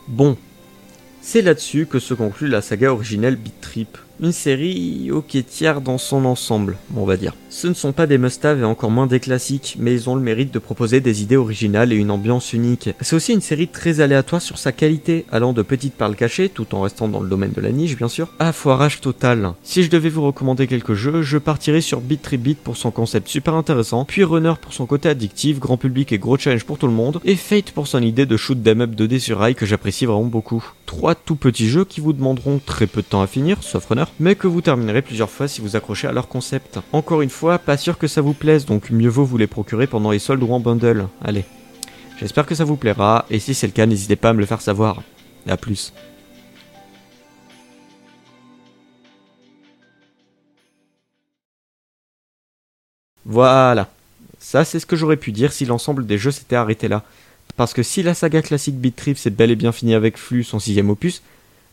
Bon, 0.07 0.37
c'est 1.23 1.41
là-dessus 1.41 1.87
que 1.87 1.99
se 1.99 2.13
conclut 2.13 2.49
la 2.49 2.61
saga 2.61 2.93
originelle 2.93 3.37
Beat 3.37 3.59
Trip 3.63 3.97
une 4.21 4.33
série 4.33 5.11
ok 5.13 5.37
tiers 5.47 5.81
dans 5.81 5.99
son 5.99 6.25
ensemble, 6.25 6.77
on 6.97 7.05
va 7.05 7.17
dire. 7.17 7.35
Ce 7.51 7.67
ne 7.67 7.75
sont 7.75 7.93
pas 7.93 8.07
des 8.07 8.19
must-have 8.19 8.61
et 8.61 8.65
encore 8.65 8.91
moins 8.91 9.07
des 9.07 9.21
classiques, 9.21 9.77
mais 9.79 9.93
ils 9.93 10.11
ont 10.11 10.15
le 10.15 10.21
mérite 10.21 10.53
de 10.53 10.59
proposer 10.59 11.01
des 11.01 11.23
idées 11.23 11.37
originales 11.37 11.93
et 11.93 11.97
une 11.97 12.11
ambiance 12.11 12.53
unique. 12.53 12.91
C'est 13.01 13.17
aussi 13.17 13.33
une 13.33 13.41
série 13.41 13.69
très 13.69 14.01
aléatoire 14.01 14.43
sur 14.43 14.59
sa 14.59 14.73
qualité, 14.73 15.25
allant 15.33 15.53
de 15.53 15.63
petites 15.63 15.95
perles 15.95 16.17
cachées, 16.17 16.49
tout 16.49 16.75
en 16.75 16.83
restant 16.83 17.09
dans 17.09 17.21
le 17.21 17.29
domaine 17.29 17.53
de 17.53 17.61
la 17.61 17.71
niche 17.71 17.97
bien 17.97 18.09
sûr, 18.09 18.29
à 18.39 18.53
foirage 18.53 19.01
total. 19.01 19.53
Si 19.63 19.83
je 19.83 19.91
devais 19.91 20.09
vous 20.09 20.27
recommander 20.27 20.67
quelques 20.67 20.95
jeux, 20.95 21.23
je 21.23 21.39
partirais 21.39 21.81
sur 21.81 22.01
Beat 22.01 22.35
Beat 22.35 22.59
pour 22.59 22.77
son 22.77 22.91
concept 22.91 23.29
super 23.29 23.55
intéressant, 23.55 24.05
puis 24.05 24.25
Runner 24.25 24.55
pour 24.61 24.73
son 24.73 24.87
côté 24.87 25.09
addictif, 25.09 25.59
grand 25.59 25.77
public 25.77 26.13
et 26.13 26.19
gros 26.19 26.37
challenge 26.37 26.65
pour 26.65 26.79
tout 26.79 26.87
le 26.87 26.93
monde, 26.93 27.21
et 27.25 27.37
Fate 27.37 27.71
pour 27.71 27.87
son 27.87 28.03
idée 28.03 28.27
de 28.27 28.37
shoot 28.37 28.63
them 28.63 28.83
up 28.83 28.91
2D 28.91 29.19
sur 29.21 29.39
rail 29.39 29.55
que 29.55 29.67
j'apprécie 29.67 30.07
vraiment 30.07 30.25
beaucoup. 30.25 30.65
Trois 30.87 31.15
tout 31.15 31.37
petits 31.37 31.69
jeux 31.69 31.85
qui 31.85 32.01
vous 32.01 32.13
demanderont 32.13 32.61
très 32.65 32.87
peu 32.87 33.03
de 33.03 33.07
temps 33.07 33.23
à 33.23 33.27
finir, 33.27 33.63
sauf 33.63 33.87
Runner, 33.87 34.05
mais 34.21 34.35
que 34.35 34.47
vous 34.47 34.61
terminerez 34.61 35.03
plusieurs 35.03 35.31
fois 35.31 35.49
si 35.49 35.61
vous 35.61 35.77
accrochez 35.77 36.09
à 36.09 36.13
leur 36.13 36.29
concept. 36.29 36.79
Encore 36.93 37.23
une 37.23 37.31
fois, 37.31 37.59
pas 37.59 37.77
sûr 37.77 37.99
que 37.99 38.07
ça 38.07 38.21
vous 38.21 38.35
plaise, 38.35 38.67
donc 38.67 38.91
mieux 38.91 39.09
vaut 39.09 39.25
vous 39.25 39.39
les 39.39 39.47
procurer 39.47 39.87
pendant 39.87 40.11
les 40.11 40.19
soldes 40.19 40.43
ou 40.43 40.53
en 40.53 40.61
bundle. 40.61 41.09
Allez. 41.23 41.45
J'espère 42.19 42.47
que 42.47 42.55
ça 42.55 42.65
vous 42.65 42.77
plaira, 42.77 43.27
et 43.31 43.39
si 43.39 43.55
c'est 43.55 43.67
le 43.69 43.73
cas, 43.73 43.87
n'hésitez 43.87 44.17
pas 44.17 44.31
à 44.31 44.33
me 44.33 44.41
le 44.41 44.47
faire 44.47 44.61
savoir. 44.61 45.03
A 45.49 45.57
plus. 45.57 45.93
Voilà. 53.25 53.89
Ça, 54.39 54.65
c'est 54.65 54.81
ce 54.81 54.87
que 54.87 54.97
j'aurais 54.97 55.17
pu 55.17 55.33
dire 55.33 55.53
si 55.53 55.65
l'ensemble 55.65 56.07
des 56.07 56.19
jeux 56.19 56.31
s'était 56.31 56.57
arrêté 56.57 56.89
là. 56.89 57.05
Parce 57.57 57.75
que 57.75 57.83
si 57.83 58.03
la 58.03 58.15
saga 58.15 58.41
classique 58.41 58.79
Beat 58.79 58.97
Trip 58.97 59.19
s'est 59.19 59.31
bel 59.31 59.51
et 59.51 59.57
bien 59.57 59.73
finie 59.73 59.95
avec 59.95 60.17
Flux, 60.17 60.45
son 60.45 60.59
sixième 60.59 60.91
opus, 60.91 61.23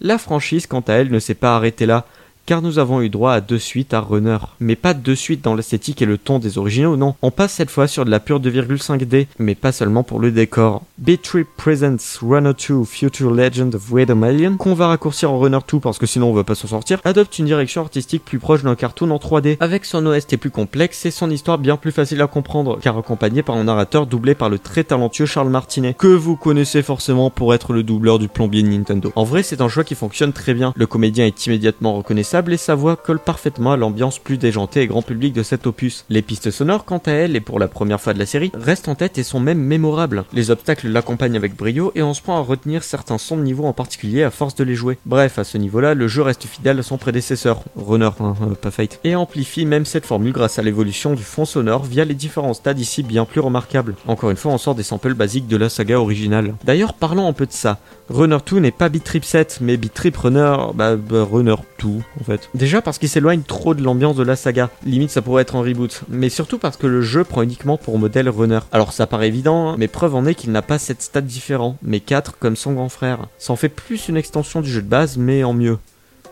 la 0.01 0.17
franchise, 0.17 0.67
quant 0.67 0.81
à 0.81 0.93
elle, 0.93 1.11
ne 1.11 1.19
s'est 1.19 1.35
pas 1.35 1.55
arrêtée 1.55 1.85
là, 1.85 2.05
car 2.45 2.61
nous 2.61 2.79
avons 2.79 3.01
eu 3.01 3.09
droit 3.09 3.33
à 3.33 3.41
deux 3.41 3.59
suites 3.59 3.93
à 3.93 3.99
Runner. 3.99 4.37
Mais 4.59 4.75
pas 4.75 4.93
deux 4.93 5.15
suites 5.15 5.43
dans 5.43 5.55
l'esthétique 5.55 6.01
et 6.01 6.05
le 6.05 6.17
ton 6.17 6.39
des 6.39 6.57
originaux, 6.57 6.95
non. 6.95 7.15
On 7.21 7.31
passe 7.31 7.53
cette 7.53 7.71
fois 7.71 7.87
sur 7.87 8.05
de 8.05 8.11
la 8.11 8.19
pure 8.19 8.39
2,5D, 8.39 9.27
mais 9.39 9.55
pas 9.55 9.71
seulement 9.71 10.03
pour 10.03 10.19
le 10.19 10.31
décor. 10.31 10.83
Beat 10.97 11.23
Trip 11.23 11.47
Presents 11.57 12.19
Runner 12.21 12.51
2 12.53 12.83
Future 12.83 13.31
Legend 13.31 13.73
of 13.73 13.91
Rhythm 13.91 14.23
Alien, 14.23 14.57
qu'on 14.57 14.73
va 14.73 14.87
raccourcir 14.87 15.31
en 15.31 15.39
Runner 15.39 15.57
2 15.71 15.79
parce 15.79 15.97
que 15.97 16.05
sinon 16.05 16.29
on 16.29 16.33
va 16.33 16.43
pas 16.43 16.55
s'en 16.55 16.67
sortir, 16.67 16.99
adopte 17.03 17.39
une 17.39 17.45
direction 17.45 17.81
artistique 17.81 18.23
plus 18.23 18.39
proche 18.39 18.63
d'un 18.63 18.75
cartoon 18.75 19.09
en 19.11 19.17
3D, 19.17 19.57
avec 19.59 19.85
son 19.85 20.05
OST 20.05 20.37
plus 20.37 20.51
complexe 20.51 21.05
et 21.05 21.11
son 21.11 21.31
histoire 21.31 21.57
bien 21.57 21.77
plus 21.77 21.91
facile 21.91 22.21
à 22.21 22.27
comprendre, 22.27 22.79
car 22.79 22.97
accompagné 22.97 23.41
par 23.43 23.55
un 23.55 23.63
narrateur 23.63 24.05
doublé 24.05 24.35
par 24.35 24.49
le 24.49 24.59
très 24.59 24.83
talentueux 24.83 25.25
Charles 25.25 25.49
Martinet, 25.49 25.95
que 25.97 26.07
vous 26.07 26.35
connaissez 26.35 26.83
forcément 26.83 27.29
pour 27.29 27.53
être 27.53 27.73
le 27.73 27.83
doubleur 27.83 28.19
du 28.19 28.27
plombier 28.27 28.61
de 28.61 28.67
Nintendo. 28.67 29.11
En 29.15 29.23
vrai, 29.23 29.43
c'est 29.43 29.61
un 29.61 29.69
choix 29.69 29.83
qui 29.83 29.95
fonctionne 29.95 30.33
très 30.33 30.53
bien. 30.53 30.73
Le 30.75 30.85
comédien 30.85 31.25
est 31.25 31.45
immédiatement 31.45 31.95
reconnaissable 31.95 32.34
et 32.35 32.57
sa 32.57 32.75
voix 32.75 32.97
colle 32.97 33.19
parfaitement 33.19 33.71
à 33.71 33.77
l'ambiance 33.77 34.19
plus 34.19 34.37
déjantée 34.37 34.81
et 34.81 34.87
grand 34.87 35.01
public 35.01 35.33
de 35.33 35.41
cet 35.41 35.67
opus. 35.67 36.03
Les 36.09 36.21
pistes 36.21 36.51
sonores, 36.51 36.83
quant 36.83 37.01
à 37.05 37.11
elles, 37.11 37.37
et 37.37 37.39
pour 37.39 37.59
la 37.59 37.69
première 37.69 38.01
fois 38.01 38.13
de 38.13 38.19
la 38.19 38.25
série, 38.25 38.51
restent 38.53 38.89
en 38.89 38.95
tête 38.95 39.17
et 39.17 39.23
sont 39.23 39.39
même 39.39 39.59
mémorables. 39.59 40.25
Les 40.33 40.51
obstacles 40.51 40.89
l'accompagnent 40.89 41.37
avec 41.37 41.55
brio 41.55 41.93
et 41.95 42.03
on 42.03 42.13
se 42.13 42.21
prend 42.21 42.37
à 42.37 42.41
retenir 42.41 42.83
certains 42.83 43.17
sons 43.17 43.37
de 43.37 43.41
niveau 43.41 43.65
en 43.65 43.71
particulier 43.71 44.23
à 44.23 44.31
force 44.31 44.55
de 44.55 44.65
les 44.65 44.75
jouer. 44.75 44.97
Bref, 45.05 45.39
à 45.39 45.45
ce 45.45 45.57
niveau-là, 45.57 45.93
le 45.93 46.09
jeu 46.09 46.23
reste 46.23 46.43
fidèle 46.43 46.79
à 46.79 46.83
son 46.83 46.97
prédécesseur, 46.97 47.63
Runner, 47.77 48.09
hein, 48.19 48.35
pas 48.61 48.71
Fate, 48.71 48.99
et 49.05 49.15
amplifie 49.15 49.65
même 49.65 49.85
cette 49.85 50.05
formule 50.05 50.33
grâce 50.33 50.59
à 50.59 50.61
l'évolution 50.61 51.13
du 51.13 51.23
fond 51.23 51.45
sonore 51.45 51.85
via 51.85 52.03
les 52.03 52.15
différents 52.15 52.53
stades 52.53 52.79
ici 52.79 53.01
bien 53.01 53.23
plus 53.23 53.39
remarquables. 53.39 53.95
Encore 54.07 54.29
une 54.29 54.37
fois, 54.37 54.51
on 54.51 54.57
sort 54.57 54.75
des 54.75 54.83
samples 54.83 55.13
basiques 55.13 55.47
de 55.47 55.57
la 55.57 55.69
saga 55.69 55.99
originale. 55.99 56.55
D'ailleurs, 56.65 56.93
parlons 56.93 57.29
un 57.29 57.33
peu 57.33 57.45
de 57.45 57.53
ça. 57.53 57.79
Runner 58.09 58.37
2 58.45 58.59
n'est 58.59 58.71
pas 58.71 58.89
Beat 58.89 59.03
Trip 59.03 59.25
7, 59.25 59.59
mais 59.61 59.77
Beat 59.77 59.93
Trip 59.93 60.15
Runner, 60.15 60.55
bah, 60.75 60.95
bah 60.95 61.23
Runner 61.23 61.55
2 61.81 61.87
en 62.19 62.23
fait. 62.23 62.49
Déjà 62.53 62.81
parce 62.81 62.99
qu'il 62.99 63.09
s'éloigne 63.09 63.41
trop 63.41 63.73
de 63.73 63.81
l'ambiance 63.81 64.15
de 64.15 64.23
la 64.23 64.35
saga, 64.35 64.69
limite 64.85 65.09
ça 65.09 65.21
pourrait 65.21 65.41
être 65.41 65.55
un 65.55 65.61
reboot, 65.61 66.03
mais 66.09 66.29
surtout 66.29 66.59
parce 66.59 66.77
que 66.77 66.85
le 66.85 67.01
jeu 67.01 67.23
prend 67.23 67.41
uniquement 67.41 67.77
pour 67.77 67.97
modèle 67.97 68.29
Runner. 68.29 68.59
Alors 68.71 68.93
ça 68.93 69.07
paraît 69.07 69.27
évident, 69.27 69.69
hein, 69.69 69.75
mais 69.79 69.87
preuve 69.87 70.13
en 70.13 70.25
est 70.25 70.35
qu'il 70.35 70.51
n'a 70.51 70.61
pas 70.61 70.77
7 70.77 71.01
stats 71.01 71.21
différents, 71.21 71.77
mais 71.81 71.99
4 71.99 72.37
comme 72.37 72.55
son 72.55 72.73
grand 72.73 72.89
frère. 72.89 73.27
Ça 73.39 73.53
en 73.53 73.55
fait 73.55 73.69
plus 73.69 74.07
une 74.07 74.17
extension 74.17 74.61
du 74.61 74.69
jeu 74.69 74.81
de 74.81 74.87
base, 74.87 75.17
mais 75.17 75.43
en 75.43 75.53
mieux. 75.53 75.79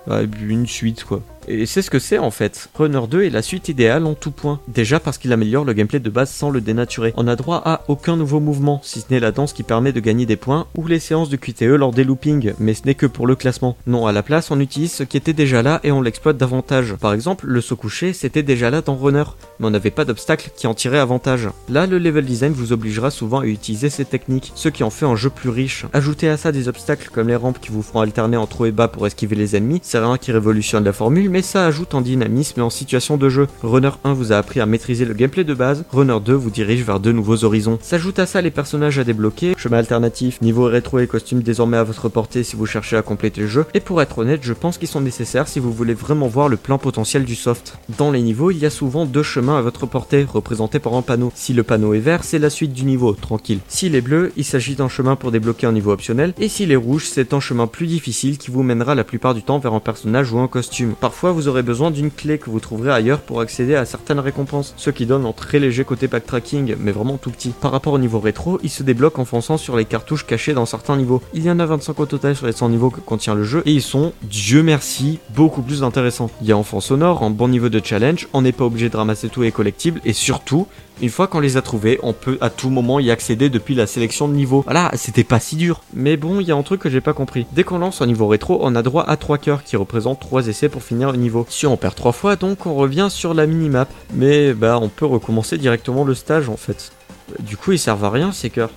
Bah, 0.06 0.22
une 0.22 0.68
suite 0.68 1.06
quoi. 1.06 1.24
Et 1.48 1.66
c'est 1.66 1.82
ce 1.82 1.90
que 1.90 2.00
c'est 2.00 2.18
en 2.18 2.32
fait. 2.32 2.70
Runner 2.76 3.02
2 3.10 3.24
est 3.24 3.30
la 3.30 3.42
suite 3.42 3.70
idéale 3.70 4.06
en 4.06 4.14
tout 4.14 4.32
point. 4.32 4.60
Déjà 4.68 5.00
parce 5.00 5.18
qu'il 5.18 5.34
améliore 5.34 5.66
le 5.66 5.74
gameplay 5.74 6.00
de 6.00 6.10
base 6.10 6.30
sans 6.30 6.50
le 6.50 6.62
dénaturer. 6.62 7.14
On 7.18 7.24
n'a 7.24 7.36
droit 7.36 7.62
à 7.66 7.82
aucun 7.88 8.16
nouveau 8.16 8.40
mouvement, 8.40 8.82
si 8.84 9.02
ce 9.02 9.06
n'est 9.12 9.20
la 9.20 9.32
danse 9.32 9.54
qui 9.54 9.64
permet 9.64 9.92
de 9.92 10.00
gagner 10.00 10.26
des 10.26 10.36
points, 10.36 10.68
ou 10.76 10.88
les 10.88 11.00
séances 11.00 11.30
de 11.30 11.36
QTE 11.36 11.64
lors 11.64 11.92
des 11.92 12.04
loopings, 12.04 12.54
mais 12.60 12.74
ce 12.74 12.86
n'est 12.86 12.96
que 12.96 13.06
pour 13.06 13.28
le 13.28 13.36
classement. 13.36 13.78
Non, 13.88 14.08
à 14.08 14.12
la 14.12 14.24
place, 14.24 14.52
on 14.52 14.60
utilise 14.60 14.92
ce 14.92 15.04
qui 15.04 15.18
était 15.18 15.34
déjà 15.34 15.62
là 15.62 15.80
et 15.84 15.92
on 15.92 16.02
l'exploite 16.02 16.38
davantage. 16.38 16.96
Par 16.96 17.14
exemple, 17.14 17.46
le 17.48 17.62
saut 17.62 17.76
couché, 17.76 18.14
c'était 18.14 18.44
déjà 18.44 18.70
là 18.70 18.82
dans 18.82 18.96
Runner, 18.96 19.24
mais 19.60 19.68
on 19.68 19.72
n'avait 19.72 19.92
pas 19.92 20.06
d'obstacle 20.06 20.52
qui 20.56 20.68
en 20.68 20.74
tirait 20.74 21.00
avantage. 21.00 21.50
Là, 21.70 21.88
le 21.88 21.98
level 21.98 22.26
design 22.26 22.54
vous 22.54 22.74
obligera 22.74 23.12
souvent 23.12 23.40
à 23.40 23.46
utiliser 23.46 23.90
ces 23.90 24.06
techniques, 24.06 24.52
ce 24.56 24.70
qui 24.70 24.84
en 24.84 24.90
fait 24.90 25.06
un 25.06 25.16
jeu 25.16 25.30
plus 25.30 25.50
riche. 25.50 25.86
Ajoutez 25.94 26.30
à 26.30 26.38
ça 26.38 26.52
des 26.52 26.68
obstacles 26.68 27.10
comme 27.12 27.28
les 27.28 27.36
rampes 27.36 27.60
qui 27.60 27.70
vous 27.70 27.82
feront 27.82 28.02
alterner 28.02 28.38
entre 28.38 28.62
haut 28.62 28.66
et 28.66 28.72
bas 28.72 28.88
pour 28.88 29.08
esquiver 29.08 29.36
les 29.36 29.56
ennemis, 29.56 29.80
c'est 29.84 30.00
rien 30.00 30.18
qui 30.18 30.32
révolutionne 30.32 30.84
la 30.84 30.94
formule, 30.94 31.30
mais 31.34 31.42
ça 31.42 31.66
ajoute 31.66 31.96
en 31.96 32.02
dynamisme 32.02 32.60
et 32.60 32.64
en 32.64 32.70
situation 32.70 33.18
de 33.18 33.28
jeu. 33.28 33.48
Runner 33.64 33.90
1 34.04 34.14
vous 34.14 34.34
a 34.34 34.38
appris 34.38 34.60
à 34.60 34.68
maîtriser 34.68 35.04
le 35.04 35.16
gameplay 35.16 35.44
de 35.44 35.56
base, 35.56 35.84
Runner 35.92 36.20
2 36.24 36.32
vous 36.32 36.52
dirige 36.52 36.84
vers 36.84 37.00
de 37.00 37.12
nouveaux 37.12 37.44
horizons. 37.44 37.80
S'ajoute 37.82 38.20
à 38.20 38.28
ça 38.28 38.40
les 38.40 38.52
personnages 38.52 39.00
à 39.00 39.04
débloquer, 39.04 39.56
chemin 39.58 39.80
alternatif, 39.80 40.40
niveau 40.44 40.66
rétro 40.66 41.00
et 41.00 41.08
costumes 41.08 41.42
désormais 41.42 41.78
à 41.78 41.84
votre 41.84 42.08
portée 42.08 42.44
si 42.44 42.56
vous 42.56 42.68
cherchez 42.68 42.98
à 42.98 43.02
compléter 43.02 43.42
le 43.42 43.48
jeu, 43.48 43.66
et 43.74 43.80
pour 43.80 44.00
être 44.00 44.20
honnête, 44.20 44.42
je 44.44 44.54
pense 44.54 44.78
qu'ils 44.78 44.88
sont 44.88 45.02
nécessaires 45.02 45.48
si 45.48 45.60
vous 45.60 45.74
voulez 45.74 45.96
vraiment 45.96 46.28
voir 46.28 46.50
le 46.50 46.56
plein 46.56 46.78
potentiel 46.78 47.26
du 47.26 47.34
soft. 47.34 47.80
Dans 47.98 48.12
les 48.12 48.22
niveaux, 48.22 48.52
il 48.52 48.60
y 48.60 48.68
a 48.68 48.70
souvent 48.70 49.08
deux 49.08 49.24
chemins 49.24 49.58
à 49.58 49.64
votre 49.64 49.88
portée, 49.88 50.28
représentés 50.32 50.78
par 50.78 50.94
un 50.94 51.02
panneau. 51.02 51.32
Si 51.34 51.54
le 51.54 51.64
panneau 51.64 51.96
est 51.96 52.00
vert, 52.00 52.24
c'est 52.24 52.38
la 52.38 52.52
suite 52.52 52.74
du 52.74 52.86
niveau, 52.86 53.14
tranquille. 53.14 53.60
S'il 53.68 53.96
est 53.96 54.02
bleu, 54.02 54.32
il 54.38 54.46
s'agit 54.46 54.76
d'un 54.76 54.88
chemin 54.88 55.16
pour 55.16 55.32
débloquer 55.32 55.66
un 55.66 55.72
niveau 55.72 55.94
optionnel, 55.94 56.36
et 56.40 56.48
s'il 56.48 56.72
est 56.72 56.76
rouge, 56.76 57.08
c'est 57.12 57.34
un 57.34 57.40
chemin 57.40 57.66
plus 57.66 57.88
difficile 57.88 58.38
qui 58.38 58.52
vous 58.52 58.62
mènera 58.62 58.94
la 58.94 59.04
plupart 59.04 59.34
du 59.34 59.42
temps 59.42 59.58
vers 59.58 59.74
un 59.74 59.80
personnage 59.80 60.32
ou 60.32 60.38
un 60.38 60.48
costume. 60.48 60.94
Parfois, 61.02 61.23
vous 61.32 61.48
aurez 61.48 61.64
besoin 61.64 61.92
d'une 61.92 62.12
clé 62.12 62.38
que 62.38 62.50
vous 62.50 62.60
trouverez 62.60 62.92
ailleurs 62.92 63.20
pour 63.20 63.42
accéder 63.42 63.76
à 63.76 63.86
certaines 63.86 64.20
récompenses, 64.20 64.74
ce 64.78 64.90
qui 64.90 65.06
donne 65.06 65.26
un 65.26 65.32
très 65.32 65.60
léger 65.60 65.84
côté 65.84 66.08
backtracking, 66.08 66.76
mais 66.80 66.92
vraiment 66.92 67.18
tout 67.18 67.32
petit. 67.32 67.50
Par 67.50 67.72
rapport 67.72 67.94
au 67.94 68.00
niveau 68.00 68.20
rétro, 68.20 68.60
il 68.64 68.70
se 68.70 68.84
débloque 68.84 69.20
en 69.20 69.26
fonçant 69.26 69.58
sur 69.58 69.76
les 69.76 69.86
cartouches 69.86 70.26
cachées 70.26 70.54
dans 70.54 70.66
certains 70.66 70.98
niveaux. 70.98 71.22
Il 71.34 71.44
y 71.44 71.52
en 71.52 71.60
a 71.60 71.66
25 71.66 72.00
au 72.00 72.06
total 72.06 72.36
sur 72.36 72.48
les 72.48 72.52
100 72.52 72.70
niveaux 72.70 72.90
que 72.90 73.00
contient 73.00 73.36
le 73.36 73.44
jeu, 73.44 73.64
et 73.66 73.72
ils 73.72 73.82
sont, 73.82 74.14
Dieu 74.24 74.64
merci, 74.64 75.20
beaucoup 75.36 75.62
plus 75.62 75.84
intéressants. 75.84 76.30
Il 76.42 76.48
y 76.48 76.52
a 76.52 76.58
enfant 76.58 76.80
sonore, 76.80 77.24
un 77.24 77.30
bon 77.30 77.48
niveau 77.48 77.70
de 77.70 77.82
challenge, 77.84 78.28
on 78.34 78.42
n'est 78.42 78.52
pas 78.52 78.66
obligé 78.66 78.90
de 78.90 78.98
ramasser 78.98 79.30
tout 79.30 79.44
et 79.44 79.52
collectible, 79.52 80.02
et 80.06 80.14
surtout, 80.14 80.68
une 81.02 81.10
fois 81.10 81.28
qu'on 81.28 81.40
les 81.40 81.58
a 81.58 81.62
trouvés, 81.62 82.00
on 82.04 82.14
peut 82.14 82.38
à 82.42 82.50
tout 82.50 82.70
moment 82.70 83.00
y 83.00 83.12
accéder 83.12 83.50
depuis 83.50 83.76
la 83.76 83.88
sélection 83.88 84.28
de 84.28 84.34
niveaux. 84.34 84.62
Voilà, 84.62 84.92
c'était 84.96 85.24
pas 85.24 85.40
si 85.40 85.56
dur. 85.56 85.82
Mais 85.94 86.18
bon, 86.18 86.40
il 86.40 86.48
y 86.48 86.52
a 86.52 86.56
un 86.56 86.64
truc 86.64 86.82
que 86.82 86.90
j'ai 86.90 87.02
pas 87.02 87.14
compris. 87.14 87.46
Dès 87.52 87.64
qu'on 87.64 87.80
lance 87.80 88.02
un 88.02 88.06
niveau 88.06 88.28
rétro, 88.28 88.60
on 88.62 88.76
a 88.76 88.82
droit 88.82 89.04
à 89.04 89.18
3 89.18 89.38
cœurs 89.38 89.64
qui 89.64 89.76
représentent 89.76 90.20
3 90.20 90.48
essais 90.48 90.70
pour 90.70 90.84
finir 90.84 91.12
le 91.12 91.18
niveau. 91.18 91.46
Si 91.50 91.66
on 91.66 91.78
perd 91.78 91.96
3 91.96 92.12
fois, 92.12 92.36
donc 92.36 92.66
on 92.66 92.76
revient 92.76 93.08
sur 93.10 93.34
la 93.34 93.46
minimap. 93.46 93.90
Mais 94.14 94.54
bah, 94.54 94.80
on 94.82 94.90
peut 94.90 95.06
recommencer 95.06 95.58
directement 95.58 96.04
le 96.04 96.14
stage 96.16 96.50
en 96.50 96.58
fait. 96.58 96.92
Du 97.40 97.58
coup, 97.58 97.72
ils 97.72 97.80
servent 97.80 98.04
à 98.06 98.10
rien 98.10 98.32
ces 98.32 98.50
cœurs. 98.50 98.72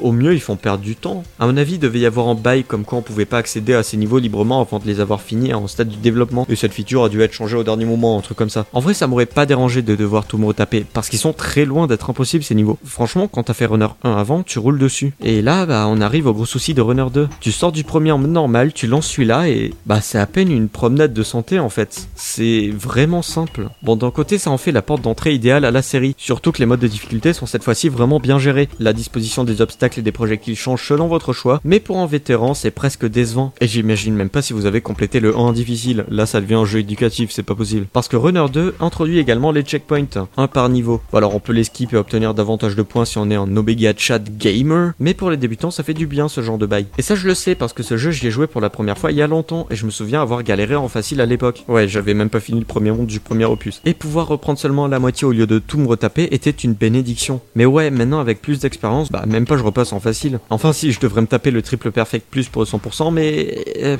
Au 0.00 0.12
mieux, 0.12 0.32
ils 0.32 0.40
font 0.40 0.56
perdre 0.56 0.82
du 0.82 0.96
temps. 0.96 1.22
À 1.38 1.46
mon 1.46 1.56
avis, 1.56 1.74
il 1.74 1.78
devait 1.78 2.00
y 2.00 2.06
avoir 2.06 2.28
un 2.28 2.34
bail 2.34 2.64
comme 2.64 2.84
quoi 2.84 2.98
on 2.98 3.02
pouvait 3.02 3.26
pas 3.26 3.38
accéder 3.38 3.74
à 3.74 3.82
ces 3.82 3.96
niveaux 3.96 4.18
librement 4.18 4.60
avant 4.60 4.78
de 4.78 4.86
les 4.86 5.00
avoir 5.00 5.20
finis 5.20 5.52
en 5.52 5.66
stade 5.66 5.88
du 5.88 5.96
développement. 5.96 6.46
Et 6.48 6.56
cette 6.56 6.72
feature 6.72 7.04
a 7.04 7.08
dû 7.08 7.20
être 7.20 7.32
changée 7.32 7.56
au 7.56 7.64
dernier 7.64 7.84
moment, 7.84 8.18
un 8.18 8.22
truc 8.22 8.38
comme 8.38 8.50
ça. 8.50 8.66
En 8.72 8.80
vrai, 8.80 8.94
ça 8.94 9.06
m'aurait 9.06 9.26
pas 9.26 9.46
dérangé 9.46 9.82
de 9.82 9.94
devoir 9.94 10.24
tout 10.24 10.38
me 10.38 10.46
retaper 10.46 10.86
parce 10.92 11.08
qu'ils 11.08 11.18
sont 11.18 11.32
très 11.32 11.64
loin 11.64 11.86
d'être 11.86 12.08
impossibles 12.08 12.44
ces 12.44 12.54
niveaux. 12.54 12.78
Franchement, 12.84 13.28
quand 13.28 13.44
t'as 13.44 13.54
fait 13.54 13.66
Runner 13.66 13.88
1 14.02 14.12
avant, 14.12 14.42
tu 14.42 14.58
roules 14.58 14.78
dessus. 14.78 15.12
Et 15.22 15.42
là, 15.42 15.66
bah, 15.66 15.86
on 15.88 16.00
arrive 16.00 16.26
au 16.26 16.32
gros 16.32 16.46
souci 16.46 16.74
de 16.74 16.80
Runner 16.80 17.06
2. 17.12 17.28
Tu 17.40 17.52
sors 17.52 17.72
du 17.72 17.84
premier 17.84 18.12
en 18.12 18.18
mode 18.18 18.30
normal, 18.30 18.72
tu 18.72 18.86
lances 18.86 19.08
celui-là 19.08 19.48
et 19.48 19.74
bah, 19.86 20.00
c'est 20.00 20.18
à 20.18 20.26
peine 20.26 20.50
une 20.50 20.68
promenade 20.68 21.12
de 21.12 21.22
santé 21.22 21.58
en 21.58 21.68
fait. 21.68 22.08
C'est 22.14 22.70
vraiment 22.70 23.22
simple. 23.22 23.68
Bon, 23.82 23.96
d'un 23.96 24.10
côté, 24.10 24.38
ça 24.38 24.50
en 24.50 24.58
fait 24.58 24.72
la 24.72 24.82
porte 24.82 25.02
d'entrée 25.02 25.34
idéale 25.34 25.64
à 25.64 25.70
la 25.70 25.82
série. 25.82 26.14
Surtout 26.16 26.52
que 26.52 26.58
les 26.58 26.66
modes 26.66 26.80
de 26.80 26.88
difficulté 26.88 27.32
sont 27.32 27.46
cette 27.46 27.64
fois-ci 27.64 27.88
vraiment 27.88 28.20
bien 28.20 28.38
gérés. 28.38 28.68
La 28.80 28.92
disposition 28.92 29.44
des 29.44 29.60
obstacles 29.60 29.81
et 29.82 30.02
des 30.02 30.12
projectiles 30.12 30.56
change 30.56 30.86
selon 30.86 31.08
votre 31.08 31.32
choix, 31.32 31.60
mais 31.64 31.80
pour 31.80 31.98
un 31.98 32.06
vétéran, 32.06 32.54
c'est 32.54 32.70
presque 32.70 33.06
décevant. 33.06 33.52
Et 33.60 33.66
j'imagine 33.66 34.14
même 34.14 34.28
pas 34.28 34.42
si 34.42 34.52
vous 34.52 34.66
avez 34.66 34.80
complété 34.80 35.20
le 35.20 35.36
1 35.36 35.52
difficile. 35.52 36.04
Là, 36.08 36.26
ça 36.26 36.40
devient 36.40 36.54
un 36.54 36.64
jeu 36.64 36.80
éducatif, 36.80 37.30
c'est 37.32 37.42
pas 37.42 37.54
possible. 37.54 37.86
Parce 37.92 38.08
que 38.08 38.16
Runner 38.16 38.44
2 38.52 38.76
introduit 38.80 39.18
également 39.18 39.52
les 39.52 39.62
checkpoints, 39.62 40.26
un 40.36 40.46
par 40.46 40.68
niveau. 40.68 41.00
Alors 41.12 41.34
on 41.34 41.40
peut 41.40 41.52
les 41.52 41.64
skip 41.64 41.92
et 41.92 41.96
obtenir 41.96 42.34
davantage 42.34 42.76
de 42.76 42.82
points 42.82 43.04
si 43.04 43.18
on 43.18 43.30
est 43.30 43.36
un 43.36 43.56
Obega 43.56 43.92
Chat 43.96 44.20
gamer, 44.38 44.92
mais 44.98 45.14
pour 45.14 45.30
les 45.30 45.36
débutants, 45.36 45.70
ça 45.70 45.82
fait 45.82 45.94
du 45.94 46.06
bien 46.06 46.28
ce 46.28 46.40
genre 46.42 46.58
de 46.58 46.66
bail. 46.66 46.86
Et 46.98 47.02
ça, 47.02 47.14
je 47.14 47.26
le 47.26 47.34
sais 47.34 47.54
parce 47.54 47.72
que 47.72 47.82
ce 47.82 47.96
jeu, 47.96 48.10
j'y 48.10 48.26
ai 48.26 48.30
joué 48.30 48.46
pour 48.46 48.60
la 48.60 48.70
première 48.70 48.98
fois 48.98 49.10
il 49.10 49.18
y 49.18 49.22
a 49.22 49.26
longtemps 49.26 49.66
et 49.70 49.76
je 49.76 49.86
me 49.86 49.90
souviens 49.90 50.22
avoir 50.22 50.42
galéré 50.42 50.76
en 50.76 50.88
facile 50.88 51.20
à 51.20 51.26
l'époque. 51.26 51.64
Ouais, 51.68 51.88
j'avais 51.88 52.14
même 52.14 52.30
pas 52.30 52.40
fini 52.40 52.60
le 52.60 52.66
premier 52.66 52.90
monde 52.90 53.06
du 53.06 53.20
premier 53.20 53.44
opus. 53.44 53.80
Et 53.84 53.94
pouvoir 53.94 54.28
reprendre 54.28 54.58
seulement 54.58 54.86
la 54.86 54.98
moitié 54.98 55.26
au 55.26 55.32
lieu 55.32 55.46
de 55.46 55.58
tout 55.58 55.78
me 55.78 55.86
retaper 55.86 56.28
était 56.32 56.50
une 56.50 56.74
bénédiction. 56.74 57.40
Mais 57.54 57.66
ouais, 57.66 57.90
maintenant 57.90 58.20
avec 58.20 58.42
plus 58.42 58.60
d'expérience, 58.60 59.10
bah 59.10 59.24
même 59.26 59.46
pas 59.46 59.56
je 59.56 59.62
repasse 59.72 59.92
en 59.92 60.00
facile. 60.00 60.38
Enfin 60.50 60.72
si, 60.72 60.92
je 60.92 61.00
devrais 61.00 61.20
me 61.20 61.26
taper 61.26 61.50
le 61.50 61.62
triple 61.62 61.90
perfect 61.90 62.26
plus 62.30 62.48
pour 62.48 62.62
100%, 62.62 63.12
mais... 63.12 63.98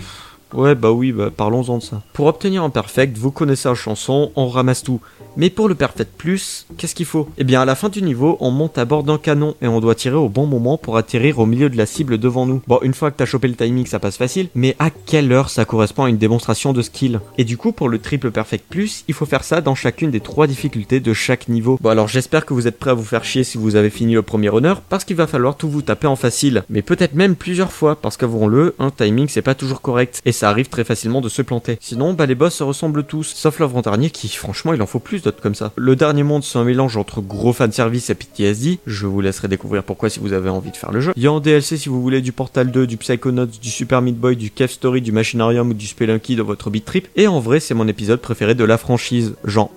Ouais, 0.52 0.74
bah 0.74 0.92
oui, 0.92 1.12
bah 1.12 1.30
parlons-en 1.34 1.78
de 1.78 1.82
ça. 1.82 2.02
Pour 2.12 2.26
obtenir 2.26 2.62
un 2.62 2.70
perfect, 2.70 3.16
vous 3.16 3.30
connaissez 3.30 3.68
la 3.68 3.74
chanson, 3.74 4.32
on 4.36 4.48
ramasse 4.48 4.82
tout. 4.82 5.00
Mais 5.36 5.48
pour 5.48 5.66
le 5.66 5.74
perfect 5.74 6.12
plus, 6.18 6.66
qu'est-ce 6.76 6.94
qu'il 6.94 7.06
faut? 7.06 7.28
Eh 7.38 7.44
bien, 7.44 7.62
à 7.62 7.64
la 7.64 7.74
fin 7.74 7.88
du 7.88 8.02
niveau, 8.02 8.36
on 8.40 8.50
monte 8.50 8.76
à 8.76 8.84
bord 8.84 9.02
d'un 9.02 9.16
canon 9.16 9.54
et 9.62 9.66
on 9.66 9.80
doit 9.80 9.94
tirer 9.94 10.16
au 10.16 10.28
bon 10.28 10.46
moment 10.46 10.76
pour 10.76 10.98
atterrir 10.98 11.38
au 11.38 11.46
milieu 11.46 11.70
de 11.70 11.76
la 11.76 11.86
cible 11.86 12.18
devant 12.18 12.44
nous. 12.44 12.60
Bon, 12.66 12.78
une 12.82 12.92
fois 12.92 13.10
que 13.10 13.16
t'as 13.16 13.24
chopé 13.24 13.48
le 13.48 13.54
timing, 13.54 13.86
ça 13.86 13.98
passe 13.98 14.18
facile, 14.18 14.48
mais 14.54 14.76
à 14.78 14.90
quelle 14.90 15.32
heure 15.32 15.48
ça 15.48 15.64
correspond 15.64 16.04
à 16.04 16.10
une 16.10 16.18
démonstration 16.18 16.74
de 16.74 16.82
skill? 16.82 17.20
Et 17.38 17.44
du 17.44 17.56
coup, 17.56 17.72
pour 17.72 17.88
le 17.88 17.98
triple 17.98 18.30
perfect 18.30 18.66
plus, 18.68 19.04
il 19.08 19.14
faut 19.14 19.24
faire 19.24 19.44
ça 19.44 19.62
dans 19.62 19.74
chacune 19.74 20.10
des 20.10 20.20
trois 20.20 20.46
difficultés 20.46 21.00
de 21.00 21.14
chaque 21.14 21.48
niveau. 21.48 21.78
Bon, 21.80 21.88
alors 21.88 22.08
j'espère 22.08 22.44
que 22.44 22.52
vous 22.52 22.66
êtes 22.66 22.78
prêts 22.78 22.90
à 22.90 22.94
vous 22.94 23.02
faire 23.02 23.24
chier 23.24 23.42
si 23.42 23.56
vous 23.56 23.76
avez 23.76 23.90
fini 23.90 24.12
le 24.12 24.22
premier 24.22 24.50
honneur, 24.50 24.82
parce 24.82 25.04
qu'il 25.04 25.16
va 25.16 25.26
falloir 25.26 25.56
tout 25.56 25.70
vous 25.70 25.82
taper 25.82 26.08
en 26.08 26.16
facile. 26.16 26.64
Mais 26.68 26.82
peut-être 26.82 27.14
même 27.14 27.36
plusieurs 27.36 27.72
fois, 27.72 27.96
parce 27.96 28.18
qu'avouons-le, 28.18 28.74
un 28.78 28.90
timing 28.90 29.28
c'est 29.28 29.40
pas 29.40 29.54
toujours 29.54 29.80
correct, 29.80 30.20
ça 30.42 30.50
arrive 30.50 30.68
très 30.68 30.82
facilement 30.82 31.20
de 31.20 31.28
se 31.28 31.40
planter. 31.40 31.78
Sinon, 31.80 32.14
bah 32.14 32.26
les 32.26 32.34
boss 32.34 32.56
se 32.56 32.64
ressemblent 32.64 33.04
tous, 33.04 33.32
sauf 33.32 33.60
l'avant-dernier 33.60 34.10
qui, 34.10 34.26
franchement, 34.26 34.74
il 34.74 34.82
en 34.82 34.86
faut 34.86 34.98
plus 34.98 35.22
d'autres 35.22 35.40
comme 35.40 35.54
ça. 35.54 35.70
Le 35.76 35.94
dernier 35.94 36.24
monde, 36.24 36.42
c'est 36.42 36.58
un 36.58 36.64
mélange 36.64 36.96
entre 36.96 37.20
gros 37.20 37.52
fanservice 37.52 38.10
et 38.10 38.16
PTSD. 38.16 38.80
Je 38.84 39.06
vous 39.06 39.20
laisserai 39.20 39.46
découvrir 39.46 39.84
pourquoi 39.84 40.10
si 40.10 40.18
vous 40.18 40.32
avez 40.32 40.50
envie 40.50 40.72
de 40.72 40.76
faire 40.76 40.90
le 40.90 41.00
jeu. 41.00 41.12
Il 41.14 41.22
y 41.22 41.28
a 41.28 41.32
en 41.32 41.38
DLC 41.38 41.76
si 41.76 41.88
vous 41.88 42.02
voulez 42.02 42.20
du 42.22 42.32
Portal 42.32 42.72
2, 42.72 42.88
du 42.88 42.96
Psychonauts, 42.96 43.46
du 43.46 43.70
Super 43.70 44.02
Meat 44.02 44.18
Boy, 44.18 44.34
du 44.34 44.50
Cave 44.50 44.72
Story, 44.72 45.00
du 45.00 45.12
Machinarium 45.12 45.70
ou 45.70 45.74
du 45.74 45.86
Spelunky 45.86 46.34
dans 46.34 46.42
votre 46.42 46.70
beat 46.70 46.84
trip. 46.84 47.06
Et 47.14 47.28
en 47.28 47.38
vrai, 47.38 47.60
c'est 47.60 47.74
mon 47.74 47.86
épisode 47.86 48.20
préféré 48.20 48.56
de 48.56 48.64
la 48.64 48.78
franchise. 48.78 49.34
Genre, 49.44 49.70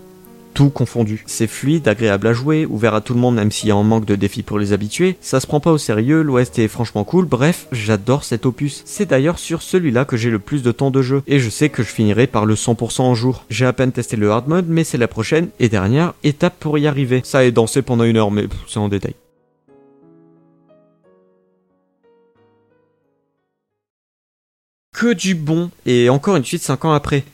tout 0.56 0.70
confondu. 0.70 1.24
C'est 1.28 1.45
fluide, 1.45 1.88
agréable 1.88 2.26
à 2.26 2.34
jouer, 2.34 2.66
ouvert 2.66 2.95
à 2.95 3.01
tout 3.01 3.14
le 3.14 3.20
monde 3.20 3.36
même 3.36 3.51
s'il 3.51 3.70
y 3.70 3.72
a 3.72 3.76
un 3.76 3.84
manque 3.84 4.06
de 4.06 4.16
défis 4.16 4.41
pour 4.41 4.58
les 4.58 4.74
habitués, 4.74 5.18
ça 5.22 5.39
se 5.39 5.45
prend 5.45 5.60
pas 5.60 5.72
au 5.72 5.78
sérieux, 5.78 6.24
l'OST 6.24 6.60
est 6.60 6.68
franchement 6.70 7.03
cool, 7.03 7.26
bref, 7.26 7.68
j'adore 7.74 8.24
cet 8.24 8.45
opus. 8.45 8.82
C'est 8.86 9.10
d'ailleurs 9.10 9.38
sur 9.38 9.62
celui-là 9.62 10.06
que 10.06 10.18
j'ai 10.18 10.30
le 10.32 10.39
plus 10.39 10.64
de 10.64 10.72
temps 10.72 10.91
de 10.91 11.01
jeu, 11.01 11.22
et 11.28 11.39
je 11.39 11.49
sais 11.49 11.70
que 11.70 11.84
je 11.84 11.89
finirai 11.89 12.26
par 12.26 12.45
le 12.45 12.56
100% 12.56 13.01
en 13.01 13.14
jour. 13.14 13.43
J'ai 13.49 13.66
à 13.66 13.74
peine 13.74 13.91
testé 13.91 14.16
le 14.16 14.32
hard 14.32 14.47
mode, 14.47 14.68
mais 14.70 14.86
c'est 14.86 14.97
la 14.97 15.10
prochaine 15.10 15.49
et 15.60 15.68
dernière 15.68 16.14
étape 16.24 16.56
pour 16.58 16.78
y 16.78 16.88
arriver. 16.88 17.22
Ça 17.26 17.43
est 17.43 17.51
dansé 17.51 17.82
pendant 17.82 18.06
une 18.06 18.18
heure, 18.18 18.32
mais 18.32 18.45
c'est 18.68 18.80
en 18.80 18.88
détail. 18.88 19.16
Que 24.93 25.12
du 25.12 25.36
bon, 25.36 25.70
et 25.86 26.10
encore 26.10 26.38
une 26.38 26.45
suite 26.45 26.62
5 26.62 26.86
ans 26.86 26.93
après. 26.93 27.26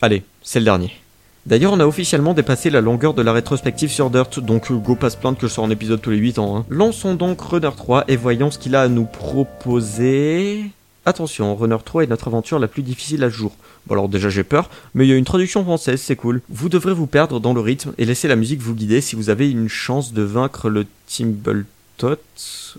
Allez, 0.00 0.22
c'est 0.42 0.58
le 0.58 0.64
dernier. 0.64 1.01
D'ailleurs, 1.44 1.72
on 1.72 1.80
a 1.80 1.86
officiellement 1.86 2.34
dépassé 2.34 2.70
la 2.70 2.80
longueur 2.80 3.14
de 3.14 3.22
la 3.22 3.32
rétrospective 3.32 3.90
sur 3.90 4.10
Dirt, 4.10 4.38
donc 4.38 4.70
go 4.70 4.94
passe 4.94 5.16
plainte 5.16 5.38
que 5.38 5.48
je 5.48 5.52
sors 5.52 5.64
un 5.64 5.70
épisode 5.70 6.00
tous 6.00 6.10
les 6.10 6.16
8 6.16 6.38
ans. 6.38 6.56
Hein. 6.56 6.66
Lançons 6.68 7.14
donc 7.14 7.40
Runner 7.40 7.70
3 7.76 8.04
et 8.06 8.14
voyons 8.14 8.52
ce 8.52 8.60
qu'il 8.60 8.76
a 8.76 8.82
à 8.82 8.88
nous 8.88 9.06
proposer. 9.06 10.70
Attention, 11.04 11.56
Runner 11.56 11.78
3 11.84 12.04
est 12.04 12.06
notre 12.06 12.28
aventure 12.28 12.60
la 12.60 12.68
plus 12.68 12.84
difficile 12.84 13.24
à 13.24 13.28
jour. 13.28 13.56
Bon 13.88 13.94
alors 13.94 14.08
déjà 14.08 14.28
j'ai 14.28 14.44
peur, 14.44 14.70
mais 14.94 15.04
il 15.04 15.10
y 15.10 15.12
a 15.12 15.16
une 15.16 15.24
traduction 15.24 15.64
française, 15.64 16.00
c'est 16.00 16.14
cool. 16.14 16.42
Vous 16.48 16.68
devrez 16.68 16.94
vous 16.94 17.08
perdre 17.08 17.40
dans 17.40 17.54
le 17.54 17.60
rythme 17.60 17.92
et 17.98 18.04
laisser 18.04 18.28
la 18.28 18.36
musique 18.36 18.60
vous 18.60 18.76
guider 18.76 19.00
si 19.00 19.16
vous 19.16 19.28
avez 19.28 19.50
une 19.50 19.68
chance 19.68 20.12
de 20.12 20.22
vaincre 20.22 20.70
le 20.70 20.86
Timbletot. 21.08 22.18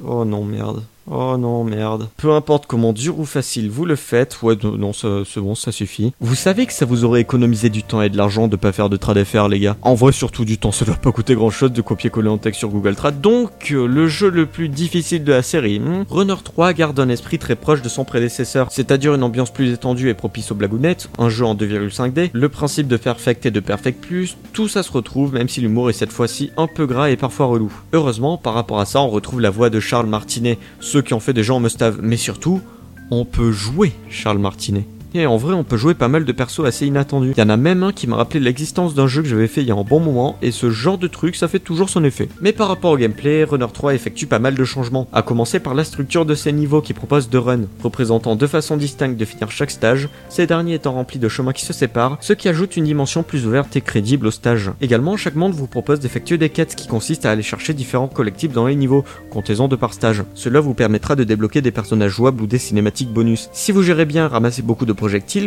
Oh 0.05 0.24
non 0.24 0.45
merde. 0.45 0.84
Oh 1.10 1.38
non, 1.38 1.64
merde. 1.64 2.08
Peu 2.18 2.32
importe 2.32 2.66
comment 2.66 2.93
dur 2.93 3.20
ou 3.20 3.26
facile 3.26 3.70
vous 3.70 3.86
le 3.86 3.95
faites, 3.95 4.41
ouais, 4.41 4.56
non, 4.64 4.93
c'est 4.93 5.39
bon, 5.39 5.56
ça 5.56 5.72
suffit. 5.72 6.14
Vous 6.22 6.36
savez 6.36 6.66
que 6.66 6.74
ça 6.74 6.86
vous 6.86 7.04
aurait 7.04 7.22
économisé 7.22 7.70
du 7.70 7.84
temps 7.84 8.01
et 8.01 8.10
de 8.10 8.18
l'argent 8.18 8.47
de 8.47 8.56
pas 8.56 8.72
faire 8.72 8.89
de 8.89 8.97
trad 8.97 9.22
FR, 9.24 9.47
les 9.47 9.60
gars. 9.60 9.76
En 9.82 9.95
vrai, 9.95 10.12
surtout 10.12 10.45
du 10.45 10.58
temps, 10.58 10.72
ça 10.72 10.86
doit 10.86 10.95
pas 10.95 11.12
coûter 11.12 11.36
grand 11.36 11.49
chose 11.49 11.72
de 11.72 11.82
copier-coller 11.82 12.30
en 12.30 12.38
texte 12.38 12.60
sur 12.60 12.70
Google 12.70 12.95
Trad. 12.95 13.20
Donc, 13.20 13.72
euh, 13.72 13.86
le 13.86 14.08
jeu 14.08 14.30
le 14.30 14.45
plus 14.45 14.70
difficile 14.70 15.24
de 15.24 15.34
la 15.34 15.41
série. 15.41 15.80
Hmm, 15.80 16.06
Runner 16.10 16.36
3 16.41 16.74
garde 16.74 16.99
un 16.99 17.10
esprit 17.10 17.39
très 17.39 17.56
proche 17.56 17.82
de 17.82 17.89
son 17.89 18.06
prédécesseur, 18.06 18.68
c'est-à-dire 18.72 19.14
une 19.14 19.24
ambiance 19.24 19.51
plus 19.51 19.74
étendue 19.74 20.10
et 20.10 20.14
propice 20.14 20.51
aux 20.51 20.56
blagounettes, 20.56 21.10
un 21.18 21.30
jeu 21.30 21.45
en 21.45 21.56
2,5D, 21.56 22.30
le 22.32 22.49
principe 22.49 22.88
de 22.88 22.97
Perfect 22.97 23.45
et 23.45 23.51
de 23.51 23.60
Perfect 23.60 24.01
Plus, 24.01 24.38
tout 24.54 24.68
ça 24.68 24.84
se 24.84 24.91
retrouve, 24.91 25.34
même 25.34 25.49
si 25.49 25.62
l'humour 25.62 25.89
est 25.89 25.93
cette 25.93 26.12
fois-ci 26.12 26.51
un 26.58 26.68
peu 26.68 26.86
gras 26.86 27.10
et 27.10 27.18
parfois 27.18 27.47
relou. 27.47 27.74
Heureusement, 27.91 28.38
par 28.38 28.54
rapport 28.54 28.80
à 28.80 28.86
ça, 28.86 29.01
on 29.01 29.10
retrouve 29.10 29.41
la 29.41 29.49
voix 29.49 29.70
de 29.70 29.80
Charles 29.80 30.08
Martinet, 30.08 30.58
ceux 30.94 31.02
qui 31.02 31.16
ont 31.16 31.20
fait 31.20 31.34
des 31.34 31.41
gens 31.41 31.56
en 31.56 31.60
must-have, 31.60 32.02
mais 32.04 32.18
surtout, 32.18 32.62
on 33.10 33.26
peut 33.26 33.52
jouer 33.52 33.94
Charles 34.12 34.38
Martinet. 34.38 34.86
Et 35.16 35.28
en 35.28 35.38
vrai, 35.38 35.53
on 35.53 35.64
peut 35.64 35.78
jouer 35.78 35.93
pas 35.93 36.07
mal 36.07 36.26
de 36.26 36.32
persos 36.32 36.66
assez 36.66 36.88
inattendus. 36.88 37.34
Il 37.38 37.39
y 37.39 37.43
en 37.43 37.49
a 37.49 37.57
même 37.57 37.84
un 37.84 37.91
qui 37.91 38.07
m'a 38.07 38.16
rappelé 38.16 38.39
l'existence 38.39 38.95
d'un 38.95 39.05
jeu 39.05 39.22
que 39.22 39.28
j'avais 39.28 39.47
fait 39.47 39.61
il 39.61 39.68
y 39.68 39.72
a 39.72 39.76
un 39.76 39.84
bon 39.84 39.99
moment, 39.99 40.38
et 40.41 40.49
ce 40.51 40.72
genre 40.72 40.97
de 40.97 41.07
truc, 41.07 41.36
ça 41.36 41.47
fait 41.47 41.59
toujours 41.59 41.89
son 41.89 42.03
effet. 42.03 42.30
Mais 42.41 42.51
par 42.51 42.68
rapport 42.68 42.91
au 42.91 42.97
gameplay, 42.97 43.43
Runner 43.43 43.68
3 43.72 43.93
effectue 43.93 44.26
pas 44.26 44.39
mal 44.39 44.55
de 44.55 44.64
changements, 44.64 45.07
à 45.14 45.22
commencer 45.22 45.59
par 45.59 45.76
la 45.76 45.84
structure 45.84 46.26
de 46.26 46.34
ses 46.34 46.51
niveaux 46.51 46.82
qui 46.82 46.93
propose 46.93 47.30
deux 47.30 47.39
runs, 47.39 47.68
représentant 47.84 48.36
deux 48.36 48.47
façons 48.47 48.76
distinctes 48.76 49.18
de 49.18 49.26
finir 49.26 49.51
chaque 49.51 49.72
stage, 49.72 50.09
ces 50.30 50.47
derniers 50.47 50.76
étant 50.76 50.93
remplis 50.93 51.20
de 51.20 51.30
chemins 51.30 51.53
qui 51.53 51.66
se 51.66 51.74
séparent, 51.74 52.18
ce 52.20 52.34
qui 52.34 52.49
ajoute 52.49 52.76
une 52.76 52.86
dimension 52.86 53.22
plus 53.22 53.45
ouverte 53.45 53.76
et 53.76 53.82
crédible 53.82 54.28
au 54.28 54.32
stage. 54.32 54.72
Également, 54.82 55.16
chaque 55.16 55.36
monde 55.36 55.53
vous 55.53 55.68
propose 55.68 55.99
d'effectuer 55.99 56.39
des 56.39 56.49
quêtes 56.49 56.76
qui 56.76 56.88
consistent 56.88 57.28
à 57.28 57.32
aller 57.32 57.43
chercher 57.43 57.74
différents 57.74 58.07
collectifs 58.07 58.51
dans 58.51 58.66
les 58.66 58.76
niveaux, 58.76 59.03
comptaison 59.30 59.68
de 59.68 59.76
par 59.76 59.93
stage. 59.93 60.24
Cela 60.34 60.59
vous 60.59 60.74
permettra 60.74 61.16
de 61.16 61.24
débloquer 61.24 61.61
des 61.61 61.72
personnages 61.72 62.11
jouables 62.14 62.41
ou 62.41 62.47
des 62.47 62.57
cinématiques 62.57 63.14
bonus. 63.14 63.49
Si 63.53 63.72
vous 63.72 63.84
gérez 63.84 64.05
bien 64.05 64.28
ramasser 64.28 64.64
beaucoup 64.64 64.86
de 64.86 64.93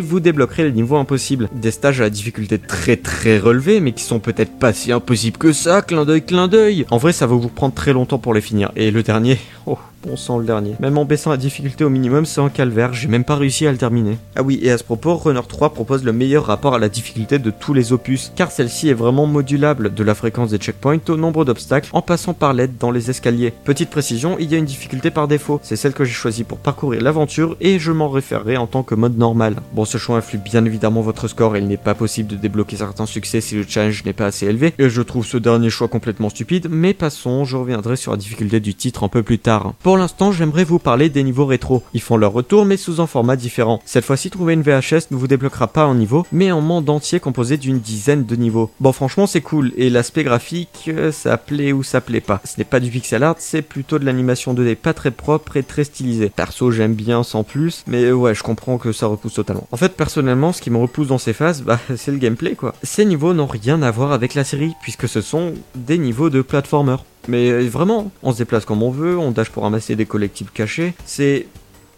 vous 0.00 0.20
débloquerez 0.20 0.64
les 0.64 0.72
niveaux 0.72 0.96
impossibles. 0.96 1.48
Des 1.54 1.70
stages 1.70 2.00
à 2.00 2.04
la 2.04 2.10
difficulté 2.10 2.58
très 2.58 2.96
très 2.96 3.38
relevée, 3.38 3.80
mais 3.80 3.92
qui 3.92 4.02
sont 4.02 4.18
peut-être 4.18 4.58
pas 4.58 4.72
si 4.72 4.92
impossibles 4.92 5.38
que 5.38 5.52
ça, 5.52 5.82
clin 5.82 6.04
d'œil, 6.04 6.22
clin 6.24 6.48
d'œil. 6.48 6.86
En 6.90 6.98
vrai, 6.98 7.12
ça 7.12 7.26
va 7.26 7.34
vous 7.34 7.48
prendre 7.48 7.74
très 7.74 7.92
longtemps 7.92 8.18
pour 8.18 8.34
les 8.34 8.40
finir. 8.40 8.70
Et 8.76 8.90
le 8.90 9.02
dernier, 9.02 9.38
oh, 9.66 9.78
le 10.06 10.44
dernier. 10.44 10.74
Même 10.80 10.98
en 10.98 11.04
baissant 11.04 11.30
la 11.30 11.36
difficulté 11.36 11.84
au 11.84 11.90
minimum, 11.90 12.26
c'est 12.26 12.40
un 12.40 12.48
calvaire, 12.48 12.92
j'ai 12.92 13.08
même 13.08 13.24
pas 13.24 13.36
réussi 13.36 13.66
à 13.66 13.72
le 13.72 13.78
terminer. 13.78 14.18
Ah 14.34 14.42
oui, 14.42 14.58
et 14.62 14.70
à 14.70 14.78
ce 14.78 14.84
propos, 14.84 15.14
Runner 15.16 15.40
3 15.46 15.72
propose 15.72 16.04
le 16.04 16.12
meilleur 16.12 16.46
rapport 16.46 16.74
à 16.74 16.78
la 16.78 16.88
difficulté 16.88 17.38
de 17.38 17.50
tous 17.50 17.74
les 17.74 17.92
opus, 17.92 18.32
car 18.34 18.50
celle-ci 18.50 18.88
est 18.88 18.94
vraiment 18.94 19.26
modulable, 19.26 19.94
de 19.94 20.04
la 20.04 20.14
fréquence 20.14 20.50
des 20.50 20.58
checkpoints 20.58 20.98
au 21.08 21.16
nombre 21.16 21.44
d'obstacles, 21.44 21.90
en 21.92 22.02
passant 22.02 22.34
par 22.34 22.52
l'aide 22.52 22.76
dans 22.78 22.90
les 22.90 23.10
escaliers. 23.10 23.52
Petite 23.64 23.90
précision, 23.90 24.36
il 24.38 24.50
y 24.50 24.54
a 24.54 24.58
une 24.58 24.64
difficulté 24.64 25.10
par 25.10 25.28
défaut, 25.28 25.60
c'est 25.62 25.76
celle 25.76 25.92
que 25.92 26.04
j'ai 26.04 26.12
choisie 26.12 26.44
pour 26.44 26.58
parcourir 26.58 27.02
l'aventure, 27.02 27.56
et 27.60 27.78
je 27.78 27.92
m'en 27.92 28.08
référerai 28.08 28.56
en 28.56 28.66
tant 28.66 28.82
que 28.82 28.94
mode 28.94 29.18
normal. 29.18 29.56
Bon, 29.72 29.84
ce 29.84 29.98
choix 29.98 30.16
influe 30.16 30.38
bien 30.38 30.64
évidemment 30.64 31.00
votre 31.00 31.28
score, 31.28 31.56
et 31.56 31.60
il 31.60 31.66
n'est 31.66 31.76
pas 31.76 31.94
possible 31.94 32.28
de 32.28 32.36
débloquer 32.36 32.76
certains 32.76 33.06
succès 33.06 33.40
si 33.40 33.56
le 33.56 33.64
challenge 33.68 34.04
n'est 34.04 34.12
pas 34.12 34.26
assez 34.26 34.46
élevé, 34.46 34.72
et 34.78 34.88
je 34.88 35.02
trouve 35.02 35.26
ce 35.26 35.36
dernier 35.36 35.70
choix 35.70 35.88
complètement 35.88 36.30
stupide, 36.30 36.68
mais 36.70 36.94
passons, 36.94 37.44
je 37.44 37.56
reviendrai 37.56 37.96
sur 37.96 38.12
la 38.12 38.18
difficulté 38.18 38.60
du 38.60 38.74
titre 38.74 39.04
un 39.04 39.08
peu 39.08 39.22
plus 39.22 39.38
tard. 39.38 39.74
L'instant, 39.96 40.32
j'aimerais 40.32 40.64
vous 40.64 40.78
parler 40.78 41.08
des 41.08 41.22
niveaux 41.22 41.46
rétro. 41.46 41.82
Ils 41.94 42.00
font 42.00 42.16
leur 42.16 42.32
retour 42.32 42.64
mais 42.64 42.76
sous 42.76 43.00
un 43.00 43.06
format 43.06 43.36
différent. 43.36 43.80
Cette 43.84 44.04
fois-ci, 44.04 44.30
trouver 44.30 44.54
une 44.54 44.62
VHS 44.62 45.10
ne 45.10 45.16
vous 45.16 45.26
débloquera 45.26 45.68
pas 45.68 45.84
un 45.84 45.94
niveau, 45.94 46.26
mais 46.32 46.48
un 46.48 46.60
monde 46.60 46.88
entier 46.90 47.20
composé 47.20 47.56
d'une 47.56 47.78
dizaine 47.78 48.24
de 48.24 48.36
niveaux. 48.36 48.70
Bon, 48.80 48.92
franchement, 48.92 49.26
c'est 49.26 49.40
cool, 49.40 49.72
et 49.76 49.90
l'aspect 49.90 50.24
graphique, 50.24 50.88
euh, 50.88 51.12
ça 51.12 51.36
plaît 51.36 51.72
ou 51.72 51.82
ça 51.82 52.00
plaît 52.00 52.20
pas. 52.20 52.40
Ce 52.44 52.58
n'est 52.58 52.64
pas 52.64 52.80
du 52.80 52.90
pixel 52.90 53.22
art, 53.22 53.36
c'est 53.38 53.62
plutôt 53.62 53.98
de 53.98 54.04
l'animation 54.04 54.54
2D 54.54 54.76
pas 54.76 54.94
très 54.94 55.10
propre 55.10 55.56
et 55.56 55.62
très 55.62 55.84
stylisée. 55.84 56.30
Perso, 56.34 56.70
j'aime 56.70 56.94
bien 56.94 57.22
sans 57.22 57.44
plus, 57.44 57.84
mais 57.86 58.10
ouais, 58.12 58.34
je 58.34 58.42
comprends 58.42 58.78
que 58.78 58.92
ça 58.92 59.06
repousse 59.06 59.34
totalement. 59.34 59.66
En 59.72 59.76
fait, 59.76 59.96
personnellement, 59.96 60.52
ce 60.52 60.62
qui 60.62 60.70
me 60.70 60.78
repousse 60.78 61.08
dans 61.08 61.18
ces 61.18 61.32
phases, 61.32 61.62
bah, 61.62 61.80
c'est 61.96 62.12
le 62.12 62.18
gameplay, 62.18 62.54
quoi. 62.54 62.74
Ces 62.82 63.04
niveaux 63.04 63.34
n'ont 63.34 63.46
rien 63.46 63.82
à 63.82 63.90
voir 63.90 64.12
avec 64.12 64.34
la 64.34 64.44
série, 64.44 64.74
puisque 64.82 65.08
ce 65.08 65.20
sont 65.20 65.54
des 65.74 65.98
niveaux 65.98 66.30
de 66.30 66.42
platformer. 66.42 66.96
Mais 67.28 67.50
euh, 67.50 67.68
vraiment, 67.68 68.10
on 68.22 68.32
se 68.32 68.38
déplace 68.38 68.64
comme 68.64 68.82
on 68.82 68.90
veut, 68.90 69.18
on 69.18 69.30
dash 69.30 69.50
pour 69.50 69.62
ramasser 69.62 69.96
des 69.96 70.06
collectifs 70.06 70.52
cachés. 70.52 70.94
C'est 71.04 71.46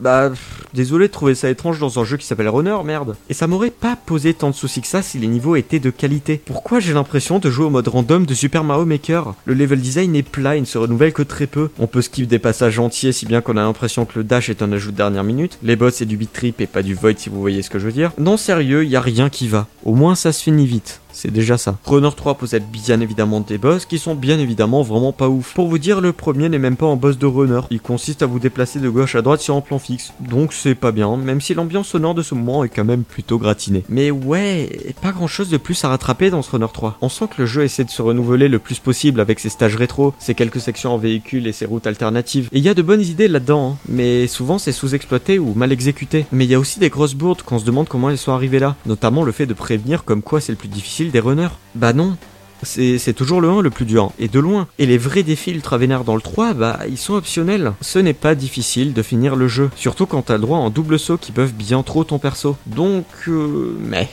bah, 0.00 0.30
désolé 0.74 1.08
de 1.08 1.12
trouver 1.12 1.34
ça 1.34 1.50
étrange 1.50 1.80
dans 1.80 1.98
un 1.98 2.04
jeu 2.04 2.16
qui 2.16 2.26
s'appelle 2.26 2.48
Runner, 2.48 2.76
merde. 2.84 3.16
Et 3.28 3.34
ça 3.34 3.46
m'aurait 3.46 3.70
pas 3.70 3.96
posé 3.96 4.32
tant 4.32 4.50
de 4.50 4.54
soucis 4.54 4.80
que 4.80 4.86
ça 4.86 5.02
si 5.02 5.18
les 5.18 5.26
niveaux 5.26 5.56
étaient 5.56 5.80
de 5.80 5.90
qualité. 5.90 6.40
Pourquoi 6.44 6.78
j'ai 6.80 6.92
l'impression 6.92 7.38
de 7.38 7.50
jouer 7.50 7.66
au 7.66 7.70
mode 7.70 7.88
random 7.88 8.24
de 8.24 8.34
Super 8.34 8.64
Mario 8.64 8.84
Maker? 8.84 9.34
Le 9.44 9.54
level 9.54 9.80
design 9.80 10.14
est 10.14 10.22
plat, 10.22 10.56
il 10.56 10.60
ne 10.60 10.66
se 10.66 10.78
renouvelle 10.78 11.12
que 11.12 11.22
très 11.22 11.46
peu. 11.46 11.70
On 11.78 11.86
peut 11.86 12.02
skip 12.02 12.28
des 12.28 12.38
passages 12.38 12.78
entiers 12.78 13.12
si 13.12 13.26
bien 13.26 13.40
qu'on 13.40 13.56
a 13.56 13.62
l'impression 13.62 14.04
que 14.04 14.18
le 14.18 14.24
dash 14.24 14.48
est 14.48 14.62
un 14.62 14.72
ajout 14.72 14.92
de 14.92 14.96
dernière 14.96 15.24
minute. 15.24 15.58
Les 15.62 15.76
boss 15.76 15.94
c'est 15.94 16.06
du 16.06 16.16
beat 16.16 16.32
trip 16.32 16.60
et 16.60 16.66
pas 16.66 16.82
du 16.82 16.94
void 16.94 17.16
si 17.16 17.28
vous 17.28 17.40
voyez 17.40 17.62
ce 17.62 17.70
que 17.70 17.78
je 17.78 17.86
veux 17.86 17.92
dire. 17.92 18.12
Non 18.18 18.36
sérieux, 18.36 18.84
y 18.84 18.96
a 18.96 19.00
rien 19.00 19.28
qui 19.28 19.48
va. 19.48 19.66
Au 19.84 19.94
moins 19.94 20.14
ça 20.14 20.32
se 20.32 20.42
finit 20.42 20.66
vite 20.66 21.00
c'est 21.18 21.32
déjà 21.32 21.58
ça. 21.58 21.76
Runner 21.84 22.10
3 22.16 22.36
possède 22.36 22.70
bien 22.70 23.00
évidemment 23.00 23.40
des 23.40 23.58
boss 23.58 23.86
qui 23.86 23.98
sont 23.98 24.14
bien 24.14 24.38
évidemment 24.38 24.82
vraiment 24.82 25.12
pas 25.12 25.28
ouf. 25.28 25.52
Pour 25.54 25.66
vous 25.66 25.78
dire, 25.78 26.00
le 26.00 26.12
premier 26.12 26.48
n'est 26.48 26.60
même 26.60 26.76
pas 26.76 26.86
un 26.86 26.94
boss 26.94 27.18
de 27.18 27.26
runner. 27.26 27.60
Il 27.70 27.80
consiste 27.80 28.22
à 28.22 28.26
vous 28.26 28.38
déplacer 28.38 28.78
de 28.78 28.88
gauche 28.88 29.16
à 29.16 29.22
droite 29.22 29.40
sur 29.40 29.56
un 29.56 29.60
plan 29.60 29.80
fixe. 29.80 30.12
Donc 30.20 30.52
c'est 30.52 30.76
pas 30.76 30.92
bien, 30.92 31.16
même 31.16 31.40
si 31.40 31.54
l'ambiance 31.54 31.88
sonore 31.88 32.14
de 32.14 32.22
ce 32.22 32.36
moment 32.36 32.62
est 32.62 32.68
quand 32.68 32.84
même 32.84 33.02
plutôt 33.02 33.38
gratinée. 33.38 33.84
Mais 33.88 34.12
ouais, 34.12 34.94
pas 35.02 35.10
grand 35.10 35.26
chose 35.26 35.50
de 35.50 35.56
plus 35.56 35.84
à 35.84 35.88
rattraper 35.88 36.30
dans 36.30 36.42
ce 36.42 36.52
Runner 36.52 36.66
3. 36.72 36.98
On 37.00 37.08
sent 37.08 37.26
que 37.34 37.42
le 37.42 37.46
jeu 37.46 37.64
essaie 37.64 37.84
de 37.84 37.90
se 37.90 38.00
renouveler 38.00 38.46
le 38.46 38.60
plus 38.60 38.78
possible 38.78 39.20
avec 39.20 39.40
ses 39.40 39.48
stages 39.48 39.74
rétro, 39.74 40.14
ses 40.20 40.36
quelques 40.36 40.60
sections 40.60 40.94
en 40.94 40.98
véhicule 40.98 41.48
et 41.48 41.52
ses 41.52 41.66
routes 41.66 41.88
alternatives. 41.88 42.48
Et 42.52 42.58
il 42.58 42.64
y 42.64 42.68
a 42.68 42.74
de 42.74 42.82
bonnes 42.82 43.02
idées 43.02 43.26
là-dedans, 43.26 43.72
hein. 43.72 43.76
mais 43.88 44.28
souvent 44.28 44.58
c'est 44.58 44.70
sous-exploité 44.70 45.40
ou 45.40 45.54
mal 45.54 45.72
exécuté. 45.72 46.26
Mais 46.30 46.44
il 46.44 46.50
y 46.52 46.54
a 46.54 46.60
aussi 46.60 46.78
des 46.78 46.90
grosses 46.90 47.14
bourdes 47.14 47.42
qu'on 47.42 47.58
se 47.58 47.64
demande 47.64 47.88
comment 47.88 48.08
elles 48.08 48.18
sont 48.18 48.32
arrivées 48.32 48.60
là, 48.60 48.76
notamment 48.86 49.24
le 49.24 49.32
fait 49.32 49.46
de 49.46 49.54
prévenir 49.54 50.04
comme 50.04 50.22
quoi 50.22 50.40
c'est 50.40 50.52
le 50.52 50.56
plus 50.56 50.68
difficile 50.68 51.07
des 51.10 51.20
runners 51.20 51.48
Bah 51.74 51.92
non. 51.92 52.16
C'est 52.62 53.12
toujours 53.14 53.40
le 53.40 53.48
1 53.48 53.62
le 53.62 53.70
plus 53.70 53.84
dur, 53.84 54.10
et 54.18 54.26
de 54.26 54.40
loin. 54.40 54.66
Et 54.78 54.86
les 54.86 54.98
vrais 54.98 55.22
défis 55.22 55.52
ultra 55.52 55.78
dans 55.78 56.16
le 56.16 56.20
3, 56.20 56.54
bah 56.54 56.80
ils 56.88 56.98
sont 56.98 57.14
optionnels. 57.14 57.72
Ce 57.80 58.00
n'est 58.00 58.14
pas 58.14 58.34
difficile 58.34 58.92
de 58.92 59.02
finir 59.02 59.36
le 59.36 59.46
jeu, 59.46 59.70
surtout 59.76 60.06
quand 60.06 60.22
t'as 60.22 60.34
le 60.34 60.40
droit 60.40 60.58
en 60.58 60.70
double 60.70 60.98
saut 60.98 61.18
qui 61.18 61.30
peuvent 61.30 61.54
bien 61.54 61.82
trop 61.82 62.02
ton 62.02 62.18
perso. 62.18 62.56
Donc, 62.66 63.06
euh, 63.28 63.76
mais... 63.80 64.08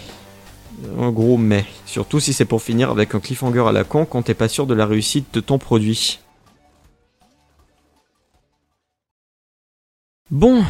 Un 0.99 1.09
gros 1.09 1.37
mais. 1.37 1.65
Surtout 1.85 2.19
si 2.19 2.33
c'est 2.33 2.45
pour 2.45 2.61
finir 2.61 2.91
avec 2.91 3.15
un 3.15 3.19
cliffhanger 3.19 3.65
à 3.67 3.71
la 3.71 3.83
con 3.83 4.05
quand 4.05 4.23
t'es 4.23 4.33
pas 4.33 4.49
sûr 4.49 4.67
de 4.67 4.73
la 4.73 4.85
réussite 4.85 5.33
de 5.33 5.39
ton 5.39 5.57
produit. 5.57 6.19
Bon, 10.29 10.63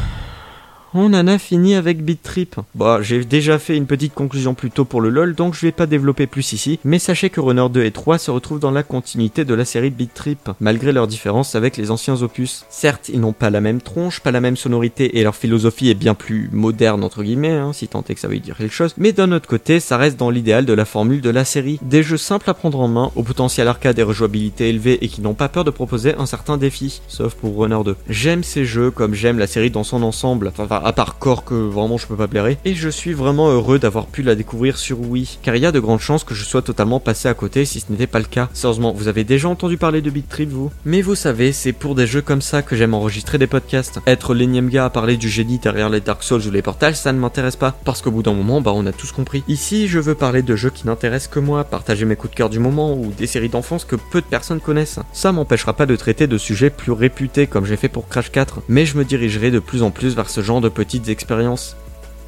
on 0.98 1.14
en 1.14 1.26
a 1.26 1.38
fini 1.38 1.74
avec 1.74 2.04
Beat 2.04 2.22
Trip. 2.22 2.56
Bah, 2.74 2.98
j'ai 3.02 3.24
déjà 3.24 3.58
fait 3.58 3.76
une 3.76 3.86
petite 3.86 4.14
conclusion 4.14 4.54
plus 4.54 4.70
tôt 4.70 4.84
pour 4.84 5.00
le 5.00 5.10
LoL, 5.10 5.34
donc 5.34 5.54
je 5.54 5.60
vais 5.62 5.72
pas 5.72 5.86
développer 5.86 6.26
plus 6.26 6.52
ici, 6.52 6.78
mais 6.84 6.98
sachez 6.98 7.30
que 7.30 7.40
Runner 7.40 7.66
2 7.70 7.84
et 7.84 7.90
3 7.90 8.18
se 8.18 8.30
retrouvent 8.30 8.60
dans 8.60 8.70
la 8.70 8.82
continuité 8.82 9.44
de 9.44 9.54
la 9.54 9.64
série 9.64 9.90
Beat 9.90 10.14
Trip, 10.14 10.50
malgré 10.60 10.92
leurs 10.92 11.06
différences 11.06 11.54
avec 11.54 11.76
les 11.76 11.90
anciens 11.90 12.22
opus. 12.22 12.64
Certes, 12.68 13.08
ils 13.08 13.20
n'ont 13.20 13.32
pas 13.32 13.50
la 13.50 13.60
même 13.60 13.80
tronche, 13.80 14.20
pas 14.20 14.30
la 14.30 14.40
même 14.40 14.56
sonorité, 14.56 15.18
et 15.18 15.22
leur 15.22 15.36
philosophie 15.36 15.90
est 15.90 15.94
bien 15.94 16.14
plus 16.14 16.48
moderne, 16.52 17.04
entre 17.04 17.22
guillemets, 17.22 17.50
hein, 17.50 17.72
si 17.72 17.88
tant 17.88 18.04
est 18.08 18.14
que 18.14 18.20
ça 18.20 18.28
veut 18.28 18.38
dire 18.38 18.56
quelque 18.56 18.74
chose, 18.74 18.94
mais 18.96 19.12
d'un 19.12 19.32
autre 19.32 19.48
côté, 19.48 19.80
ça 19.80 19.96
reste 19.96 20.18
dans 20.18 20.30
l'idéal 20.30 20.66
de 20.66 20.72
la 20.72 20.84
formule 20.84 21.20
de 21.20 21.30
la 21.30 21.44
série. 21.44 21.78
Des 21.82 22.02
jeux 22.02 22.16
simples 22.16 22.50
à 22.50 22.54
prendre 22.54 22.80
en 22.80 22.88
main, 22.88 23.10
au 23.16 23.22
potentiel 23.22 23.68
arcade 23.68 23.98
et 23.98 24.02
rejouabilité 24.02 24.68
élevé, 24.68 24.98
et 25.04 25.08
qui 25.08 25.20
n'ont 25.20 25.34
pas 25.34 25.48
peur 25.48 25.64
de 25.64 25.70
proposer 25.70 26.14
un 26.16 26.26
certain 26.26 26.56
défi, 26.56 27.00
sauf 27.08 27.34
pour 27.34 27.56
Runner 27.56 27.82
2. 27.84 27.96
J'aime 28.08 28.42
ces 28.42 28.64
jeux 28.64 28.90
comme 28.90 29.14
j'aime 29.14 29.38
la 29.38 29.46
série 29.46 29.70
dans 29.70 29.84
son 29.84 30.02
ensemble, 30.02 30.48
enfin 30.48 30.66
à 30.86 30.92
part 30.92 31.18
Core 31.18 31.44
que 31.44 31.54
vraiment 31.54 31.98
je 31.98 32.06
peux 32.06 32.14
pas 32.14 32.28
blairer. 32.28 32.58
Et 32.64 32.76
je 32.76 32.88
suis 32.88 33.12
vraiment 33.12 33.50
heureux 33.50 33.80
d'avoir 33.80 34.06
pu 34.06 34.22
la 34.22 34.36
découvrir 34.36 34.78
sur 34.78 35.00
Wii, 35.00 35.38
car 35.42 35.56
il 35.56 35.62
y 35.62 35.66
a 35.66 35.72
de 35.72 35.80
grandes 35.80 35.98
chances 35.98 36.22
que 36.22 36.32
je 36.32 36.44
sois 36.44 36.62
totalement 36.62 37.00
passé 37.00 37.26
à 37.26 37.34
côté 37.34 37.64
si 37.64 37.80
ce 37.80 37.86
n'était 37.90 38.06
pas 38.06 38.20
le 38.20 38.24
cas. 38.26 38.48
Sérieusement, 38.52 38.92
vous 38.92 39.08
avez 39.08 39.24
déjà 39.24 39.48
entendu 39.48 39.78
parler 39.78 40.00
de 40.00 40.10
Beat 40.10 40.28
Trip 40.28 40.48
vous? 40.48 40.70
Mais 40.84 41.02
vous 41.02 41.16
savez, 41.16 41.50
c'est 41.50 41.72
pour 41.72 41.96
des 41.96 42.06
jeux 42.06 42.22
comme 42.22 42.40
ça 42.40 42.62
que 42.62 42.76
j'aime 42.76 42.94
enregistrer 42.94 43.36
des 43.36 43.48
podcasts. 43.48 43.98
Être 44.06 44.32
l'énième 44.32 44.68
gars 44.68 44.84
à 44.84 44.90
parler 44.90 45.16
du 45.16 45.28
génie 45.28 45.58
derrière 45.58 45.88
les 45.88 46.00
Dark 46.00 46.22
Souls 46.22 46.46
ou 46.46 46.52
les 46.52 46.62
portails, 46.62 46.94
ça 46.94 47.12
ne 47.12 47.18
m'intéresse 47.18 47.56
pas, 47.56 47.74
parce 47.84 48.00
qu'au 48.00 48.12
bout 48.12 48.22
d'un 48.22 48.34
moment, 48.34 48.60
bah 48.60 48.70
on 48.72 48.86
a 48.86 48.92
tous 48.92 49.10
compris. 49.10 49.42
Ici, 49.48 49.88
je 49.88 49.98
veux 49.98 50.14
parler 50.14 50.42
de 50.42 50.54
jeux 50.54 50.70
qui 50.70 50.86
n'intéressent 50.86 51.34
que 51.34 51.40
moi, 51.40 51.64
partager 51.64 52.04
mes 52.04 52.14
coups 52.14 52.30
de 52.30 52.36
cœur 52.36 52.48
du 52.48 52.60
moment 52.60 52.94
ou 52.94 53.12
des 53.18 53.26
séries 53.26 53.48
d'enfance 53.48 53.84
que 53.84 53.96
peu 53.96 54.20
de 54.20 54.26
personnes 54.26 54.60
connaissent. 54.60 55.00
Ça 55.12 55.32
m'empêchera 55.32 55.72
pas 55.72 55.86
de 55.86 55.96
traiter 55.96 56.28
de 56.28 56.38
sujets 56.38 56.70
plus 56.70 56.92
réputés 56.92 57.48
comme 57.48 57.66
j'ai 57.66 57.76
fait 57.76 57.88
pour 57.88 58.06
Crash 58.06 58.30
4, 58.30 58.60
mais 58.68 58.86
je 58.86 58.96
me 58.96 59.04
dirigerai 59.04 59.50
de 59.50 59.58
plus 59.58 59.82
en 59.82 59.90
plus 59.90 60.14
vers 60.14 60.30
ce 60.30 60.42
genre 60.42 60.60
de 60.60 60.65
petites 60.68 61.08
expériences. 61.08 61.76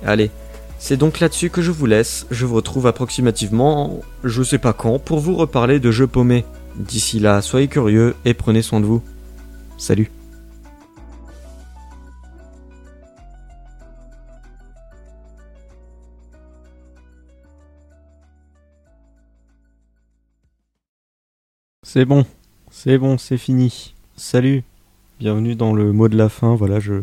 Allez, 0.04 0.30
c'est 0.78 0.96
donc 0.96 1.20
là-dessus 1.20 1.50
que 1.50 1.62
je 1.62 1.72
vous 1.72 1.86
laisse, 1.86 2.26
je 2.30 2.46
vous 2.46 2.54
retrouve 2.54 2.86
approximativement, 2.86 4.00
je 4.24 4.42
sais 4.42 4.58
pas 4.58 4.72
quand, 4.72 4.98
pour 4.98 5.18
vous 5.18 5.34
reparler 5.34 5.80
de 5.80 5.90
jeux 5.90 6.06
paumés. 6.06 6.44
D'ici 6.76 7.18
là, 7.18 7.42
soyez 7.42 7.66
curieux 7.66 8.14
et 8.24 8.34
prenez 8.34 8.62
soin 8.62 8.80
de 8.80 8.86
vous. 8.86 9.02
Salut 9.76 10.10
C'est 21.90 22.04
bon, 22.04 22.26
c'est 22.70 22.98
bon, 22.98 23.16
c'est 23.16 23.38
fini. 23.38 23.94
Salut, 24.14 24.62
bienvenue 25.18 25.54
dans 25.54 25.72
le 25.72 25.92
mot 25.92 26.08
de 26.08 26.18
la 26.18 26.28
fin. 26.28 26.54
Voilà, 26.54 26.80
je, 26.80 27.00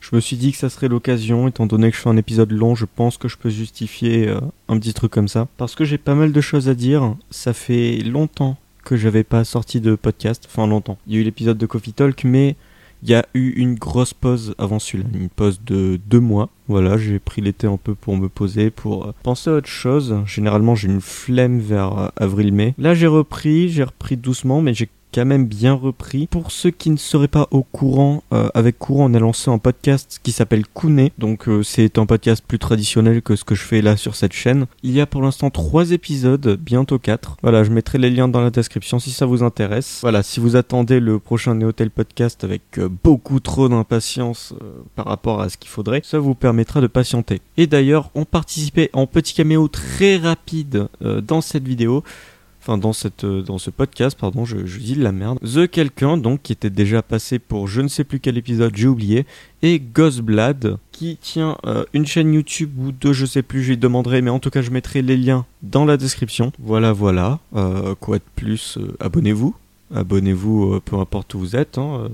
je 0.00 0.14
me 0.14 0.20
suis 0.20 0.36
dit 0.36 0.52
que 0.52 0.58
ça 0.58 0.70
serait 0.70 0.88
l'occasion, 0.88 1.48
étant 1.48 1.66
donné 1.66 1.90
que 1.90 1.96
je 1.96 2.02
fais 2.02 2.08
un 2.08 2.16
épisode 2.16 2.52
long, 2.52 2.74
je 2.74 2.86
pense 2.86 3.16
que 3.16 3.28
je 3.28 3.36
peux 3.36 3.50
justifier 3.50 4.28
euh, 4.28 4.40
un 4.68 4.78
petit 4.78 4.94
truc 4.94 5.12
comme 5.12 5.28
ça. 5.28 5.48
Parce 5.56 5.74
que 5.74 5.84
j'ai 5.84 5.98
pas 5.98 6.14
mal 6.14 6.32
de 6.32 6.40
choses 6.40 6.68
à 6.68 6.74
dire. 6.74 7.16
Ça 7.30 7.52
fait 7.52 7.98
longtemps 7.98 8.56
que 8.84 8.96
j'avais 8.96 9.24
pas 9.24 9.44
sorti 9.44 9.80
de 9.80 9.94
podcast, 9.96 10.44
enfin 10.48 10.66
longtemps. 10.66 10.98
Il 11.06 11.14
y 11.14 11.16
a 11.16 11.20
eu 11.20 11.24
l'épisode 11.24 11.58
de 11.58 11.66
Coffee 11.66 11.92
Talk, 11.92 12.24
mais 12.24 12.56
il 13.02 13.10
y 13.10 13.14
a 13.14 13.24
eu 13.34 13.50
une 13.50 13.74
grosse 13.74 14.14
pause 14.14 14.54
avant 14.58 14.78
celui-là, 14.78 15.08
une 15.14 15.28
pause 15.28 15.60
de 15.64 16.00
deux 16.06 16.20
mois. 16.20 16.48
Voilà, 16.66 16.96
j'ai 16.96 17.18
pris 17.18 17.42
l'été 17.42 17.66
un 17.66 17.76
peu 17.76 17.94
pour 17.94 18.16
me 18.16 18.28
poser, 18.28 18.70
pour 18.70 19.06
euh, 19.06 19.14
penser 19.22 19.50
à 19.50 19.54
autre 19.54 19.68
chose. 19.68 20.16
Généralement, 20.26 20.74
j'ai 20.74 20.88
une 20.88 21.00
flemme 21.00 21.60
vers 21.60 21.98
euh, 21.98 22.08
avril-mai. 22.16 22.74
Là, 22.78 22.94
j'ai 22.94 23.06
repris, 23.06 23.68
j'ai 23.68 23.84
repris 23.84 24.16
doucement, 24.16 24.62
mais 24.62 24.74
j'ai 24.74 24.88
quand 25.12 25.24
même 25.24 25.46
bien 25.46 25.72
repris. 25.72 26.26
Pour 26.26 26.50
ceux 26.50 26.70
qui 26.70 26.90
ne 26.90 26.96
seraient 26.96 27.28
pas 27.28 27.48
au 27.50 27.62
courant, 27.62 28.22
euh, 28.32 28.48
avec 28.54 28.78
Courant, 28.78 29.10
on 29.10 29.14
a 29.14 29.18
lancé 29.18 29.50
un 29.50 29.58
podcast 29.58 30.20
qui 30.22 30.32
s'appelle 30.32 30.66
Kouné. 30.66 31.12
Donc 31.18 31.48
euh, 31.48 31.62
c'est 31.62 31.98
un 31.98 32.06
podcast 32.06 32.44
plus 32.46 32.58
traditionnel 32.58 33.22
que 33.22 33.36
ce 33.36 33.44
que 33.44 33.54
je 33.54 33.62
fais 33.62 33.82
là 33.82 33.96
sur 33.96 34.14
cette 34.14 34.32
chaîne. 34.32 34.66
Il 34.82 34.92
y 34.92 35.00
a 35.00 35.06
pour 35.06 35.22
l'instant 35.22 35.50
trois 35.50 35.92
épisodes, 35.92 36.58
bientôt 36.60 36.98
quatre. 36.98 37.36
Voilà, 37.42 37.64
je 37.64 37.70
mettrai 37.70 37.98
les 37.98 38.10
liens 38.10 38.28
dans 38.28 38.40
la 38.40 38.50
description 38.50 38.98
si 38.98 39.10
ça 39.10 39.26
vous 39.26 39.42
intéresse. 39.42 39.98
Voilà, 40.02 40.22
si 40.22 40.40
vous 40.40 40.56
attendez 40.56 41.00
le 41.00 41.18
prochain 41.18 41.54
Néotel 41.54 41.90
podcast 41.90 42.44
avec 42.44 42.62
euh, 42.78 42.88
beaucoup 43.04 43.40
trop 43.40 43.68
d'impatience 43.68 44.54
par 44.94 45.06
rapport 45.06 45.40
à 45.40 45.48
ce 45.48 45.56
qu'il 45.56 45.70
faudrait, 45.70 46.02
ça 46.04 46.18
vous 46.18 46.34
permettra 46.34 46.80
de 46.80 46.86
patienter. 46.86 47.40
Et 47.56 47.66
d'ailleurs, 47.66 48.10
on 48.14 48.24
participait 48.24 48.90
en 48.92 49.06
petit 49.06 49.34
caméo 49.34 49.68
très 49.68 50.16
rapide 50.16 50.88
dans 51.00 51.40
cette 51.40 51.66
vidéo 51.66 52.02
dans 52.76 52.92
cette 52.92 53.24
euh, 53.24 53.42
dans 53.42 53.58
ce 53.58 53.70
podcast 53.70 54.18
pardon 54.18 54.44
je, 54.44 54.56
dis 54.56 54.94
de 54.94 55.02
la 55.02 55.12
merde. 55.12 55.38
The 55.40 55.68
quelqu'un 55.68 56.16
donc 56.16 56.42
qui 56.42 56.52
était 56.52 56.70
déjà 56.70 57.02
passé 57.02 57.38
pour 57.38 57.66
je 57.66 57.80
ne 57.80 57.88
sais 57.88 58.04
plus 58.04 58.20
quel 58.20 58.36
épisode 58.36 58.76
j'ai 58.76 58.88
oublié. 58.88 59.26
Et 59.62 59.80
Ghostblad 59.80 60.76
qui 60.92 61.16
tient 61.16 61.56
euh, 61.66 61.84
une 61.94 62.06
chaîne 62.06 62.34
YouTube 62.34 62.70
ou 62.78 62.92
deux 62.92 63.12
je 63.12 63.26
sais 63.26 63.42
plus 63.42 63.62
je 63.62 63.70
lui 63.70 63.76
demanderai 63.78 64.20
mais 64.20 64.30
en 64.30 64.38
tout 64.38 64.50
cas 64.50 64.62
je 64.62 64.70
mettrai 64.70 65.02
les 65.02 65.16
liens 65.16 65.46
dans 65.62 65.84
la 65.84 65.96
description. 65.96 66.52
Voilà 66.58 66.92
voilà. 66.92 67.38
Euh, 67.56 67.94
quoi 67.98 68.18
de 68.18 68.24
plus 68.36 68.78
abonnez-vous. 69.00 69.54
Abonnez-vous 69.94 70.80
peu 70.84 70.96
importe 70.96 71.32
où 71.34 71.38
vous 71.38 71.56
êtes 71.56 71.78
hein, 71.78 72.08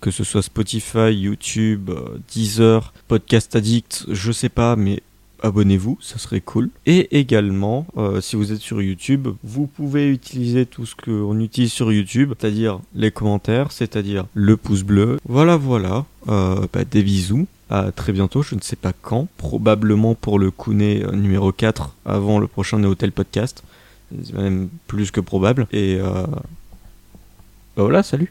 que 0.00 0.10
ce 0.10 0.24
soit 0.24 0.42
Spotify, 0.42 1.12
YouTube, 1.12 1.90
Deezer, 2.32 2.94
Podcast 3.06 3.54
Addict, 3.54 4.06
je 4.08 4.32
sais 4.32 4.48
pas, 4.48 4.76
mais 4.76 5.02
abonnez-vous, 5.42 5.98
ça 6.00 6.18
serait 6.18 6.40
cool. 6.40 6.70
Et 6.86 7.18
également, 7.18 7.86
euh, 7.96 8.20
si 8.20 8.36
vous 8.36 8.52
êtes 8.52 8.60
sur 8.60 8.82
YouTube, 8.82 9.28
vous 9.42 9.66
pouvez 9.66 10.08
utiliser 10.08 10.66
tout 10.66 10.86
ce 10.86 10.94
qu'on 10.94 11.38
utilise 11.40 11.72
sur 11.72 11.92
YouTube, 11.92 12.32
c'est-à-dire 12.38 12.80
les 12.94 13.10
commentaires, 13.10 13.72
c'est-à-dire 13.72 14.26
le 14.34 14.56
pouce 14.56 14.82
bleu. 14.82 15.18
Voilà, 15.26 15.56
voilà. 15.56 16.04
Euh, 16.28 16.66
bah, 16.72 16.84
des 16.84 17.02
bisous. 17.02 17.46
À 17.70 17.92
très 17.92 18.12
bientôt, 18.12 18.42
je 18.42 18.54
ne 18.54 18.60
sais 18.60 18.76
pas 18.76 18.92
quand, 19.02 19.28
probablement 19.36 20.14
pour 20.14 20.38
le 20.38 20.50
Kouné 20.50 21.04
euh, 21.04 21.12
numéro 21.12 21.52
4 21.52 21.94
avant 22.06 22.38
le 22.38 22.46
prochain 22.46 22.78
Néotel 22.78 23.12
Podcast. 23.12 23.62
C'est 24.24 24.32
même 24.32 24.68
plus 24.86 25.10
que 25.10 25.20
probable. 25.20 25.66
Et 25.70 25.98
bah 25.98 27.84
voilà, 27.84 28.02
salut 28.02 28.26